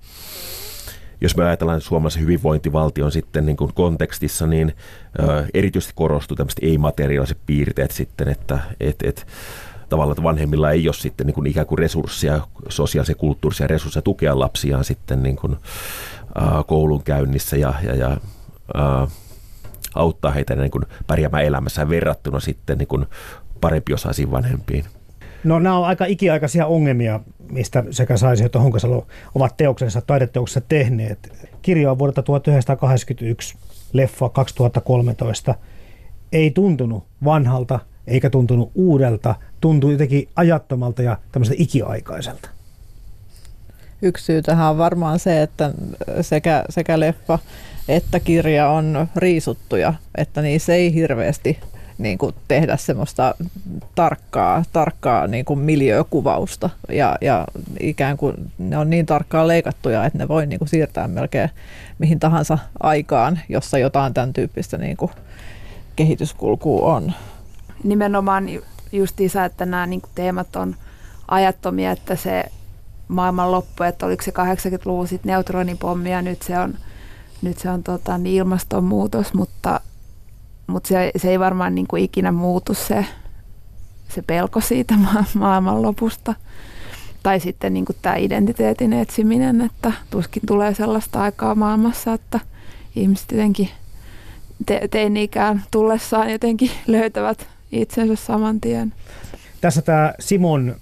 jos 1.21 1.37
me 1.37 1.45
ajatellaan 1.45 1.81
suomalaisen 1.81 2.21
hyvinvointivaltion 2.21 3.11
sitten 3.11 3.45
niin 3.45 3.57
kuin 3.57 3.73
kontekstissa, 3.73 4.47
niin 4.47 4.73
ö, 5.19 5.45
erityisesti 5.53 5.93
korostuu 5.95 6.37
tämmöiset 6.37 6.59
ei-materiaaliset 6.61 7.37
piirteet 7.45 7.91
sitten, 7.91 8.27
että 8.27 8.59
et, 8.79 8.95
et, 9.03 9.27
tavallaan 9.89 10.11
että 10.11 10.23
vanhemmilla 10.23 10.71
ei 10.71 10.87
ole 10.87 10.93
sitten 10.93 11.27
niin 11.27 11.35
kuin 11.35 11.47
ikään 11.47 11.67
kuin 11.67 11.79
resursseja, 11.79 12.47
sosiaalisia 12.69 13.15
kulttuurisia 13.15 13.67
resursseja 13.67 14.01
tukea 14.01 14.39
lapsiaan 14.39 14.83
sitten 14.83 15.23
niin 15.23 15.35
kuin, 15.35 15.55
äh, 16.41 16.65
koulun 16.67 17.03
käynnissä 17.03 17.57
ja, 17.57 17.73
ja, 17.83 17.95
ja 17.95 18.17
äh, 18.77 19.09
auttaa 19.95 20.31
heitä 20.31 20.55
niin 20.55 20.71
kuin 20.71 20.83
pärjäämään 21.07 21.45
elämässään 21.45 21.89
verrattuna 21.89 22.39
sitten 22.39 22.77
niin 22.77 22.87
kuin 22.87 23.05
parempiosaisiin 23.61 24.31
vanhempiin. 24.31 24.85
No 25.43 25.59
nämä 25.59 25.77
on 25.77 25.85
aika 25.85 26.05
ikiaikaisia 26.05 26.65
ongelmia, 26.65 27.19
mistä 27.51 27.83
sekä 27.91 28.17
Saisi 28.17 28.43
että 28.43 28.59
Honkasalo 28.59 29.07
ovat 29.35 29.57
teoksensa, 29.57 30.01
taideteoksessa 30.01 30.61
tehneet. 30.61 31.49
Kirja 31.61 31.91
on 31.91 31.99
vuodelta 31.99 32.23
1981, 32.23 33.57
leffa 33.93 34.29
2013. 34.29 35.55
Ei 36.31 36.51
tuntunut 36.51 37.03
vanhalta, 37.23 37.79
eikä 38.07 38.29
tuntunut 38.29 38.71
uudelta, 38.75 39.35
tuntui 39.61 39.91
jotenkin 39.91 40.29
ajattomalta 40.35 41.01
ja 41.01 41.17
tämmöiseltä 41.31 41.63
ikiaikaiselta. 41.63 42.49
Yksi 44.01 44.25
syy 44.25 44.41
tähän 44.41 44.69
on 44.69 44.77
varmaan 44.77 45.19
se, 45.19 45.41
että 45.41 45.71
sekä, 46.21 46.63
sekä 46.69 46.99
leffa 46.99 47.39
että 47.87 48.19
kirja 48.19 48.69
on 48.69 49.07
riisuttuja, 49.15 49.93
että 50.17 50.41
niissä 50.41 50.73
ei 50.73 50.93
hirveästi 50.93 51.59
niin 51.97 52.17
kuin 52.17 52.35
tehdä 52.47 52.77
semmoista 52.77 53.35
tarkkaa, 53.95 54.63
tarkkaa 54.73 55.27
niin 55.27 55.45
kuin 55.45 55.59
miljöökuvausta 55.59 56.69
ja, 56.89 57.15
ja 57.21 57.45
ikään 57.79 58.17
kuin 58.17 58.51
ne 58.57 58.77
on 58.77 58.89
niin 58.89 59.05
tarkkaan 59.05 59.47
leikattuja, 59.47 60.05
että 60.05 60.17
ne 60.17 60.27
voi 60.27 60.45
niin 60.45 60.59
kuin 60.59 60.69
siirtää 60.69 61.07
melkein 61.07 61.49
mihin 61.99 62.19
tahansa 62.19 62.57
aikaan, 62.79 63.39
jossa 63.49 63.77
jotain 63.77 64.13
tämän 64.13 64.33
tyyppistä 64.33 64.77
niin 64.77 64.97
kuin 64.97 65.11
kehityskulkua 65.95 66.95
on. 66.95 67.13
Nimenomaan 67.83 68.49
justiinsa, 68.91 69.45
että 69.45 69.65
nämä 69.65 69.85
niin 69.85 70.01
teemat 70.15 70.55
on 70.55 70.75
ajattomia, 71.27 71.91
että 71.91 72.15
se 72.15 72.43
maailman 73.07 73.51
loppu, 73.51 73.83
että 73.83 74.05
oliko 74.05 74.23
se 74.23 74.31
80-luvun 74.31 75.07
sitten 75.07 75.29
neutronipommi 75.29 76.11
ja 76.11 76.21
nyt 76.21 76.41
se 76.41 76.59
on, 76.59 76.77
nyt 77.41 77.57
se 77.57 77.69
on 77.69 77.83
tota, 77.83 78.17
niin 78.17 78.35
ilmastonmuutos, 78.35 79.33
mutta 79.33 79.79
mutta 80.67 80.87
se, 80.87 81.11
se 81.17 81.29
ei 81.29 81.39
varmaan 81.39 81.75
niin 81.75 81.87
kuin 81.87 82.03
ikinä 82.03 82.31
muutu 82.31 82.73
se, 82.73 83.05
se 84.09 84.21
pelko 84.21 84.61
siitä 84.61 84.93
ma- 85.13 85.25
maailmanlopusta. 85.33 86.35
Tai 87.23 87.39
sitten 87.39 87.73
niin 87.73 87.85
kuin 87.85 87.97
tämä 88.01 88.15
identiteetin 88.15 88.93
etsiminen, 88.93 89.61
että 89.61 89.91
tuskin 90.09 90.43
tulee 90.47 90.73
sellaista 90.73 91.21
aikaa 91.21 91.55
maailmassa, 91.55 92.13
että 92.13 92.39
ihmiset 92.95 93.31
jotenkin 93.31 93.69
te- 94.65 94.87
teini-ikään 94.91 95.63
tullessaan 95.71 96.31
jotenkin 96.31 96.71
löytävät 96.87 97.47
itsensä 97.75 98.15
saman 98.15 98.61
tien. 98.61 98.93
Tässä 99.61 99.81
tämä 99.81 100.13
Simon 100.19 100.75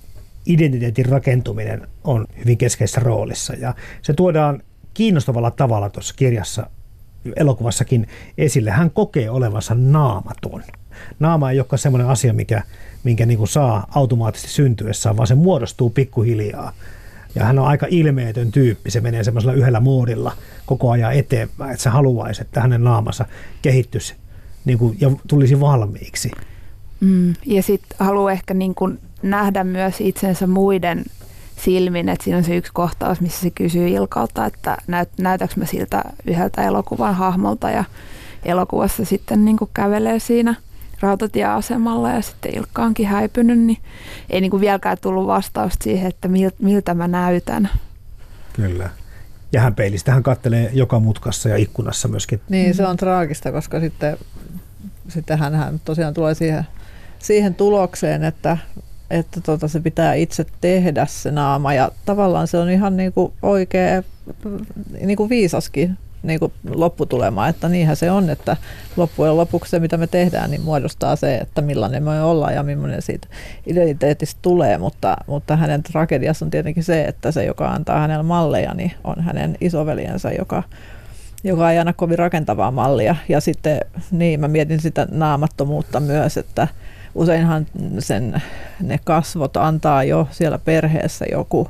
identiteetin 0.45 1.05
rakentuminen 1.05 1.87
on 2.03 2.27
hyvin 2.39 2.57
keskeisessä 2.57 3.01
roolissa 3.01 3.53
ja 3.53 3.75
se 4.01 4.13
tuodaan 4.13 4.63
kiinnostavalla 4.93 5.51
tavalla 5.51 5.89
tuossa 5.89 6.13
kirjassa 6.17 6.69
elokuvassakin 7.35 8.07
esille. 8.37 8.71
Hän 8.71 8.91
kokee 8.91 9.29
olevansa 9.29 9.75
naamaton. 9.75 10.63
Naama 11.19 11.51
ei 11.51 11.59
olekaan 11.59 11.79
semmoinen 11.79 12.07
asia, 12.07 12.33
mikä, 12.33 12.63
minkä 13.03 13.25
niin 13.25 13.47
saa 13.47 13.87
automaattisesti 13.95 14.51
syntyessään, 14.51 15.17
vaan 15.17 15.27
se 15.27 15.35
muodostuu 15.35 15.89
pikkuhiljaa. 15.89 16.73
Ja 17.35 17.45
hän 17.45 17.59
on 17.59 17.67
aika 17.67 17.87
ilmeetön 17.89 18.51
tyyppi. 18.51 18.91
Se 18.91 19.01
menee 19.01 19.23
semmoisella 19.23 19.55
yhdellä 19.55 19.79
muodilla 19.79 20.31
koko 20.65 20.91
ajan 20.91 21.13
eteenpäin, 21.13 21.71
että 21.71 21.83
se 21.83 21.89
haluaisi, 21.89 22.41
että 22.41 22.61
hänen 22.61 22.83
naamansa 22.83 23.25
kehittyisi 23.61 24.15
niin 24.65 24.77
kuin, 24.77 24.97
ja 25.01 25.11
tulisi 25.27 25.59
valmiiksi. 25.59 26.31
Mm, 27.03 27.33
ja 27.45 27.63
sitten 27.63 27.97
haluaa 27.99 28.31
ehkä 28.31 28.53
niin 28.53 28.75
kuin 28.75 28.99
nähdä 29.21 29.63
myös 29.63 30.01
itsensä 30.01 30.47
muiden 30.47 31.05
silmin, 31.55 32.09
että 32.09 32.23
siinä 32.23 32.37
on 32.37 32.43
se 32.43 32.57
yksi 32.57 32.71
kohtaus, 32.73 33.21
missä 33.21 33.41
se 33.41 33.49
kysyy 33.49 33.87
Ilkalta, 33.87 34.45
että 34.45 34.77
näyt, 34.87 35.09
näytäks 35.17 35.57
mä 35.57 35.65
siltä 35.65 36.03
yhdeltä 36.25 36.63
elokuvan 36.63 37.15
hahmolta 37.15 37.69
ja 37.69 37.83
elokuvassa 38.45 39.05
sitten 39.05 39.45
niin 39.45 39.57
kuin 39.57 39.69
kävelee 39.73 40.19
siinä 40.19 40.55
rautatieasemalla 40.99 42.09
ja 42.09 42.21
sitten 42.21 42.55
Ilkka 42.57 42.83
onkin 42.83 43.07
häipynyt, 43.07 43.59
niin 43.59 43.77
ei 44.29 44.41
niin 44.41 44.51
kuin 44.51 44.61
vieläkään 44.61 44.97
tullut 45.01 45.27
vastausta 45.27 45.83
siihen, 45.83 46.07
että 46.07 46.29
miltä 46.59 46.93
mä 46.93 47.07
näytän. 47.07 47.69
Kyllä. 48.53 48.89
Ja 49.51 49.61
hän 49.61 49.75
peilistä 49.75 50.11
hän 50.11 50.23
kattelee 50.23 50.69
joka 50.73 50.99
mutkassa 50.99 51.49
ja 51.49 51.57
ikkunassa 51.57 52.07
myöskin. 52.07 52.41
Niin, 52.49 52.75
se 52.75 52.87
on 52.87 52.97
traagista, 52.97 53.51
koska 53.51 53.79
sitten, 53.79 54.17
sitten 55.09 55.39
hän, 55.39 55.55
hän 55.55 55.81
tosiaan 55.85 56.13
tulee 56.13 56.33
siihen, 56.35 56.67
siihen 57.23 57.55
tulokseen, 57.55 58.23
että 58.23 58.57
että 59.09 59.41
tota, 59.41 59.67
se 59.67 59.79
pitää 59.79 60.13
itse 60.13 60.45
tehdä 60.61 61.05
se 61.05 61.31
naama 61.31 61.73
ja 61.73 61.91
tavallaan 62.05 62.47
se 62.47 62.57
on 62.57 62.69
ihan 62.69 62.97
niin 62.97 63.13
oikea, 63.41 64.03
niin 65.01 65.29
viisaskin 65.29 65.97
niin 66.23 66.39
lopputulema, 66.69 67.47
että 67.47 67.69
niinhän 67.69 67.95
se 67.95 68.11
on, 68.11 68.29
että 68.29 68.57
loppujen 68.97 69.37
lopuksi 69.37 69.71
se, 69.71 69.79
mitä 69.79 69.97
me 69.97 70.07
tehdään, 70.07 70.51
niin 70.51 70.61
muodostaa 70.61 71.15
se, 71.15 71.37
että 71.37 71.61
millainen 71.61 72.03
me 72.03 72.23
ollaan 72.23 72.53
ja 72.53 72.63
millainen 72.63 73.01
siitä 73.01 73.27
identiteetistä 73.67 74.39
tulee, 74.41 74.77
mutta, 74.77 75.17
mutta 75.27 75.55
hänen 75.55 75.83
tragediassa 75.83 76.45
on 76.45 76.51
tietenkin 76.51 76.83
se, 76.83 77.03
että 77.03 77.31
se, 77.31 77.45
joka 77.45 77.67
antaa 77.67 77.99
hänelle 77.99 78.23
malleja, 78.23 78.73
niin 78.73 78.91
on 79.03 79.23
hänen 79.23 79.57
isoveljensä, 79.61 80.31
joka, 80.31 80.63
joka 81.43 81.71
ei 81.71 81.79
aina 81.79 81.93
kovin 81.93 82.19
rakentavaa 82.19 82.71
mallia. 82.71 83.15
Ja 83.29 83.41
sitten 83.41 83.79
niin, 84.11 84.39
mä 84.39 84.47
mietin 84.47 84.81
sitä 84.81 85.07
naamattomuutta 85.11 85.99
myös, 85.99 86.37
että 86.37 86.67
useinhan 87.15 87.67
sen, 87.99 88.41
ne 88.81 88.99
kasvot 89.03 89.57
antaa 89.57 90.03
jo 90.03 90.27
siellä 90.31 90.57
perheessä 90.57 91.25
joku, 91.31 91.69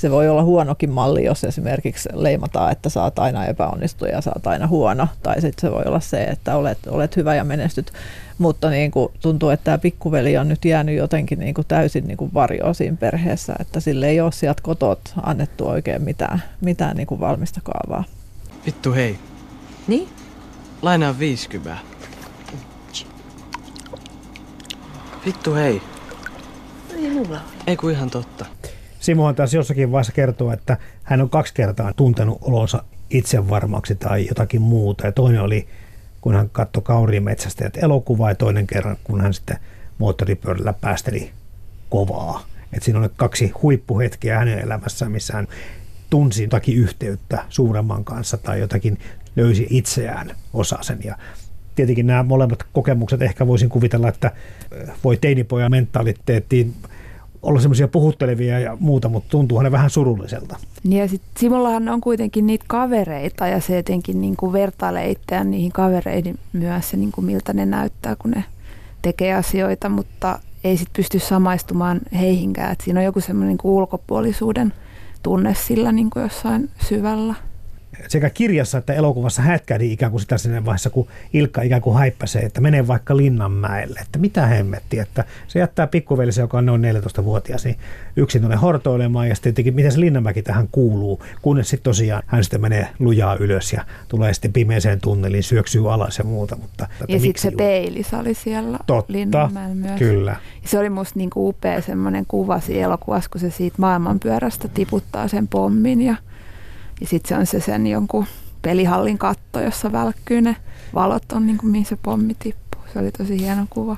se 0.00 0.10
voi 0.10 0.28
olla 0.28 0.42
huonokin 0.42 0.90
malli, 0.90 1.24
jos 1.24 1.44
esimerkiksi 1.44 2.08
leimataan, 2.12 2.72
että 2.72 2.88
saat 2.88 3.18
aina 3.18 3.46
epäonnistua 3.46 4.08
ja 4.08 4.20
saat 4.20 4.46
aina 4.46 4.66
huono, 4.66 5.08
tai 5.22 5.40
sitten 5.40 5.60
se 5.60 5.74
voi 5.74 5.82
olla 5.86 6.00
se, 6.00 6.22
että 6.22 6.56
olet, 6.56 6.78
olet 6.86 7.16
hyvä 7.16 7.34
ja 7.34 7.44
menestyt. 7.44 7.92
Mutta 8.38 8.70
niin 8.70 8.90
kuin 8.90 9.12
tuntuu, 9.22 9.48
että 9.48 9.64
tämä 9.64 9.78
pikkuveli 9.78 10.38
on 10.38 10.48
nyt 10.48 10.64
jäänyt 10.64 10.96
jotenkin 10.96 11.38
niin 11.38 11.54
kuin 11.54 11.66
täysin 11.68 12.06
niin 12.06 12.16
kuin 12.16 12.34
varjoon 12.34 12.74
siinä 12.74 12.96
perheessä, 13.00 13.54
että 13.60 13.80
sille 13.80 14.08
ei 14.08 14.20
ole 14.20 14.32
sieltä 14.32 14.62
kotot 14.62 15.00
annettu 15.22 15.68
oikein 15.68 16.02
mitään, 16.02 16.42
mitään 16.60 16.96
niin 16.96 17.06
kuin 17.06 17.20
valmista 17.20 17.60
kaavaa. 17.64 18.04
Vittu 18.66 18.92
hei. 18.92 19.18
Niin? 19.88 20.08
Laina 20.82 21.08
on 21.08 21.18
50. 21.18 21.89
Vittu 25.26 25.54
hei. 25.54 25.82
Ei 26.96 27.10
mulla 27.10 27.28
ole. 27.30 27.38
Ei 27.66 27.76
kun 27.76 27.90
ihan 27.90 28.10
totta. 28.10 28.46
Simohan 29.00 29.34
taas 29.34 29.54
jossakin 29.54 29.92
vaiheessa 29.92 30.12
kertoo, 30.12 30.52
että 30.52 30.76
hän 31.02 31.20
on 31.20 31.30
kaksi 31.30 31.54
kertaa 31.54 31.92
tuntenut 31.92 32.38
olonsa 32.40 32.84
itsevarmaksi 33.10 33.94
tai 33.94 34.26
jotakin 34.26 34.62
muuta. 34.62 35.06
Ja 35.06 35.12
toinen 35.12 35.40
oli, 35.40 35.68
kun 36.20 36.34
hän 36.34 36.50
katsoi 36.50 36.82
Kauriin 36.82 37.22
metsästäjät 37.22 37.76
elokuvaa 37.76 38.30
ja 38.30 38.34
toinen 38.34 38.66
kerran, 38.66 38.96
kun 39.04 39.20
hän 39.20 39.34
sitten 39.34 39.58
moottoripyörällä 39.98 40.72
päästeli 40.72 41.30
kovaa. 41.90 42.44
Et 42.72 42.82
siinä 42.82 42.98
oli 42.98 43.08
kaksi 43.16 43.52
huippuhetkeä 43.62 44.38
hänen 44.38 44.58
elämässään, 44.58 45.12
missä 45.12 45.32
hän 45.32 45.48
tunsi 46.10 46.42
jotakin 46.42 46.76
yhteyttä 46.76 47.44
suuremman 47.48 48.04
kanssa 48.04 48.36
tai 48.36 48.60
jotakin 48.60 48.98
löysi 49.36 49.66
itseään 49.70 50.36
osasen. 50.52 50.98
Ja 51.04 51.18
tietenkin 51.74 52.06
nämä 52.06 52.22
molemmat 52.22 52.64
kokemukset 52.72 53.22
ehkä 53.22 53.46
voisin 53.46 53.68
kuvitella, 53.68 54.08
että 54.08 54.30
voi 55.04 55.16
teinipojan 55.16 55.70
mentaliteettiin 55.70 56.74
olla 57.42 57.60
semmoisia 57.60 57.88
puhuttelevia 57.88 58.58
ja 58.58 58.76
muuta, 58.80 59.08
mutta 59.08 59.30
tuntuu 59.30 59.58
hänen 59.58 59.72
vähän 59.72 59.90
surulliselta. 59.90 60.56
Ja 60.84 61.08
sitten 61.08 61.30
Simollahan 61.38 61.88
on 61.88 62.00
kuitenkin 62.00 62.46
niitä 62.46 62.64
kavereita 62.68 63.46
ja 63.46 63.60
se 63.60 63.76
jotenkin 63.76 64.20
niin 64.20 64.36
kuin 64.36 64.52
vertailee 64.52 65.10
itseään 65.10 65.50
niihin 65.50 65.72
kavereiden 65.72 66.38
myös, 66.52 66.92
niin 66.92 67.12
kuin 67.12 67.24
miltä 67.24 67.52
ne 67.52 67.66
näyttää, 67.66 68.16
kun 68.16 68.30
ne 68.30 68.44
tekee 69.02 69.34
asioita, 69.34 69.88
mutta 69.88 70.38
ei 70.64 70.76
sitten 70.76 70.94
pysty 70.96 71.18
samaistumaan 71.18 72.00
heihinkään. 72.14 72.72
Et 72.72 72.80
siinä 72.80 73.00
on 73.00 73.06
joku 73.06 73.20
semmoinen 73.20 73.56
niin 73.62 73.72
ulkopuolisuuden 73.72 74.72
tunne 75.22 75.54
sillä 75.54 75.92
niin 75.92 76.10
kuin 76.10 76.22
jossain 76.22 76.70
syvällä 76.88 77.34
sekä 78.08 78.30
kirjassa 78.30 78.78
että 78.78 78.94
elokuvassa 78.94 79.42
hätkähdi 79.42 79.92
ikään 79.92 80.10
kuin 80.10 80.20
sitä 80.20 80.38
siinä 80.38 80.64
vaiheessa, 80.64 80.90
kun 80.90 81.08
Ilkka 81.32 81.62
ikään 81.62 81.82
kuin 81.82 81.98
häippäsee, 81.98 82.42
että 82.42 82.60
menee 82.60 82.86
vaikka 82.86 83.16
Linnanmäelle, 83.16 84.00
että 84.00 84.18
mitä 84.18 84.46
hemmetti, 84.46 84.98
että 84.98 85.24
se 85.48 85.58
jättää 85.58 85.86
pikkuvelisen, 85.86 86.42
joka 86.42 86.58
on 86.58 86.66
noin 86.66 86.82
14-vuotias, 86.82 87.64
niin 87.64 87.76
yksin 88.16 88.40
tuonne 88.40 88.56
hortoilemaan 88.56 89.28
ja 89.28 89.34
sitten 89.34 89.54
tietenkin, 89.54 89.74
miten 89.74 89.92
se 89.92 90.00
Linnanmäki 90.00 90.42
tähän 90.42 90.68
kuuluu, 90.72 91.22
kunnes 91.42 91.68
sitten 91.68 91.84
tosiaan 91.84 92.22
hän 92.26 92.44
sitten 92.44 92.60
menee 92.60 92.88
lujaa 92.98 93.34
ylös 93.34 93.72
ja 93.72 93.84
tulee 94.08 94.34
sitten 94.34 94.52
pimeeseen 94.52 95.00
tunneliin, 95.00 95.42
syöksyy 95.42 95.92
alas 95.92 96.18
ja 96.18 96.24
muuta. 96.24 96.56
Mutta, 96.56 96.88
ja 97.08 97.20
sitten 97.20 97.42
se 97.42 97.50
peilis 97.56 98.14
oli 98.14 98.34
siellä 98.34 98.78
Totta, 98.86 99.12
Linnanmäellä 99.12 99.74
myös. 99.74 99.98
kyllä. 99.98 100.36
Ja 100.62 100.68
se 100.68 100.78
oli 100.78 100.90
musta 100.90 101.18
niinku 101.18 101.48
upea 101.48 101.82
semmoinen 101.82 102.24
kuva 102.28 102.60
siinä 102.60 102.84
elokuvassa, 102.84 103.30
kun 103.30 103.40
se 103.40 103.50
siitä 103.50 103.76
maailmanpyörästä 103.78 104.68
tiputtaa 104.68 105.28
sen 105.28 105.48
pommin 105.48 106.00
ja 106.00 106.16
ja 107.00 107.06
sitten 107.06 107.28
se 107.28 107.40
on 107.40 107.46
se 107.46 107.60
sen 107.60 107.86
jonkun 107.86 108.26
pelihallin 108.62 109.18
katto, 109.18 109.60
jossa 109.60 109.92
välkkyy 109.92 110.40
ne 110.40 110.56
valot 110.94 111.32
on, 111.32 111.46
niin 111.46 111.58
kuin 111.58 111.70
mihin 111.70 111.86
se 111.86 111.96
pommi 111.96 112.34
tippuu. 112.38 112.80
Se 112.92 112.98
oli 112.98 113.12
tosi 113.12 113.40
hieno 113.40 113.66
kuva. 113.70 113.96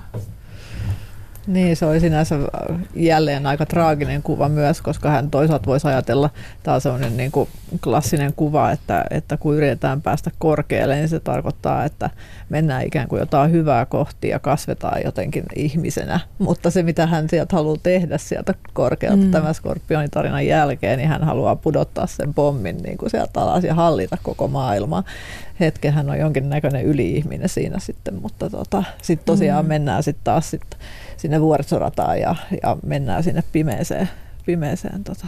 Niin, 1.47 1.77
se 1.77 1.87
oli 1.87 2.01
sinänsä 2.01 2.37
jälleen 2.95 3.47
aika 3.47 3.67
traaginen 3.67 4.23
kuva 4.23 4.49
myös, 4.49 4.83
koska 4.83 5.11
hän 5.11 5.31
toisaalta 5.31 5.67
voisi 5.67 5.89
ajatella, 5.89 6.31
tämä 6.63 6.75
on 6.75 6.81
sellainen 6.81 7.17
niin 7.17 7.33
kuin 7.33 7.49
klassinen 7.85 8.33
kuva, 8.37 8.71
että, 8.71 9.05
että 9.11 9.37
kun 9.37 9.57
yritetään 9.57 10.03
päästä 10.03 10.31
korkealle, 10.39 10.95
niin 10.95 11.09
se 11.09 11.21
tarkoittaa, 11.21 11.85
että 11.85 12.11
mennään 12.49 12.87
ikään 12.87 13.09
kuin 13.09 13.21
jotain 13.21 13.51
hyvää 13.51 13.87
kohti 13.87 14.29
ja 14.29 14.39
kasvetaan 14.39 15.01
jotenkin 15.05 15.45
ihmisenä. 15.57 16.21
Mutta 16.39 16.71
se, 16.71 16.83
mitä 16.83 17.07
hän 17.07 17.29
sieltä 17.29 17.57
haluaa 17.57 17.77
tehdä 17.83 18.19
sieltä 18.19 18.55
korkealta 18.73 19.25
mm. 19.25 19.31
tämän 19.31 19.55
skorpionin 19.55 20.11
tarinan 20.11 20.47
jälkeen, 20.47 20.99
niin 20.99 21.09
hän 21.09 21.25
haluaa 21.25 21.57
pudottaa 21.57 22.07
sen 22.07 22.35
pommin 22.35 22.77
niin 22.77 22.99
kuin 22.99 23.11
sieltä 23.11 23.41
alas 23.41 23.65
ja 23.65 23.75
hallita 23.75 24.19
koko 24.23 24.49
maailmaa. 24.49 25.05
Hetken 25.61 25.93
hän 25.93 26.11
on 26.11 26.19
jonkinnäköinen 26.19 26.85
yli-ihminen 26.85 27.49
siinä 27.49 27.79
sitten, 27.79 28.15
mutta 28.15 28.51
tota, 28.51 28.85
sitten 29.03 29.27
tosiaan 29.27 29.65
mm. 29.65 29.69
mennään 29.69 30.03
sitten 30.03 30.25
taas 30.25 30.51
sitten 30.51 30.81
sinne 31.17 31.41
vuorisorataan 31.41 32.21
ja, 32.21 32.37
ja 32.63 32.77
mennään 32.87 33.23
sinne 33.23 33.43
pimeeseen, 33.53 34.09
pimeeseen 34.47 35.05
tota. 35.05 35.27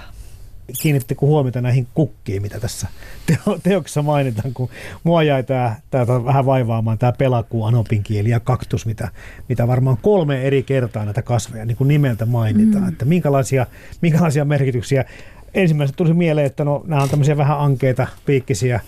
Kiinnittekö 0.83 1.27
huomiota 1.27 1.61
näihin 1.61 1.87
kukkiin, 1.95 2.43
mitä 2.43 2.61
tässä 2.61 2.89
teo, 3.27 3.59
teoksessa 3.63 4.03
mainitaan, 4.03 4.55
kun 4.55 4.69
mua 5.05 5.23
jäi 5.23 5.43
tämä, 5.43 5.77
tämä 5.91 6.25
vähän 6.25 6.47
vaivaamaan, 6.47 6.99
tämä 6.99 7.13
pelakuu, 7.13 7.65
anopinkieli 7.65 8.31
ja 8.31 8.41
kaktus, 8.41 8.87
mitä, 8.87 9.09
mitä 9.49 9.69
varmaan 9.69 9.99
kolme 10.03 10.43
eri 10.43 10.63
kertaa 10.63 11.05
näitä 11.05 11.23
kasveja 11.23 11.65
niin 11.65 11.77
kuin 11.77 11.89
nimeltä 11.89 12.27
mainitaan, 12.27 12.85
mm. 12.85 12.89
että 12.89 13.05
minkälaisia, 13.05 13.67
minkälaisia 14.01 14.45
merkityksiä. 14.45 15.05
Ensimmäisenä 15.55 15.97
tuli 15.97 16.15
mieleen, 16.15 16.47
että 16.47 16.65
no, 16.65 16.85
nämä 16.87 17.03
on 17.03 17.09
tämmöisiä 17.09 17.37
vähän 17.37 17.59
ankeita, 17.59 18.07
piikkisiä, 18.27 18.81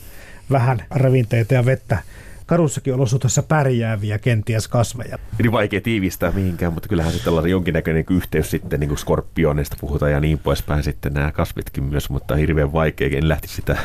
vähän 0.51 0.82
ravinteita 0.90 1.55
ja 1.55 1.66
vettä 1.66 1.99
karussakin 2.47 2.94
olosuhteissa 2.94 3.42
pärjääviä 3.42 4.18
kenties 4.18 4.68
kasveja. 4.68 5.18
Niin 5.38 5.53
vaikea 5.53 5.80
tiivistää 5.80 6.30
mihinkään, 6.30 6.72
mutta 6.72 6.88
kyllähän 6.88 7.12
se 7.12 7.24
tällainen 7.24 7.51
jonkinnäköinen 7.51 8.05
yhteys 8.11 8.51
sitten 8.51 8.80
niin 8.80 8.88
kuin 8.88 8.99
skorpioneista 8.99 9.76
puhutaan 9.80 10.12
ja 10.12 10.20
niin 10.20 10.38
poispäin 10.38 10.82
sitten 10.82 11.14
nämä 11.14 11.32
kasvitkin 11.32 11.84
myös, 11.84 12.11
mutta 12.11 12.36
hirveän 12.36 12.72
vaikea, 12.72 13.18
en 13.18 13.28
lähti 13.28 13.49
sitä 13.49 13.76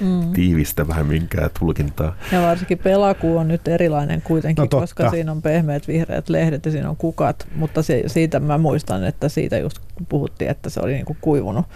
mm. 0.00 0.88
vähän 0.88 1.06
minkään 1.06 1.50
tulkintaa. 1.58 2.16
Ja 2.32 2.42
varsinkin 2.42 2.78
pelakuu 2.78 3.36
on 3.36 3.48
nyt 3.48 3.68
erilainen 3.68 4.22
kuitenkin, 4.22 4.62
no 4.62 4.80
koska 4.80 5.10
siinä 5.10 5.32
on 5.32 5.42
pehmeät 5.42 5.88
vihreät 5.88 6.28
lehdet 6.28 6.66
ja 6.66 6.72
siinä 6.72 6.90
on 6.90 6.96
kukat, 6.96 7.48
mutta 7.54 7.82
se, 7.82 8.02
siitä 8.06 8.40
mä 8.40 8.58
muistan, 8.58 9.04
että 9.04 9.28
siitä 9.28 9.58
just 9.58 9.78
puhuttiin, 10.08 10.50
että 10.50 10.70
se 10.70 10.80
oli 10.80 10.92
niinku 10.92 11.16
kuivunut, 11.20 11.66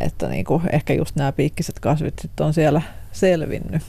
että 0.00 0.28
niinku 0.28 0.62
ehkä 0.72 0.92
just 0.92 1.16
nämä 1.16 1.32
piikkiset 1.32 1.80
kasvit 1.80 2.18
sitten 2.18 2.46
on 2.46 2.54
siellä 2.54 2.82
selvinnyt. 3.12 3.82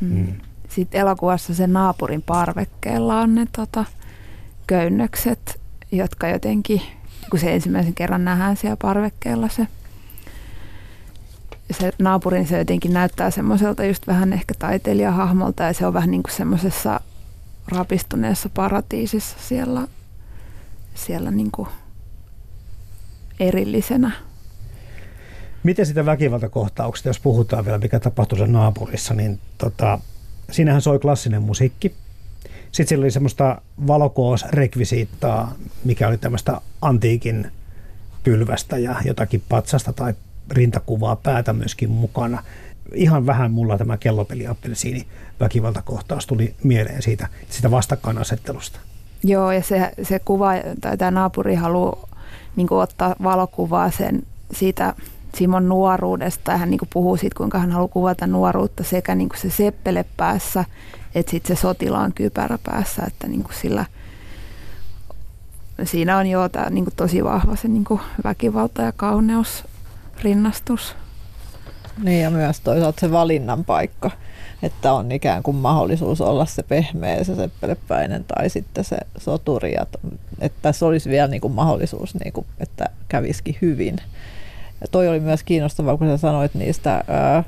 Mm 0.00 0.26
sitten 0.74 1.00
elokuvassa 1.00 1.54
sen 1.54 1.72
naapurin 1.72 2.22
parvekkeella 2.22 3.20
on 3.20 3.34
ne 3.34 3.46
tota, 3.56 3.84
köynnökset, 4.66 5.60
jotka 5.92 6.28
jotenkin, 6.28 6.82
kun 7.30 7.40
se 7.40 7.54
ensimmäisen 7.54 7.94
kerran 7.94 8.24
nähdään 8.24 8.56
siellä 8.56 8.76
parvekkeella 8.82 9.48
se, 9.48 9.66
se 11.70 11.92
naapurin 11.98 12.46
se 12.46 12.58
jotenkin 12.58 12.92
näyttää 12.92 13.30
semmoiselta 13.30 13.84
just 13.84 14.06
vähän 14.06 14.32
ehkä 14.32 14.54
taiteilijahahmolta 14.58 15.62
ja 15.62 15.72
se 15.72 15.86
on 15.86 15.94
vähän 15.94 16.10
niin 16.10 16.22
kuin 16.22 16.34
semmoisessa 16.34 17.00
rapistuneessa 17.68 18.48
paratiisissa 18.48 19.36
siellä, 19.48 19.88
siellä 20.94 21.30
niin 21.30 21.50
kuin 21.50 21.68
erillisenä. 23.40 24.12
Miten 25.62 25.86
sitä 25.86 26.06
väkivaltakohtauksesta, 26.06 27.08
jos 27.08 27.20
puhutaan 27.20 27.64
vielä, 27.64 27.78
mikä 27.78 28.00
tapahtui 28.00 28.38
sen 28.38 28.52
naapurissa, 28.52 29.14
niin 29.14 29.40
tota, 29.58 29.98
siinähän 30.50 30.82
soi 30.82 30.98
klassinen 30.98 31.42
musiikki. 31.42 31.94
Sitten 32.72 32.88
sillä 32.88 33.02
oli 33.02 33.10
semmoista 33.10 33.60
valokoosrekvisiittaa, 33.86 35.54
mikä 35.84 36.08
oli 36.08 36.18
tämmöistä 36.18 36.60
antiikin 36.82 37.50
pylvästä 38.24 38.78
ja 38.78 38.96
jotakin 39.04 39.42
patsasta 39.48 39.92
tai 39.92 40.14
rintakuvaa 40.50 41.16
päätä 41.16 41.52
myöskin 41.52 41.90
mukana. 41.90 42.42
Ihan 42.94 43.26
vähän 43.26 43.50
mulla 43.50 43.78
tämä 43.78 43.96
kellopeliappelsiini 43.96 45.06
väkivaltakohtaus 45.40 46.26
tuli 46.26 46.54
mieleen 46.62 47.02
siitä, 47.02 47.28
siitä 47.48 47.70
vastakkainasettelusta. 47.70 48.80
Joo, 49.22 49.52
ja 49.52 49.62
se, 49.62 49.92
se 50.02 50.18
kuva, 50.18 50.50
tai 50.80 50.96
tämä 50.96 51.10
naapuri 51.10 51.54
haluaa 51.54 52.08
niin 52.56 52.72
ottaa 52.72 53.14
valokuvaa 53.22 53.90
sen 53.90 54.22
siitä 54.52 54.94
Simon 55.36 55.68
nuoruudesta 55.68 56.52
ja 56.52 56.58
hän 56.58 56.70
niin 56.70 56.80
puhuu 56.92 57.16
siitä, 57.16 57.36
kuinka 57.36 57.58
hän 57.58 57.72
haluaa 57.72 57.88
kuvata 57.88 58.26
nuoruutta 58.26 58.84
sekä 58.84 59.14
niin 59.14 59.28
se 59.36 59.50
seppele 59.50 60.04
päässä 60.16 60.64
että 61.14 61.30
sitten 61.30 61.56
se 61.56 61.60
sotilaan 61.60 62.12
kypärä 62.12 62.58
päässä, 62.64 63.02
että 63.06 63.28
niin 63.28 63.44
sillä 63.60 63.84
siinä 65.84 66.18
on 66.18 66.26
jo 66.26 66.48
tämä 66.48 66.70
niin 66.70 66.86
tosi 66.96 67.24
vahva 67.24 67.56
se 67.56 67.68
niin 67.68 67.84
väkivalta 68.24 68.82
ja 68.82 68.92
kauneus 68.92 69.64
rinnastus. 70.22 70.96
Niin 72.02 72.22
ja 72.22 72.30
myös 72.30 72.60
toisaalta 72.60 73.00
se 73.00 73.12
valinnan 73.12 73.64
paikka, 73.64 74.10
että 74.62 74.92
on 74.92 75.12
ikään 75.12 75.42
kuin 75.42 75.56
mahdollisuus 75.56 76.20
olla 76.20 76.46
se 76.46 76.62
pehmeä, 76.62 77.24
se 77.24 77.36
seppelepäinen 77.36 78.24
tai 78.24 78.50
sitten 78.50 78.84
se 78.84 78.96
soturi. 79.18 79.74
Että 80.40 80.58
tässä 80.62 80.86
olisi 80.86 81.10
vielä 81.10 81.28
niin 81.28 81.40
kuin 81.40 81.54
mahdollisuus, 81.54 82.14
niin 82.14 82.32
kuin, 82.32 82.46
että 82.60 82.84
kävisikin 83.08 83.56
hyvin. 83.62 83.96
Ja 84.84 84.88
toi 84.90 85.08
oli 85.08 85.20
myös 85.20 85.42
kiinnostavaa, 85.42 85.96
kun 85.96 86.08
sä 86.08 86.16
sanoit 86.16 86.54
niistä 86.54 87.04
ää, 87.08 87.44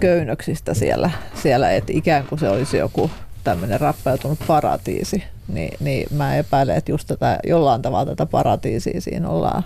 köynnöksistä 0.00 0.74
siellä, 0.74 1.10
siellä, 1.42 1.70
että 1.70 1.92
ikään 1.92 2.26
kuin 2.26 2.38
se 2.38 2.48
olisi 2.48 2.76
joku 2.76 3.10
tämmöinen 3.44 3.80
rappeutunut 3.80 4.38
paratiisi, 4.46 5.22
niin, 5.48 5.76
niin 5.80 6.06
mä 6.16 6.36
epäilen, 6.36 6.76
että 6.76 6.92
just 6.92 7.08
tätä, 7.08 7.38
jollain 7.46 7.82
tavalla 7.82 8.06
tätä 8.06 8.26
paratiisia 8.26 9.00
siinä 9.00 9.28
ollaan 9.28 9.62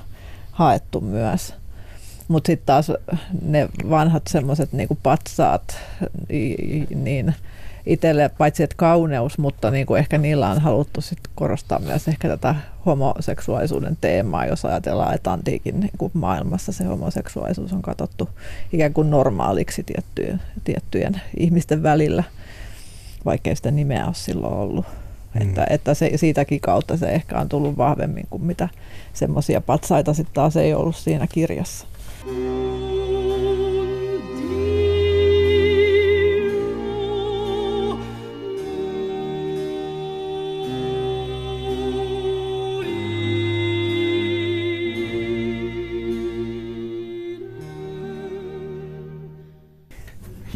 haettu 0.53 1.01
myös. 1.01 1.55
Mutta 2.29 2.47
sitten 2.47 2.67
taas 2.67 2.93
ne 3.43 3.69
vanhat 3.91 4.23
semmoiset 4.29 4.73
niinku 4.73 4.99
patsaat, 5.03 5.77
niin 6.95 7.35
itselle 7.87 8.31
paitsi 8.39 8.63
että 8.63 8.77
kauneus, 8.77 9.39
mutta 9.39 9.71
niinku 9.71 9.95
ehkä 9.95 10.19
niillä 10.19 10.51
on 10.51 10.61
haluttu 10.61 11.01
sit 11.01 11.19
korostaa 11.35 11.79
myös 11.79 12.09
ehkä 12.09 12.29
tätä 12.29 12.55
homoseksuaalisuuden 12.87 13.99
teemaa, 14.01 14.47
jos 14.47 14.65
ajatellaan, 14.65 15.15
että 15.15 15.33
antiikin 15.33 15.81
niinku 15.81 16.11
maailmassa 16.15 16.73
se 16.73 16.85
homoseksuaalisuus 16.85 17.73
on 17.73 17.83
katsottu 17.83 18.29
ikään 18.73 18.93
kuin 18.93 19.11
normaaliksi 19.11 19.83
tiettyjen, 19.83 20.43
tiettyjen 20.65 21.21
ihmisten 21.37 21.83
välillä, 21.83 22.25
vaikkei 23.25 23.57
sitä 23.57 23.71
nimeä 23.71 24.07
ole 24.07 24.15
silloin 24.15 24.55
ollut. 24.55 24.87
Mm. 25.35 25.43
Että, 25.43 25.67
että 25.71 25.95
se, 25.95 26.11
siitäkin 26.17 26.61
kautta 26.61 26.97
se 26.97 27.07
ehkä 27.07 27.39
on 27.39 27.49
tullut 27.49 27.77
vahvemmin 27.77 28.27
kuin 28.31 28.45
mitä 28.45 28.69
semmoisia 29.13 29.61
patsaita 29.61 30.15
sitten 30.15 30.35
taas 30.35 30.57
ei 30.57 30.75
ollut 30.75 30.97
siinä 30.97 31.27
kirjassa. 31.27 31.87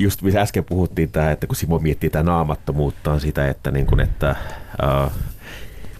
Just 0.06 0.22
missä 0.22 0.40
äsken 0.40 0.64
puhuttiin 0.64 1.10
tämä, 1.10 1.30
että 1.30 1.46
kun 1.46 1.56
Simo 1.56 1.78
miettii 1.78 2.10
tämä 2.10 2.22
naamattomuuttaan 2.22 3.20
sitä, 3.20 3.48
että, 3.48 3.70
niin 3.70 3.86
kuin, 3.86 4.00
että 4.00 4.36
uh, 4.82 5.12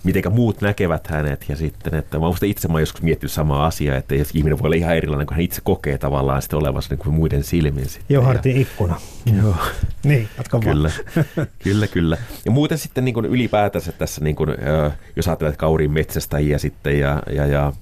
miten 0.04 0.32
muut 0.32 0.60
näkevät 0.60 1.06
hänet 1.06 1.44
ja 1.48 1.56
sitten, 1.56 1.94
että 1.94 2.18
mä 2.18 2.26
itse 2.42 2.68
mä 2.68 2.80
joskus 2.80 3.02
miettinyt 3.02 3.32
samaa 3.32 3.66
asiaa, 3.66 3.96
että 3.96 4.14
jos 4.14 4.30
ihminen 4.34 4.58
voi 4.58 4.66
olla 4.66 4.76
ihan 4.76 4.96
erilainen, 4.96 5.26
kun 5.26 5.34
hän 5.34 5.44
itse 5.44 5.60
kokee 5.64 5.98
tavallaan 5.98 6.42
sitten 6.42 6.58
olevansa 6.58 6.94
niin 6.94 6.98
kuin 6.98 7.14
muiden 7.14 7.44
silmin. 7.44 7.88
Sitten. 7.88 8.14
Joo, 8.14 8.24
hartin 8.24 8.56
ikkuna. 8.56 9.00
Joo. 9.42 9.56
Niin, 10.04 10.28
jatka 10.38 10.60
kyllä, 10.60 10.90
kyllä, 11.64 11.86
kyllä. 11.86 12.16
Ja 12.44 12.50
muuten 12.50 12.78
sitten 12.78 13.04
niin 13.04 13.14
kuin 13.14 13.26
ylipäätänsä 13.26 13.92
tässä, 13.92 14.24
niin 14.24 14.36
kuin, 14.36 14.50
jos 15.16 15.28
ajattelet 15.28 15.56
kauriin 15.56 15.90
metsästäjiä 15.90 16.58
sitten 16.58 16.98
ja, 16.98 17.22
ja, 17.32 17.46
ja 17.46 17.72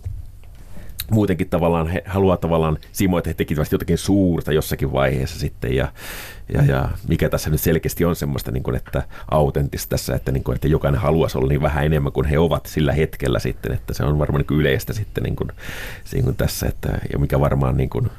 muutenkin 1.10 1.48
tavallaan 1.48 1.86
he 1.86 2.02
haluaa 2.06 2.36
tavallaan 2.36 2.78
Simo, 2.92 3.18
että 3.18 3.30
he 3.30 3.34
tekivät 3.34 3.72
jotakin 3.72 3.98
suurta 3.98 4.52
jossakin 4.52 4.92
vaiheessa 4.92 5.38
sitten 5.38 5.76
ja, 5.76 5.92
ja, 6.54 6.62
ja 6.62 6.88
mikä 7.08 7.28
tässä 7.28 7.50
nyt 7.50 7.60
selkeästi 7.60 8.04
on 8.04 8.16
semmoista, 8.16 8.50
niin 8.50 8.62
kuin, 8.62 8.76
että 8.76 9.02
autenttista 9.30 9.90
tässä, 9.90 10.14
että, 10.14 10.32
niin 10.32 10.44
kuin, 10.44 10.54
että 10.54 10.68
jokainen 10.68 11.00
haluaisi 11.00 11.38
olla 11.38 11.48
niin 11.48 11.62
vähän 11.62 11.84
enemmän 11.84 12.12
kuin 12.12 12.26
he 12.26 12.38
ovat 12.38 12.66
sillä 12.66 12.92
hetkellä 12.92 13.38
sitten, 13.38 13.72
että 13.72 13.94
se 13.94 14.04
on 14.04 14.18
varmaan 14.18 14.44
niin 14.48 14.60
yleistä 14.60 14.92
sitten 14.92 15.24
niin 15.24 15.36
kuin, 15.36 15.50
niin 16.12 16.24
kuin 16.24 16.36
tässä, 16.36 16.66
että, 16.66 16.98
ja 17.12 17.18
mikä 17.18 17.40
varmaan 17.40 17.76
niin 17.76 17.90
kuin, 17.90 18.10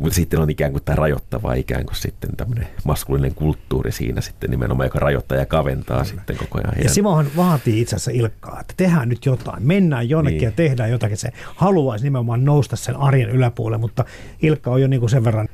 mutta 0.00 0.14
sitten 0.14 0.40
on 0.40 0.50
ikään 0.50 0.72
kuin 0.72 0.84
tämä 0.84 0.96
rajoittava 0.96 1.54
ikään 1.54 1.86
kuin 1.86 1.96
sitten 1.96 2.30
tämmöinen 2.36 2.68
maskulinen 2.84 3.34
kulttuuri 3.34 3.92
siinä 3.92 4.20
sitten 4.20 4.50
nimenomaan, 4.50 4.86
joka 4.86 4.98
rajoittaa 4.98 5.38
ja 5.38 5.46
kaventaa 5.46 5.96
Kyllä. 5.96 6.04
sitten 6.04 6.36
koko 6.36 6.58
ajan. 6.58 6.74
Heidän... 6.74 6.88
Ja 6.88 6.94
Simohan 6.94 7.26
vaatii 7.36 7.80
itse 7.80 7.96
asiassa 7.96 8.10
Ilkkaa, 8.10 8.60
että 8.60 8.74
tehdään 8.76 9.08
nyt 9.08 9.26
jotain, 9.26 9.66
mennään 9.66 10.08
jonnekin 10.08 10.38
niin. 10.38 10.44
ja 10.44 10.52
tehdään 10.52 10.90
jotakin. 10.90 11.16
Se 11.16 11.32
haluaisi 11.54 12.04
nimenomaan 12.04 12.44
nousta 12.44 12.76
sen 12.76 12.96
arjen 12.96 13.30
yläpuolelle, 13.30 13.80
mutta 13.80 14.04
Ilkka 14.42 14.70
on 14.70 14.82
jo 14.82 14.88
niin 14.88 15.00
kuin 15.00 15.10
sen 15.10 15.24
verran 15.24 15.48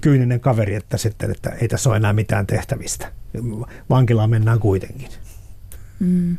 kyyninen 0.00 0.40
kaveri, 0.40 0.74
että, 0.74 0.96
sitten, 0.96 1.30
että 1.30 1.50
ei 1.50 1.68
tässä 1.68 1.90
ole 1.90 1.96
enää 1.96 2.12
mitään 2.12 2.46
tehtävistä. 2.46 3.12
Vankilaan 3.90 4.30
mennään 4.30 4.58
kuitenkin. 4.58 5.08
Mm. 6.00 6.36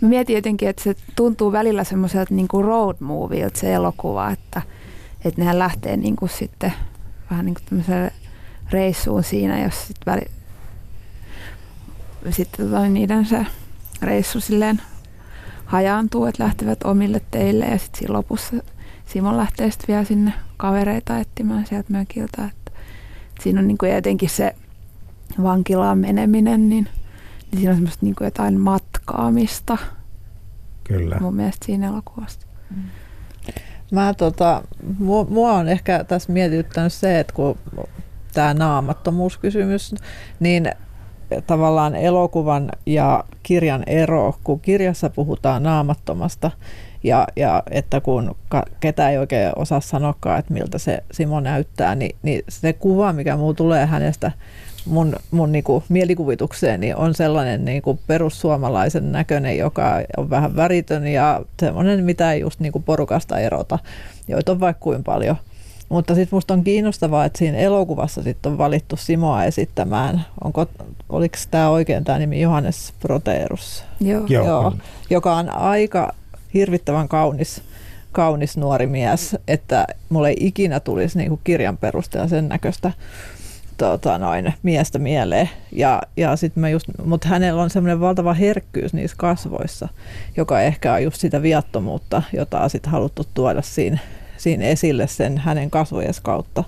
Mä 0.00 0.08
mietin 0.08 0.36
jotenkin, 0.36 0.68
että 0.68 0.82
se 0.82 0.94
tuntuu 1.16 1.52
välillä 1.52 1.84
semmoiselta 1.84 2.34
niin 2.34 2.48
kuin 2.48 2.64
road 2.64 2.96
movieilta 3.00 3.58
se 3.58 3.74
elokuva, 3.74 4.30
että– 4.30 4.62
että 5.28 5.40
nehän 5.40 5.58
lähtee 5.58 5.96
niin 5.96 6.16
kuin 6.16 6.28
sitten 6.28 6.72
vähän 7.30 7.46
niin 7.46 7.56
kuin 7.68 7.84
reissuun 8.70 9.24
siinä, 9.24 9.64
jos 9.64 9.86
sitten 9.86 10.12
väli, 10.12 10.30
sitten 12.30 12.66
tota, 12.66 12.88
niiden 12.88 13.26
se 13.26 13.46
reissu 14.02 14.40
silleen 14.40 14.82
hajaantuu, 15.64 16.24
että 16.24 16.44
lähtevät 16.44 16.82
omille 16.84 17.20
teille 17.30 17.64
ja 17.64 17.78
sitten 17.78 17.98
siinä 17.98 18.14
lopussa 18.14 18.56
Simon 19.06 19.36
lähtee 19.36 19.70
sitten 19.70 19.88
vielä 19.88 20.04
sinne 20.04 20.32
kavereita 20.56 21.18
etsimään 21.18 21.66
sieltä 21.66 21.92
mökiltä. 21.92 22.44
Että 22.44 22.72
siinä 23.42 23.60
on 23.60 23.68
niin 23.68 23.78
kuin 23.78 23.94
jotenkin 23.94 24.30
se 24.30 24.54
vankilaan 25.42 25.98
meneminen, 25.98 26.68
niin, 26.68 26.84
niin 27.50 27.58
siinä 27.58 27.70
on 27.70 27.76
semmoista 27.76 28.06
niin 28.06 28.14
kuin 28.14 28.26
jotain 28.26 28.60
matkaamista. 28.60 29.78
Kyllä. 30.84 31.18
Mun 31.20 31.36
mielestä 31.36 31.66
siinä 31.66 31.86
elokuvassa. 31.86 32.46
Mm. 32.70 32.82
Mä 33.90 34.14
tota, 34.14 34.62
mua, 34.98 35.24
mua 35.24 35.52
on 35.52 35.68
ehkä 35.68 36.04
tässä 36.04 36.32
mietityttänyt 36.32 36.92
se, 36.92 37.20
että 37.20 37.32
kun 37.32 37.58
tämä 38.34 38.54
naamattomuuskysymys, 38.54 39.94
niin 40.40 40.70
tavallaan 41.46 41.94
elokuvan 41.94 42.70
ja 42.86 43.24
kirjan 43.42 43.82
ero, 43.86 44.34
kun 44.44 44.60
kirjassa 44.60 45.10
puhutaan 45.10 45.62
naamattomasta 45.62 46.50
ja, 47.02 47.26
ja 47.36 47.62
että 47.70 48.00
kun 48.00 48.36
ketä 48.80 49.10
ei 49.10 49.18
oikein 49.18 49.52
osaa 49.56 49.80
sanoakaan, 49.80 50.38
että 50.38 50.52
miltä 50.52 50.78
se 50.78 50.98
Simo 51.10 51.40
näyttää, 51.40 51.94
niin, 51.94 52.16
niin 52.22 52.42
se 52.48 52.72
kuva, 52.72 53.12
mikä 53.12 53.36
muu 53.36 53.54
tulee 53.54 53.86
hänestä 53.86 54.32
mun, 54.86 55.16
mun 55.30 55.52
niinku 55.52 55.82
mielikuvitukseeni 55.88 56.94
on 56.94 57.14
sellainen 57.14 57.64
niinku 57.64 57.98
perussuomalaisen 58.06 59.12
näköinen, 59.12 59.58
joka 59.58 60.02
on 60.16 60.30
vähän 60.30 60.56
väritön 60.56 61.06
ja 61.06 61.42
semmoinen, 61.60 62.04
mitä 62.04 62.32
ei 62.32 62.40
just 62.40 62.60
niinku 62.60 62.80
porukasta 62.80 63.38
erota, 63.38 63.78
joita 64.28 64.52
on 64.52 64.60
vaikka 64.60 64.80
kuin 64.80 65.04
paljon. 65.04 65.36
Mutta 65.88 66.14
sitten 66.14 66.36
musta 66.36 66.54
on 66.54 66.64
kiinnostavaa, 66.64 67.24
että 67.24 67.38
siinä 67.38 67.58
elokuvassa 67.58 68.22
sit 68.22 68.46
on 68.46 68.58
valittu 68.58 68.96
Simoa 68.96 69.44
esittämään, 69.44 70.24
onko, 70.44 70.66
oliko 71.08 71.36
tämä 71.50 71.70
oikein 71.70 72.04
tämä 72.04 72.18
nimi 72.18 72.40
Johannes 72.40 72.94
Proteerus? 73.00 73.84
Joo. 74.00 74.24
Joo. 74.28 74.46
Joo. 74.46 74.72
Joka 75.10 75.36
on 75.36 75.50
aika 75.50 76.14
hirvittävän 76.54 77.08
kaunis, 77.08 77.62
kaunis 78.12 78.56
nuori 78.56 78.86
mies, 78.86 79.36
että 79.48 79.86
mulle 80.08 80.28
ei 80.28 80.36
ikinä 80.40 80.80
tulisi 80.80 81.18
niinku 81.18 81.40
kirjan 81.44 81.76
perusteella 81.76 82.28
sen 82.28 82.48
näköistä 82.48 82.92
tota, 83.76 84.18
noin, 84.18 84.54
miestä 84.62 84.98
mieleen. 84.98 85.50
Ja, 85.72 86.02
ja 86.16 86.36
sit 86.36 86.56
mä 86.56 86.68
just, 86.68 86.86
mutta 87.04 87.28
hänellä 87.28 87.62
on 87.62 87.70
semmoinen 87.70 88.00
valtava 88.00 88.34
herkkyys 88.34 88.94
niissä 88.94 89.16
kasvoissa, 89.20 89.88
joka 90.36 90.60
ehkä 90.60 90.92
on 90.92 91.02
just 91.02 91.20
sitä 91.20 91.42
viattomuutta, 91.42 92.22
jota 92.32 92.60
on 92.60 92.70
sitten 92.70 92.92
haluttu 92.92 93.26
tuoda 93.34 93.62
siinä, 93.62 93.98
siinä 94.36 94.64
esille 94.64 95.06
sen 95.06 95.38
hänen 95.38 95.70
kasvojensa 95.70 96.22
kautta. 96.24 96.64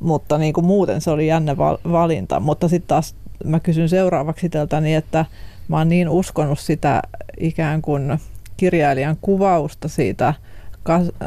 Mutta 0.00 0.38
niin 0.38 0.52
kuin 0.52 0.66
muuten 0.66 1.00
se 1.00 1.10
oli 1.10 1.26
jännä 1.26 1.56
valinta. 1.92 2.40
Mutta 2.40 2.68
sitten 2.68 2.88
taas 2.88 3.14
mä 3.44 3.60
kysyn 3.60 3.88
seuraavaksi 3.88 4.48
tältä 4.48 4.80
niin, 4.80 4.96
että 4.96 5.24
mä 5.68 5.78
oon 5.78 5.88
niin 5.88 6.08
uskonut 6.08 6.58
sitä 6.58 7.02
ikään 7.40 7.82
kuin 7.82 8.18
kirjailijan 8.56 9.16
kuvausta 9.20 9.88
siitä 9.88 10.34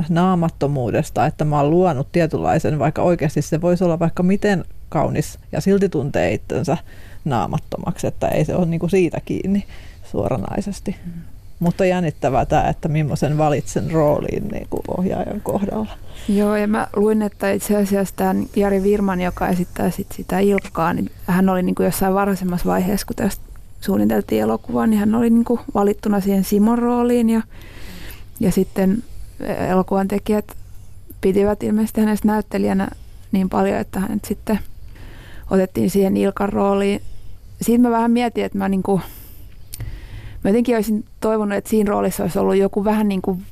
naamattomuudesta, 0.09 1.25
että 1.25 1.45
mä 1.45 1.57
oon 1.61 1.69
luonut 1.69 2.11
tietynlaisen, 2.11 2.79
vaikka 2.79 3.01
oikeasti 3.01 3.41
se 3.41 3.61
voisi 3.61 3.83
olla 3.83 3.99
vaikka 3.99 4.23
miten 4.23 4.65
kaunis 4.89 5.39
ja 5.51 5.61
silti 5.61 5.89
tuntee 5.89 6.33
itsensä 6.33 6.77
naamattomaksi, 7.25 8.07
että 8.07 8.27
ei 8.27 8.45
se 8.45 8.55
ole 8.55 8.65
niin 8.65 8.79
kuin 8.79 8.89
siitä 8.89 9.21
kiinni 9.25 9.65
suoranaisesti. 10.11 10.95
Mm. 11.05 11.11
Mutta 11.59 11.85
jännittävää 11.85 12.45
tämä, 12.45 12.69
että 12.69 12.87
millaisen 12.87 13.37
valitsen 13.37 13.91
rooliin 13.91 14.47
niin 14.47 14.67
kuin 14.69 14.81
ohjaajan 14.97 15.41
kohdalla. 15.41 15.91
Joo, 16.29 16.55
ja 16.55 16.67
mä 16.67 16.87
luin, 16.95 17.21
että 17.21 17.51
itse 17.51 17.77
asiassa 17.77 18.15
tämä 18.15 18.35
Jari 18.55 18.83
Virman, 18.83 19.21
joka 19.21 19.47
esittää 19.47 19.91
sit 19.91 20.07
sitä 20.11 20.39
Ilkkaa, 20.39 20.93
niin 20.93 21.11
hän 21.25 21.49
oli 21.49 21.63
niin 21.63 21.75
kuin 21.75 21.85
jossain 21.85 22.13
varhaisemmassa 22.13 22.65
vaiheessa, 22.65 23.07
kun 23.07 23.15
tästä 23.15 23.43
suunniteltiin 23.81 24.41
elokuvaa, 24.41 24.87
niin 24.87 24.99
hän 24.99 25.15
oli 25.15 25.29
niin 25.29 25.45
kuin 25.45 25.59
valittuna 25.73 26.19
siihen 26.19 26.43
Simon 26.43 26.79
rooliin 26.79 27.29
ja, 27.29 27.41
ja 28.39 28.51
sitten 28.51 29.03
elokuvan 29.69 30.07
tekijät 30.07 30.45
pitivät 31.21 31.63
ilmeisesti 31.63 32.01
hänestä 32.01 32.27
näyttelijänä 32.27 32.87
niin 33.31 33.49
paljon, 33.49 33.77
että 33.77 33.99
hän 33.99 34.19
sitten 34.27 34.59
otettiin 35.49 35.89
siihen 35.89 36.17
Ilkan 36.17 36.49
rooliin. 36.49 37.01
Siitä 37.61 37.81
mä 37.81 37.91
vähän 37.91 38.11
mietin, 38.11 38.45
että 38.45 38.57
mä, 38.57 38.69
niinku, 38.69 39.01
mä 40.43 40.49
jotenkin 40.49 40.75
olisin 40.75 41.05
toivonut, 41.19 41.57
että 41.57 41.69
siinä 41.69 41.89
roolissa 41.89 42.23
olisi 42.23 42.39
ollut 42.39 42.55
joku 42.55 42.83
vähän 42.83 43.07
niin 43.07 43.21
kuin 43.21 43.43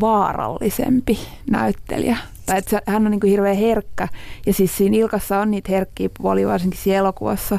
vaarallisempi 0.00 1.18
näyttelijä. 1.50 2.16
mutta 2.44 2.56
että 2.56 2.82
hän 2.92 3.04
on 3.04 3.10
niin 3.10 3.20
kuin 3.20 3.30
hirveän 3.30 3.56
herkkä. 3.56 4.08
Ja 4.46 4.52
siis 4.52 4.76
siinä 4.76 4.96
Ilkassa 4.96 5.40
on 5.40 5.50
niitä 5.50 5.72
herkkiä 5.72 6.08
puolia, 6.18 6.48
varsinkin 6.48 6.80
siinä 6.80 6.98
elokuvassa, 6.98 7.58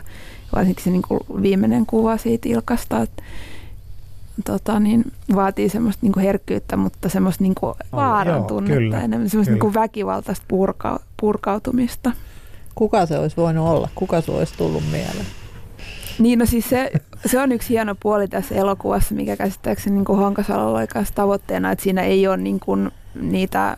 varsinkin 0.56 0.84
se 0.84 0.90
niin 0.90 1.02
kuin 1.08 1.20
viimeinen 1.42 1.86
kuva 1.86 2.18
siitä 2.18 2.50
Ilkasta, 2.50 3.02
että 3.02 3.24
tota, 4.46 4.80
niin, 4.80 5.12
vaatii 5.36 5.70
semmoista 5.70 6.00
niin 6.02 6.12
kuin 6.12 6.24
herkkyyttä, 6.24 6.78
mutta 6.78 7.10
semmoista 7.10 7.44
niin 7.44 7.56
kuin 7.56 7.76
vaaran 7.92 8.44
tunnetta 8.44 9.02
enemmän, 9.02 9.30
semmoista 9.30 9.52
niin 9.52 9.60
kuin 9.60 9.74
väkivaltaista 9.74 10.46
purka, 10.48 11.00
purkautumista. 11.22 12.12
Kuka 12.76 13.06
se 13.06 13.20
olisi 13.20 13.38
voinut 13.38 13.68
olla? 13.68 13.90
Kuka 13.96 14.22
se 14.22 14.32
olisi 14.32 14.54
tullut 14.58 14.84
mieleen? 14.92 15.26
Niin, 16.20 16.40
no 16.40 16.46
siis 16.46 16.70
se, 16.70 16.92
se 17.26 17.40
on 17.40 17.52
yksi 17.52 17.70
hieno 17.70 17.96
puoli 18.00 18.28
tässä 18.28 18.56
elokuvassa, 18.56 19.16
mikä 19.16 19.38
käsittääkseni 19.38 19.96
niin 19.96 20.18
Honkasalolla 20.18 20.80
oli 20.80 20.88
kanssa 20.88 21.16
tavoitteena, 21.16 21.72
että 21.72 21.84
siinä 21.84 22.02
ei 22.02 22.28
ole 22.28 22.38
niin 22.38 22.60
kuin 22.60 22.92
niitä 23.22 23.78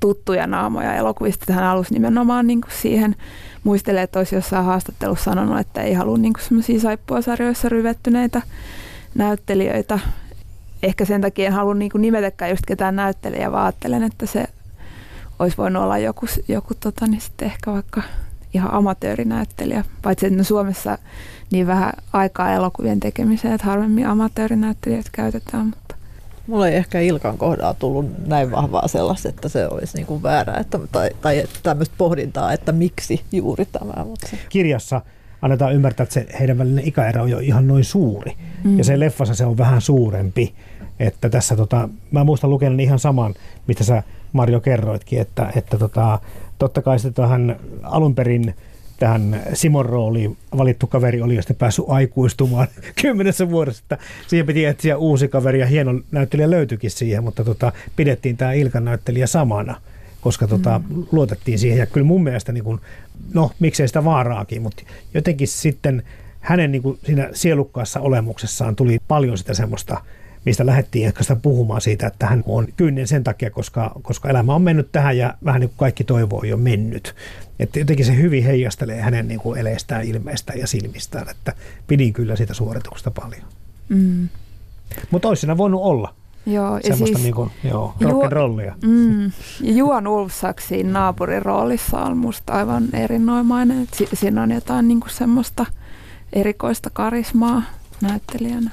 tuttuja 0.00 0.46
naamoja 0.46 0.94
elokuvista. 0.94 1.52
Hän 1.52 1.64
halusi 1.64 1.94
nimenomaan 1.94 2.46
niin 2.46 2.60
kuin 2.60 2.72
siihen 2.72 3.16
muistelee, 3.64 4.02
että 4.02 4.18
olisi 4.18 4.34
jossain 4.34 4.64
haastattelussa 4.64 5.24
sanonut, 5.24 5.58
että 5.58 5.82
ei 5.82 5.94
halua 5.94 6.18
niin 6.18 6.32
semmoisia 6.40 6.80
saippuasarjoissa 6.80 7.68
ryvettyneitä 7.68 8.42
näyttelijöitä. 9.14 9.98
Ehkä 10.82 11.04
sen 11.04 11.20
takia 11.20 11.46
en 11.46 11.52
halua 11.52 11.74
niin 11.74 11.90
nimetäkään 11.98 12.50
just 12.50 12.66
ketään 12.66 12.96
näyttelijää, 12.96 13.52
vaan 13.52 13.64
ajattelen, 13.64 14.02
että 14.02 14.26
se 14.26 14.44
olisi 15.38 15.56
voinut 15.56 15.82
olla 15.82 15.98
joku, 15.98 16.26
joku 16.48 16.74
tota, 16.74 17.06
niin 17.06 17.20
sitten 17.20 17.46
ehkä 17.46 17.72
vaikka 17.72 18.02
ihan 18.54 18.74
amatöörinäyttelijä, 18.74 19.84
paitsi 20.02 20.26
että 20.26 20.38
no 20.38 20.44
Suomessa 20.44 20.98
niin 21.50 21.66
vähän 21.66 21.92
aikaa 22.12 22.52
elokuvien 22.52 23.00
tekemiseen, 23.00 23.54
että 23.54 23.66
harvemmin 23.66 24.06
amatöörinäyttelijät 24.06 25.06
käytetään, 25.12 25.66
mutta 25.66 25.88
Mulla 26.48 26.68
ei 26.68 26.76
ehkä 26.76 27.00
Ilkan 27.00 27.38
kohdalla 27.38 27.74
tullut 27.74 28.26
näin 28.26 28.50
vahvaa 28.50 28.88
sellaista, 28.88 29.28
että 29.28 29.48
se 29.48 29.68
olisi 29.68 29.96
niin 29.96 30.06
kuin 30.06 30.22
väärä, 30.22 30.54
että, 30.54 30.78
tai, 30.92 31.10
tai 31.20 31.38
että 31.38 31.58
tämmöistä 31.62 31.94
pohdintaa, 31.98 32.52
että 32.52 32.72
miksi 32.72 33.24
juuri 33.32 33.64
tämä. 33.64 34.04
Mutta. 34.04 34.26
Kirjassa 34.48 35.00
annetaan 35.42 35.74
ymmärtää, 35.74 36.04
että 36.04 36.14
se 36.14 36.26
heidän 36.40 36.58
välinen 36.58 36.88
ikäero 36.88 37.22
on 37.22 37.30
jo 37.30 37.38
ihan 37.38 37.66
noin 37.66 37.84
suuri. 37.84 38.32
Mm. 38.64 38.78
Ja 38.78 38.84
se 38.84 39.00
leffassa 39.00 39.34
se 39.34 39.44
on 39.44 39.58
vähän 39.58 39.80
suurempi. 39.80 40.54
Että 40.98 41.28
tässä 41.28 41.56
tota, 41.56 41.88
mä 42.10 42.24
muistan 42.24 42.50
lukenut 42.50 42.80
ihan 42.80 42.98
saman, 42.98 43.34
mistä 43.66 43.84
sä 43.84 44.02
Marjo 44.32 44.60
kerroitkin, 44.60 45.20
että, 45.20 45.52
että 45.56 45.78
tota, 45.78 46.18
totta 46.58 46.82
kai 46.82 46.98
sitten 46.98 47.24
tähän 47.24 47.56
alun 47.82 48.14
perin 48.14 48.54
tähän 48.98 49.42
Simon 49.52 49.86
rooliin 49.86 50.36
valittu 50.56 50.86
kaveri 50.86 51.22
oli 51.22 51.36
jo 51.36 51.42
sitten 51.42 51.56
päässyt 51.56 51.84
aikuistumaan 51.88 52.68
kymmenessä 53.02 53.50
vuodessa, 53.50 53.82
että 53.84 53.98
siihen 54.26 54.46
piti 54.46 54.64
etsiä 54.64 54.96
uusi 54.96 55.28
kaveri 55.28 55.60
ja 55.60 55.66
hieno 55.66 56.00
näyttelijä 56.10 56.50
löytyikin 56.50 56.90
siihen, 56.90 57.24
mutta 57.24 57.44
tota, 57.44 57.72
pidettiin 57.96 58.36
tämä 58.36 58.52
Ilkan 58.52 58.84
näyttelijä 58.84 59.26
samana, 59.26 59.80
koska 60.20 60.46
tota, 60.46 60.80
mm. 60.88 61.04
luotettiin 61.12 61.58
siihen 61.58 61.78
ja 61.78 61.86
kyllä 61.86 62.06
mun 62.06 62.22
mielestä, 62.22 62.52
niin 62.52 62.64
kun, 62.64 62.80
no 63.34 63.50
miksei 63.58 63.88
sitä 63.88 64.04
vaaraakin, 64.04 64.62
mutta 64.62 64.82
jotenkin 65.14 65.48
sitten 65.48 66.02
hänen 66.40 66.72
niin 66.72 66.82
kuin 66.82 66.98
siinä 67.04 67.28
sielukkaassa 67.32 68.00
olemuksessaan 68.00 68.76
tuli 68.76 68.98
paljon 69.08 69.38
sitä 69.38 69.54
semmoista 69.54 70.00
mistä 70.44 70.66
lähdettiin 70.66 71.06
ehkä 71.06 71.22
sitä 71.22 71.36
puhumaan 71.36 71.80
siitä, 71.80 72.06
että 72.06 72.26
hän 72.26 72.44
on 72.46 72.66
kynnen 72.76 73.06
sen 73.08 73.24
takia, 73.24 73.50
koska, 73.50 73.92
koska 74.02 74.28
elämä 74.28 74.54
on 74.54 74.62
mennyt 74.62 74.92
tähän 74.92 75.18
ja 75.18 75.34
vähän 75.44 75.60
niin 75.60 75.68
kuin 75.68 75.78
kaikki 75.78 76.04
toivo 76.04 76.38
on 76.38 76.48
jo 76.48 76.56
mennyt. 76.56 77.14
Että 77.58 77.78
jotenkin 77.78 78.06
se 78.06 78.16
hyvin 78.16 78.44
heijastelee 78.44 79.00
hänen 79.00 79.28
niin 79.28 79.40
kuin 79.40 79.60
eleestään, 79.60 80.04
ilmeestään 80.04 80.58
ja 80.58 80.66
silmistään, 80.66 81.28
että 81.28 81.52
pidin 81.86 82.12
kyllä 82.12 82.36
sitä 82.36 82.54
suorituksesta 82.54 83.10
paljon. 83.10 83.42
mm. 83.88 84.28
Mutta 85.10 85.28
olisi 85.28 85.40
siinä 85.40 85.56
voinut 85.56 85.80
olla 85.82 86.14
joo. 86.46 86.78
Ja 86.88 86.96
siis, 86.96 87.22
niin 87.22 87.34
kuin, 87.34 87.50
joo, 87.64 87.94
rock'n'rollia. 88.04 88.74
Mm. 88.82 89.24
Ja 89.60 89.72
Juan 89.72 90.06
Ulfsak 90.06 90.60
siinä 90.60 90.92
naapurin 90.92 91.42
roolissa 91.42 92.00
on 92.00 92.16
musta 92.16 92.52
aivan 92.52 92.88
erinomainen. 92.92 93.88
Si- 93.94 94.08
siinä 94.14 94.42
on 94.42 94.50
jotain 94.50 94.88
niinku 94.88 95.08
semmoista 95.08 95.66
erikoista 96.32 96.90
karismaa 96.90 97.62
näyttelijänä. 98.00 98.70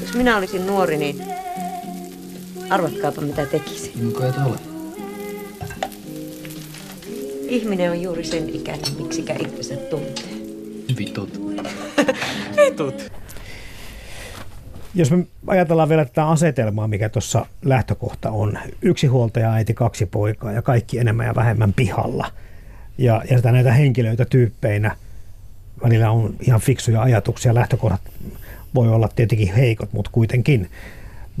Jos 0.00 0.14
minä 0.14 0.36
olisin 0.36 0.66
nuori, 0.66 0.96
niin 0.96 1.22
arvatkaapa 2.70 3.20
mitä 3.20 3.46
tekisin. 3.46 4.06
Onko 4.06 4.24
et 4.24 4.34
ole? 4.46 4.58
Ihminen 7.48 7.90
on 7.90 8.02
juuri 8.02 8.24
sen 8.24 8.48
ikäinen, 8.48 8.92
miksikä 8.98 9.34
itsensä 9.38 9.76
tuntee. 9.76 10.34
Vitut. 10.98 11.40
Vitut. 12.56 13.12
Jos 14.94 15.10
me 15.10 15.26
ajatellaan 15.46 15.88
vielä 15.88 16.04
tätä 16.04 16.28
asetelmaa, 16.28 16.88
mikä 16.88 17.08
tuossa 17.08 17.46
lähtökohta 17.64 18.30
on. 18.30 18.58
Yksi 18.82 19.06
huoltaja, 19.06 19.52
äiti, 19.52 19.74
kaksi 19.74 20.06
poikaa 20.06 20.52
ja 20.52 20.62
kaikki 20.62 20.98
enemmän 20.98 21.26
ja 21.26 21.34
vähemmän 21.34 21.72
pihalla. 21.72 22.30
Ja, 22.98 23.22
ja 23.30 23.36
sitä 23.36 23.52
näitä 23.52 23.72
henkilöitä 23.72 24.24
tyyppeinä 24.24 24.96
välillä 25.84 26.10
on 26.10 26.34
ihan 26.40 26.60
fiksuja 26.60 27.02
ajatuksia. 27.02 27.54
Lähtökohdat 27.54 28.00
voi 28.74 28.88
olla 28.88 29.08
tietenkin 29.08 29.54
heikot, 29.54 29.92
mutta 29.92 30.10
kuitenkin. 30.10 30.70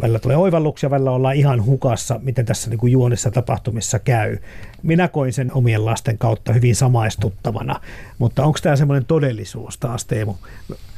Välillä 0.00 0.18
tulee 0.18 0.36
oivalluksia, 0.36 0.90
välillä 0.90 1.10
ollaan 1.10 1.36
ihan 1.36 1.64
hukassa, 1.64 2.20
miten 2.22 2.46
tässä 2.46 2.70
niin 2.70 2.78
kuin 2.78 2.92
juonissa 2.92 3.30
tapahtumissa 3.30 3.98
käy. 3.98 4.38
Minä 4.82 5.08
koin 5.08 5.32
sen 5.32 5.52
omien 5.52 5.84
lasten 5.84 6.18
kautta 6.18 6.52
hyvin 6.52 6.76
samaistuttavana, 6.76 7.80
mutta 8.18 8.44
onko 8.44 8.58
tämä 8.62 8.76
semmoinen 8.76 9.04
todellisuus 9.04 9.78
taas, 9.78 10.04
Teemu? 10.04 10.34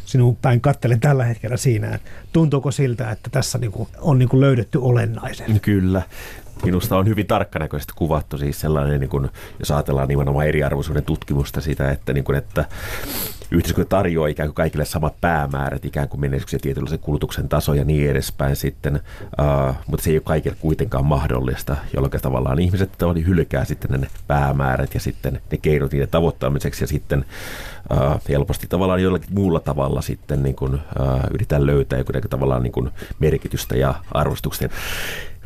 Sinun 0.05 0.37
päin 0.37 0.61
kattelen 0.61 1.01
tällä 1.01 1.25
hetkellä 1.25 1.57
siinä, 1.57 1.95
että 1.95 2.11
tuntuuko 2.33 2.71
siltä, 2.71 3.11
että 3.11 3.31
tässä 3.31 3.59
niin 3.59 3.73
kuin 3.73 3.89
on 4.01 4.19
niin 4.19 4.29
kuin 4.29 4.41
löydetty 4.41 4.79
olennaisen? 4.79 5.61
Kyllä. 5.61 6.03
Minusta 6.65 6.97
on 6.97 7.07
hyvin 7.07 7.27
tarkkanäköisesti 7.27 7.93
kuvattu 7.97 8.39
siis 8.39 8.61
sellainen, 8.61 9.01
niin 9.01 9.11
kuin, 9.11 9.31
jos 9.59 9.71
ajatellaan 9.71 10.09
nimenomaan 10.09 10.47
eriarvoisuuden 10.47 11.05
tutkimusta 11.05 11.61
sitä, 11.61 11.91
että, 11.91 12.13
niin 12.13 12.25
kuin, 12.25 12.39
että 12.39 12.65
yhteiskunta 13.51 13.89
tarjoaa 13.89 14.29
ikään 14.29 14.49
kuin 14.49 14.55
kaikille 14.55 14.85
samat 14.85 15.21
päämäärät, 15.21 15.85
ikään 15.85 16.09
kuin 16.09 16.21
menestyksen 16.21 16.61
tietynlaisen 16.61 16.99
kulutuksen 16.99 17.49
taso 17.49 17.75
ja 17.75 17.85
niin 17.85 18.11
edespäin 18.11 18.57
sitten, 18.57 19.01
uh, 19.41 19.75
mutta 19.87 20.05
se 20.05 20.11
ei 20.11 20.17
ole 20.17 20.23
kaikille 20.25 20.57
kuitenkaan 20.61 21.07
mahdollista, 21.07 21.77
jolloin 21.95 22.13
tavallaan 22.23 22.59
ihmiset 22.59 22.93
tavallaan 22.99 23.27
hylkää 23.27 23.65
sitten 23.65 24.01
ne 24.01 24.09
päämäärät 24.27 24.95
ja 24.95 25.01
sitten 25.01 25.41
ne 25.51 25.59
keinot 25.59 25.93
niiden 25.93 26.09
tavoittamiseksi 26.09 26.85
ja 26.85 26.89
sitten 26.89 27.25
uh, 27.91 28.21
helposti 28.29 28.67
tavallaan 28.67 29.03
jollakin 29.03 29.35
muulla 29.35 29.61
tavalla 29.61 30.03
sitten 30.03 30.43
niin 30.43 30.57
kuin, 30.57 30.75
uh, 30.75 30.81
yritetään 31.31 31.67
löytää 31.67 31.99
joku 31.99 32.13
tavallaan 32.31 32.63
niin 32.63 32.73
kuin 32.73 32.91
merkitystä 33.19 33.77
ja 33.77 33.95
arvostusta 34.13 34.69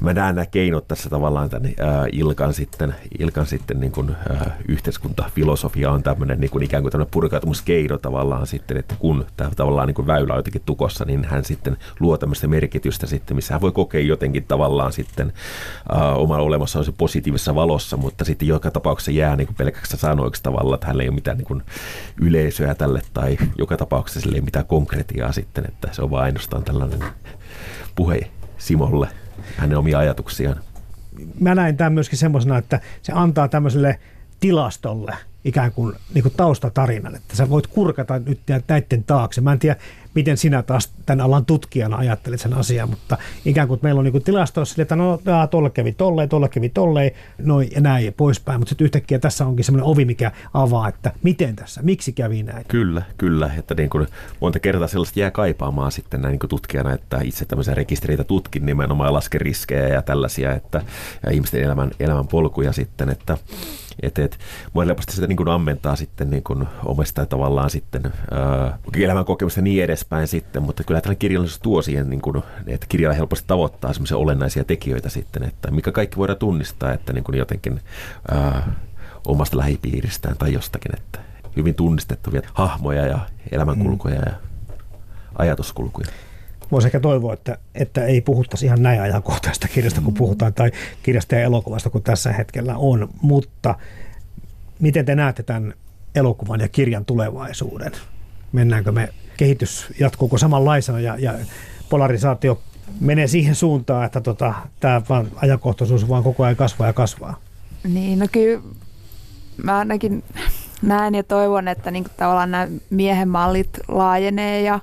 mä 0.00 0.12
näen 0.12 0.34
nämä 0.34 0.46
keinot 0.46 0.88
tässä 0.88 1.10
tavallaan 1.10 1.50
tämän 1.50 1.70
ää, 1.80 2.06
Ilkan 2.12 2.54
sitten, 2.54 2.94
Ilkan 3.18 3.46
sitten 3.46 3.80
niin 3.80 3.92
kuin, 3.92 4.16
ää, 4.30 4.56
yhteiskuntafilosofia 4.68 5.90
on 5.90 6.02
tämmöinen 6.02 6.40
niin 6.40 6.50
kuin 6.50 6.64
ikään 6.64 6.82
kuin 6.82 6.92
tämmöinen 6.92 7.10
purkautumuskeino 7.10 7.98
tavallaan 7.98 8.46
sitten, 8.46 8.76
että 8.76 8.94
kun 8.98 9.26
tämä 9.36 9.50
tavallaan 9.56 9.86
niin 9.86 9.94
kuin 9.94 10.06
väylä 10.06 10.32
on 10.32 10.38
jotenkin 10.38 10.62
tukossa, 10.66 11.04
niin 11.04 11.24
hän 11.24 11.44
sitten 11.44 11.76
luo 12.00 12.18
tämmöistä 12.18 12.48
merkitystä 12.48 13.06
sitten, 13.06 13.36
missä 13.36 13.54
hän 13.54 13.60
voi 13.60 13.72
kokea 13.72 14.00
jotenkin 14.00 14.44
tavallaan 14.44 14.92
sitten 14.92 15.32
ää, 15.92 16.14
oman 16.14 16.40
olemassa 16.40 16.84
se 16.84 16.92
positiivisessa 16.92 17.54
valossa, 17.54 17.96
mutta 17.96 18.24
sitten 18.24 18.48
joka 18.48 18.70
tapauksessa 18.70 19.10
jää 19.10 19.36
niin 19.36 19.46
kuin 19.46 19.56
pelkäksi 19.56 19.96
sanoiksi 19.96 20.42
tavallaan, 20.42 20.74
että 20.74 20.86
hänellä 20.86 21.02
ei 21.02 21.08
ole 21.08 21.14
mitään 21.14 21.36
niin 21.36 21.46
kuin 21.46 21.62
yleisöä 22.20 22.74
tälle 22.74 23.02
tai 23.12 23.38
joka 23.58 23.76
tapauksessa 23.76 24.20
sille 24.20 24.36
ei 24.36 24.40
ole 24.40 24.44
mitään 24.44 24.66
konkretiaa 24.66 25.32
sitten, 25.32 25.64
että 25.68 25.88
se 25.92 26.02
on 26.02 26.10
vain 26.10 26.24
ainoastaan 26.24 26.64
tällainen 26.64 27.00
puhe 27.94 28.30
Simolle 28.58 29.08
hänen 29.56 29.78
omia 29.78 29.98
ajatuksiaan. 29.98 30.60
Mä 31.40 31.54
näin 31.54 31.76
tämän 31.76 31.92
myöskin 31.92 32.18
semmoisena, 32.18 32.58
että 32.58 32.80
se 33.02 33.12
antaa 33.12 33.48
tämmöiselle 33.48 33.98
tilastolle 34.40 35.16
ikään 35.44 35.72
kuin, 35.72 35.96
niin 36.14 36.22
kuin 36.22 36.34
taustatarinan, 36.36 37.14
että 37.14 37.36
sä 37.36 37.50
voit 37.50 37.66
kurkata 37.66 38.18
nyt 38.18 38.40
näiden 38.68 39.04
taakse. 39.04 39.40
Mä 39.40 39.52
en 39.52 39.58
tiedä, 39.58 39.76
miten 40.14 40.36
sinä 40.36 40.62
taas 40.62 40.92
tämän 41.06 41.26
alan 41.26 41.44
tutkijana 41.44 41.96
ajattelet 41.96 42.40
sen 42.40 42.54
asian, 42.54 42.90
mutta 42.90 43.18
ikään 43.44 43.68
kuin 43.68 43.80
meillä 43.82 43.98
on 43.98 44.04
niin 44.04 44.22
tilastoissa 44.22 44.82
että 44.82 44.96
no 44.96 45.20
tuolle 45.50 45.70
kävi 45.70 45.92
tolleen, 45.92 46.28
tuolle 46.28 46.48
kävi 46.48 46.68
tolleen, 46.68 47.10
noin 47.38 47.68
ja 47.74 47.80
näin 47.80 48.04
ja 48.06 48.12
poispäin, 48.12 48.60
mutta 48.60 48.68
sitten 48.68 48.84
yhtäkkiä 48.84 49.18
tässä 49.18 49.46
onkin 49.46 49.64
semmoinen 49.64 49.90
ovi, 49.90 50.04
mikä 50.04 50.32
avaa, 50.54 50.88
että 50.88 51.12
miten 51.22 51.56
tässä, 51.56 51.82
miksi 51.82 52.12
kävi 52.12 52.42
näin. 52.42 52.64
Kyllä, 52.68 53.02
kyllä, 53.18 53.50
että 53.58 53.74
niin 53.74 53.90
kuin 53.90 54.06
monta 54.40 54.58
kertaa 54.58 54.88
sellaista 54.88 55.20
jää 55.20 55.30
kaipaamaan 55.30 55.92
sitten 55.92 56.22
näin 56.22 56.32
niin 56.32 56.40
kuin 56.40 56.50
tutkijana, 56.50 56.92
että 56.92 57.20
itse 57.22 57.44
tämmöisiä 57.44 57.74
rekistereitä 57.74 58.24
tutkin 58.24 58.66
nimenomaan 58.66 59.08
ja 59.08 59.12
lasken 59.12 59.40
riskejä 59.40 59.88
ja 59.88 60.02
tällaisia, 60.02 60.54
että 60.54 60.82
ja 61.26 61.32
ihmisten 61.32 61.62
elämän, 61.62 61.90
elämän 62.00 62.28
polkuja 62.28 62.72
sitten, 62.72 63.08
että 63.08 63.38
et, 64.02 64.18
et, 64.18 64.38
mua 64.72 64.84
helposti 64.84 65.12
sitä 65.12 65.26
niin 65.26 65.36
kuin 65.36 65.48
ammentaa 65.48 65.96
sitten 65.96 66.30
niin 66.30 66.42
kuin 66.42 66.68
omasta 66.84 67.26
tavallaan 67.26 67.70
sitten 67.70 68.02
ää, 68.30 68.78
elämän 68.96 69.24
kokemusta 69.24 69.60
niin 69.60 69.84
edespäin 69.84 70.28
sitten, 70.28 70.62
mutta 70.62 70.84
kyllä 70.84 71.00
tällä 71.00 71.14
kirjallisuus 71.14 71.60
tuo 71.60 71.82
siihen, 71.82 72.10
niin 72.10 72.20
kuin, 72.20 72.42
että 72.66 72.86
kirjalla 72.88 73.16
helposti 73.16 73.44
tavoittaa 73.46 73.92
semmoisia 73.92 74.16
olennaisia 74.16 74.64
tekijöitä 74.64 75.08
sitten, 75.08 75.42
että 75.42 75.70
mikä 75.70 75.92
kaikki 75.92 76.16
voidaan 76.16 76.38
tunnistaa, 76.38 76.92
että 76.92 77.12
niin 77.12 77.24
kuin 77.24 77.38
jotenkin 77.38 77.80
ää, 78.30 78.72
omasta 79.26 79.56
lähipiiristään 79.56 80.36
tai 80.36 80.52
jostakin, 80.52 80.92
että 80.96 81.18
hyvin 81.56 81.74
tunnistettavia 81.74 82.42
hahmoja 82.54 83.06
ja 83.06 83.18
elämänkulkuja 83.52 84.14
mm. 84.14 84.22
ja 84.26 84.32
ajatuskulkuja. 85.38 86.06
Voisi 86.72 86.88
ehkä 86.88 87.00
toivoa, 87.00 87.34
että, 87.34 87.58
että 87.74 88.04
ei 88.04 88.20
puhuttaisi 88.20 88.66
ihan 88.66 88.82
näin 88.82 89.02
ajankohtaista 89.02 89.68
kirjasta, 89.68 90.00
kun 90.00 90.14
puhutaan, 90.14 90.54
tai 90.54 90.70
kirjasta 91.02 91.34
ja 91.34 91.40
elokuvasta, 91.40 91.90
kun 91.90 92.02
tässä 92.02 92.32
hetkellä 92.32 92.76
on. 92.76 93.08
Mutta 93.22 93.74
miten 94.78 95.04
te 95.04 95.14
näette 95.14 95.42
tämän 95.42 95.74
elokuvan 96.14 96.60
ja 96.60 96.68
kirjan 96.68 97.04
tulevaisuuden? 97.04 97.92
Mennäänkö 98.52 98.92
me, 98.92 99.08
kehitys 99.36 99.86
jatkuuko 100.00 100.38
samanlaisena 100.38 101.00
ja, 101.00 101.16
ja 101.18 101.34
polarisaatio 101.88 102.60
menee 103.00 103.26
siihen 103.26 103.54
suuntaan, 103.54 104.04
että 104.04 104.20
tota, 104.20 104.54
tämä 104.80 105.02
vaan 105.08 105.28
ajankohtaisuus 105.36 106.08
vaan 106.08 106.22
koko 106.22 106.44
ajan 106.44 106.56
kasvaa 106.56 106.86
ja 106.86 106.92
kasvaa? 106.92 107.40
Niin, 107.84 108.18
no 108.18 108.26
kyllä 108.32 108.62
mä 109.62 109.78
ainakin 109.78 110.24
näen 110.82 111.14
ja 111.14 111.22
toivon, 111.22 111.68
että 111.68 111.90
niin 111.90 112.04
tavallaan 112.16 112.50
nämä 112.50 112.68
miehen 112.90 113.28
mallit 113.28 113.78
laajenee 113.88 114.62
ja, 114.62 114.80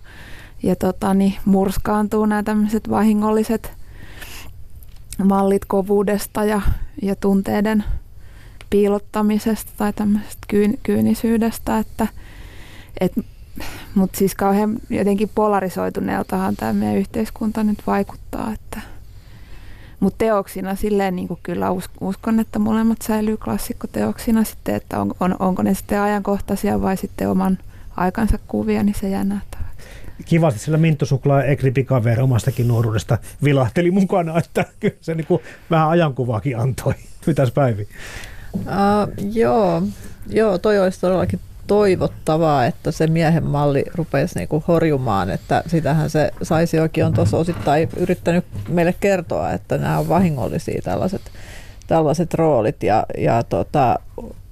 ja 0.63 0.75
tota, 0.75 1.13
niin 1.13 1.33
murskaantuu 1.45 2.25
nämä 2.25 2.43
tämmöiset 2.43 2.89
vahingolliset 2.89 3.71
mallit 5.23 5.65
kovuudesta 5.65 6.43
ja, 6.43 6.61
ja 7.01 7.15
tunteiden 7.15 7.83
piilottamisesta 8.69 9.71
tai 9.77 9.93
tämmöisestä 9.93 10.41
kyyn, 10.47 10.77
kyynisyydestä, 10.83 11.77
että 11.79 12.07
et, 13.01 13.13
mutta 13.95 14.17
siis 14.17 14.35
kauhean 14.35 14.77
jotenkin 14.89 15.29
polarisoituneeltahan 15.35 16.55
tämä 16.55 16.73
meidän 16.73 16.97
yhteiskunta 16.97 17.63
nyt 17.63 17.79
vaikuttaa, 17.87 18.53
että 18.53 18.81
mutta 19.99 20.17
teoksina 20.17 20.75
silleen 20.75 21.15
niin 21.15 21.27
kuin 21.27 21.39
kyllä 21.43 21.67
uskon, 22.01 22.39
että 22.39 22.59
molemmat 22.59 23.01
säilyy 23.01 23.37
klassikkoteoksina 23.37 24.43
sitten, 24.43 24.75
että 24.75 25.01
on, 25.01 25.15
on, 25.19 25.35
onko 25.39 25.63
ne 25.63 25.73
sitten 25.73 26.01
ajankohtaisia 26.01 26.81
vai 26.81 26.97
sitten 26.97 27.29
oman 27.29 27.57
aikansa 27.95 28.39
kuvia, 28.47 28.83
niin 28.83 28.95
se 28.99 29.09
jää 29.09 29.23
nähtäväksi. 29.23 29.56
Kivasti 30.25 30.59
sillä 30.59 30.77
Minttu 30.77 31.05
Suklaa 31.05 31.41
ja 31.41 31.45
Ekri 31.45 31.73
omastakin 32.21 32.67
nuoruudesta 32.67 33.17
vilahteli 33.43 33.91
mukana, 33.91 34.37
että 34.37 34.65
kyllä 34.79 34.95
se 35.01 35.15
niin 35.15 35.27
kuin 35.27 35.41
vähän 35.71 35.89
ajankuvaakin 35.89 36.59
antoi. 36.59 36.93
Mitäs 37.27 37.51
Päivi? 37.51 37.87
Uh, 38.53 39.33
joo, 39.33 39.81
joo, 40.27 40.57
toi 40.57 40.79
olisi 40.79 40.99
todellakin 40.99 41.39
toivottavaa, 41.67 42.65
että 42.65 42.91
se 42.91 43.07
miehen 43.07 43.43
malli 43.43 43.85
rupesi 43.95 44.39
niinku 44.39 44.63
horjumaan, 44.67 45.29
että 45.29 45.63
sitähän 45.67 46.09
se 46.09 46.31
Saisiokin 46.41 47.05
on 47.05 47.13
tuossa 47.13 47.37
osittain 47.37 47.89
yrittänyt 47.97 48.45
meille 48.69 48.95
kertoa, 48.99 49.51
että 49.51 49.77
nämä 49.77 49.99
on 49.99 50.09
vahingollisia 50.09 50.81
tällaiset, 50.81 51.21
tällaiset 51.87 52.33
roolit 52.33 52.83
ja, 52.83 53.05
ja 53.17 53.43
tota, 53.43 53.99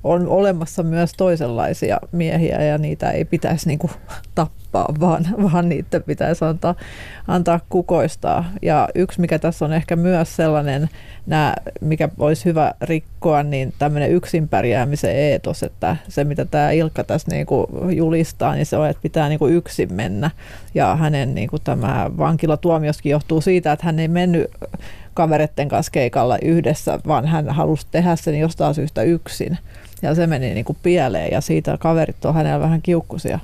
on 0.06 0.28
olemassa 0.28 0.84
myös 0.84 1.14
toisenlaisia 1.18 1.99
miehiä 2.12 2.64
ja 2.64 2.78
niitä 2.78 3.12
ei 3.12 3.26
pitäisi 3.26 3.68
niinku 3.68 3.89
tappaa, 4.36 4.93
vaan, 4.99 5.26
vaan 5.51 5.70
niitä 5.70 5.99
pitäisi 5.99 6.45
antaa, 6.45 6.76
antaa 7.28 7.60
kukoistaa. 7.70 8.45
Ja 8.62 8.89
yksi, 8.95 9.22
mikä 9.22 9.39
tässä 9.39 9.66
on 9.66 9.74
ehkä 9.74 9.95
myös 9.95 10.36
sellainen, 10.36 10.89
nää, 11.26 11.53
mikä 11.82 12.10
olisi 12.20 12.45
hyvä 12.45 12.74
rikkoa, 12.82 13.43
niin 13.43 13.74
tämmöinen 13.80 14.12
yksin 14.12 14.47
pärjäämisen 14.47 15.16
eetos, 15.16 15.64
että 15.64 15.97
se 16.08 16.24
mitä 16.24 16.45
tämä 16.45 16.72
Ilkka 16.72 17.03
tässä 17.03 17.32
niinku 17.32 17.68
julistaa, 17.89 18.56
niin 18.56 18.66
se 18.66 18.78
on, 18.78 18.89
että 18.89 19.01
pitää 19.01 19.30
niinku 19.30 19.47
yksin 19.47 19.93
mennä. 19.93 20.32
Ja 20.76 20.95
hänen 20.95 21.36
niinku 21.36 21.60
tämä 21.60 22.12
vankilatuomioskin 22.18 23.10
johtuu 23.10 23.41
siitä, 23.41 23.72
että 23.72 23.86
hän 23.86 23.99
ei 23.99 24.08
mennyt 24.08 24.51
kavereiden 25.16 25.70
kanssa 25.70 25.91
keikalla 25.91 26.38
yhdessä, 26.41 26.99
vaan 27.07 27.26
hän 27.28 27.49
halusi 27.49 27.88
tehdä 27.91 28.16
sen 28.16 28.39
jostain 28.39 28.76
syystä 28.76 29.01
yksin. 29.01 29.57
Ja 30.01 30.16
se 30.16 30.28
meni 30.28 30.53
niin 30.53 30.66
kuin 30.66 30.78
pieleen 30.84 31.32
ja 31.32 31.41
siitä 31.41 31.78
kaverit 31.80 32.26
on 32.26 32.34
hänellä 32.34 32.59
vähän 32.59 32.82
kiukkusia. 32.82 33.39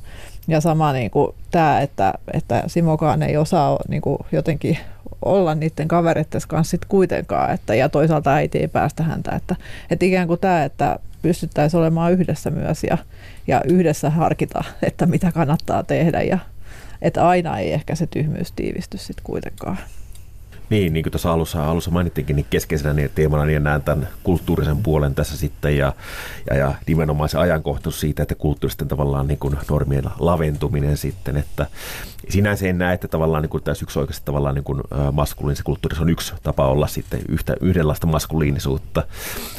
Ja 0.48 0.62
sama 0.62 0.94
niin 0.94 1.12
kuin 1.12 1.36
tämä, 1.52 1.82
että, 1.82 2.14
että 2.34 2.64
Simokaan 2.68 3.24
ei 3.24 3.38
osaa 3.38 3.78
niin 3.88 4.02
kuin 4.02 4.18
jotenkin 4.32 4.78
olla 5.26 5.56
niiden 5.56 5.88
kavereiden 5.88 6.42
kanssa 6.48 6.72
sit 6.72 6.86
kuitenkaan. 6.86 7.54
Että, 7.54 7.76
ja 7.76 7.90
toisaalta 7.90 8.34
äiti 8.34 8.58
ei 8.58 8.68
päästä 8.68 9.04
häntä. 9.04 9.32
Että, 9.32 9.56
että 9.90 10.06
ikään 10.06 10.28
kuin 10.28 10.40
tämä, 10.40 10.64
että 10.64 11.00
pystyttäisiin 11.22 11.82
olemaan 11.82 12.12
yhdessä 12.14 12.50
myös 12.50 12.84
ja, 12.84 12.98
ja 13.48 13.62
yhdessä 13.66 14.10
harkita, 14.10 14.64
että 14.84 15.06
mitä 15.06 15.32
kannattaa 15.32 15.84
tehdä. 15.84 16.22
Ja, 16.22 16.38
että 17.02 17.28
aina 17.28 17.60
ei 17.60 17.74
ehkä 17.74 17.96
se 17.96 18.08
tyhmyys 18.08 18.52
tiivisty 18.52 18.98
sitten 18.98 19.24
kuitenkaan. 19.24 19.78
Niin, 20.72 20.94
niin 20.94 21.04
kuin 21.04 21.12
tuossa 21.12 21.32
alussa, 21.32 21.66
alussa 21.66 21.92
mainittiinkin, 21.92 22.36
niin 22.36 22.46
keskeisenä 22.50 22.94
niin 22.94 23.12
teemana 23.16 23.46
niin 23.46 23.64
näen 23.64 23.82
tämän 23.82 24.08
kulttuurisen 24.24 24.78
puolen 24.78 25.16
tässä 25.16 25.38
sitten 25.38 25.78
ja, 25.78 25.94
ja, 26.50 26.56
ja 26.56 26.74
nimenomaan 26.88 27.30
se 27.30 27.38
ajankohtaisuus 27.38 28.00
siitä, 28.00 28.24
että 28.24 28.36
kulttuuristen 28.36 28.88
tavallaan 28.88 29.28
niin 29.28 29.38
kuin 29.40 29.58
normien 29.70 30.04
laventuminen 30.20 30.98
sitten, 30.98 31.38
että 31.38 31.68
sinänsä 32.30 32.68
en 32.68 32.78
näe, 32.78 32.94
että 32.94 33.08
tavallaan 33.08 33.42
niin 33.42 33.50
kuin 33.50 33.64
tässä 33.64 33.84
yksi 33.84 34.00
oikeasti 34.00 34.26
tavallaan 34.26 34.56
niin 34.56 34.64
kuin 34.64 34.82
kulttuuri 35.64 35.98
on 36.02 36.10
yksi 36.10 36.34
tapa 36.44 36.68
olla 36.68 36.88
sitten 36.88 37.22
yhtä, 37.30 37.56
yhdenlaista 37.62 38.08
maskuliinisuutta 38.08 39.04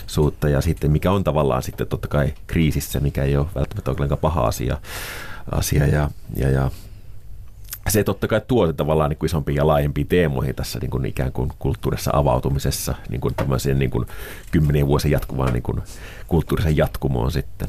suutta, 0.06 0.48
ja 0.48 0.60
sitten 0.60 0.90
mikä 0.90 1.10
on 1.10 1.24
tavallaan 1.24 1.62
sitten 1.62 1.86
totta 1.86 2.08
kai 2.08 2.34
kriisissä, 2.46 3.00
mikä 3.00 3.24
ei 3.24 3.36
ole 3.36 3.46
välttämättä 3.54 3.90
ollenkaan 3.90 4.18
paha 4.18 4.46
asia, 4.46 4.78
asia 5.50 5.86
ja, 5.86 6.10
ja, 6.36 6.50
ja 6.50 6.70
se 7.88 8.04
totta 8.04 8.28
kai 8.28 8.40
tuo 8.48 8.72
tavallaan 8.72 9.10
niin 9.10 9.18
kuin 9.18 9.26
isompiin 9.28 9.56
ja 9.56 9.66
laajempiin 9.66 10.06
teemoihin 10.06 10.54
tässä 10.54 10.78
niin 10.78 10.90
kuin 10.90 11.04
ikään 11.04 11.32
kuin 11.32 11.50
kulttuurissa 11.58 12.10
avautumisessa, 12.14 12.94
niin 13.08 13.20
kuin 13.20 13.34
tämmöiseen 13.34 13.78
niin 13.78 13.90
kuin 13.90 14.06
kymmenien 14.50 14.86
vuosien 14.86 15.12
jatkuvaan 15.12 15.52
niin 15.52 15.62
kuin 15.62 15.82
kulttuurisen 16.28 16.76
jatkumoon 16.76 17.32
sitten. 17.32 17.68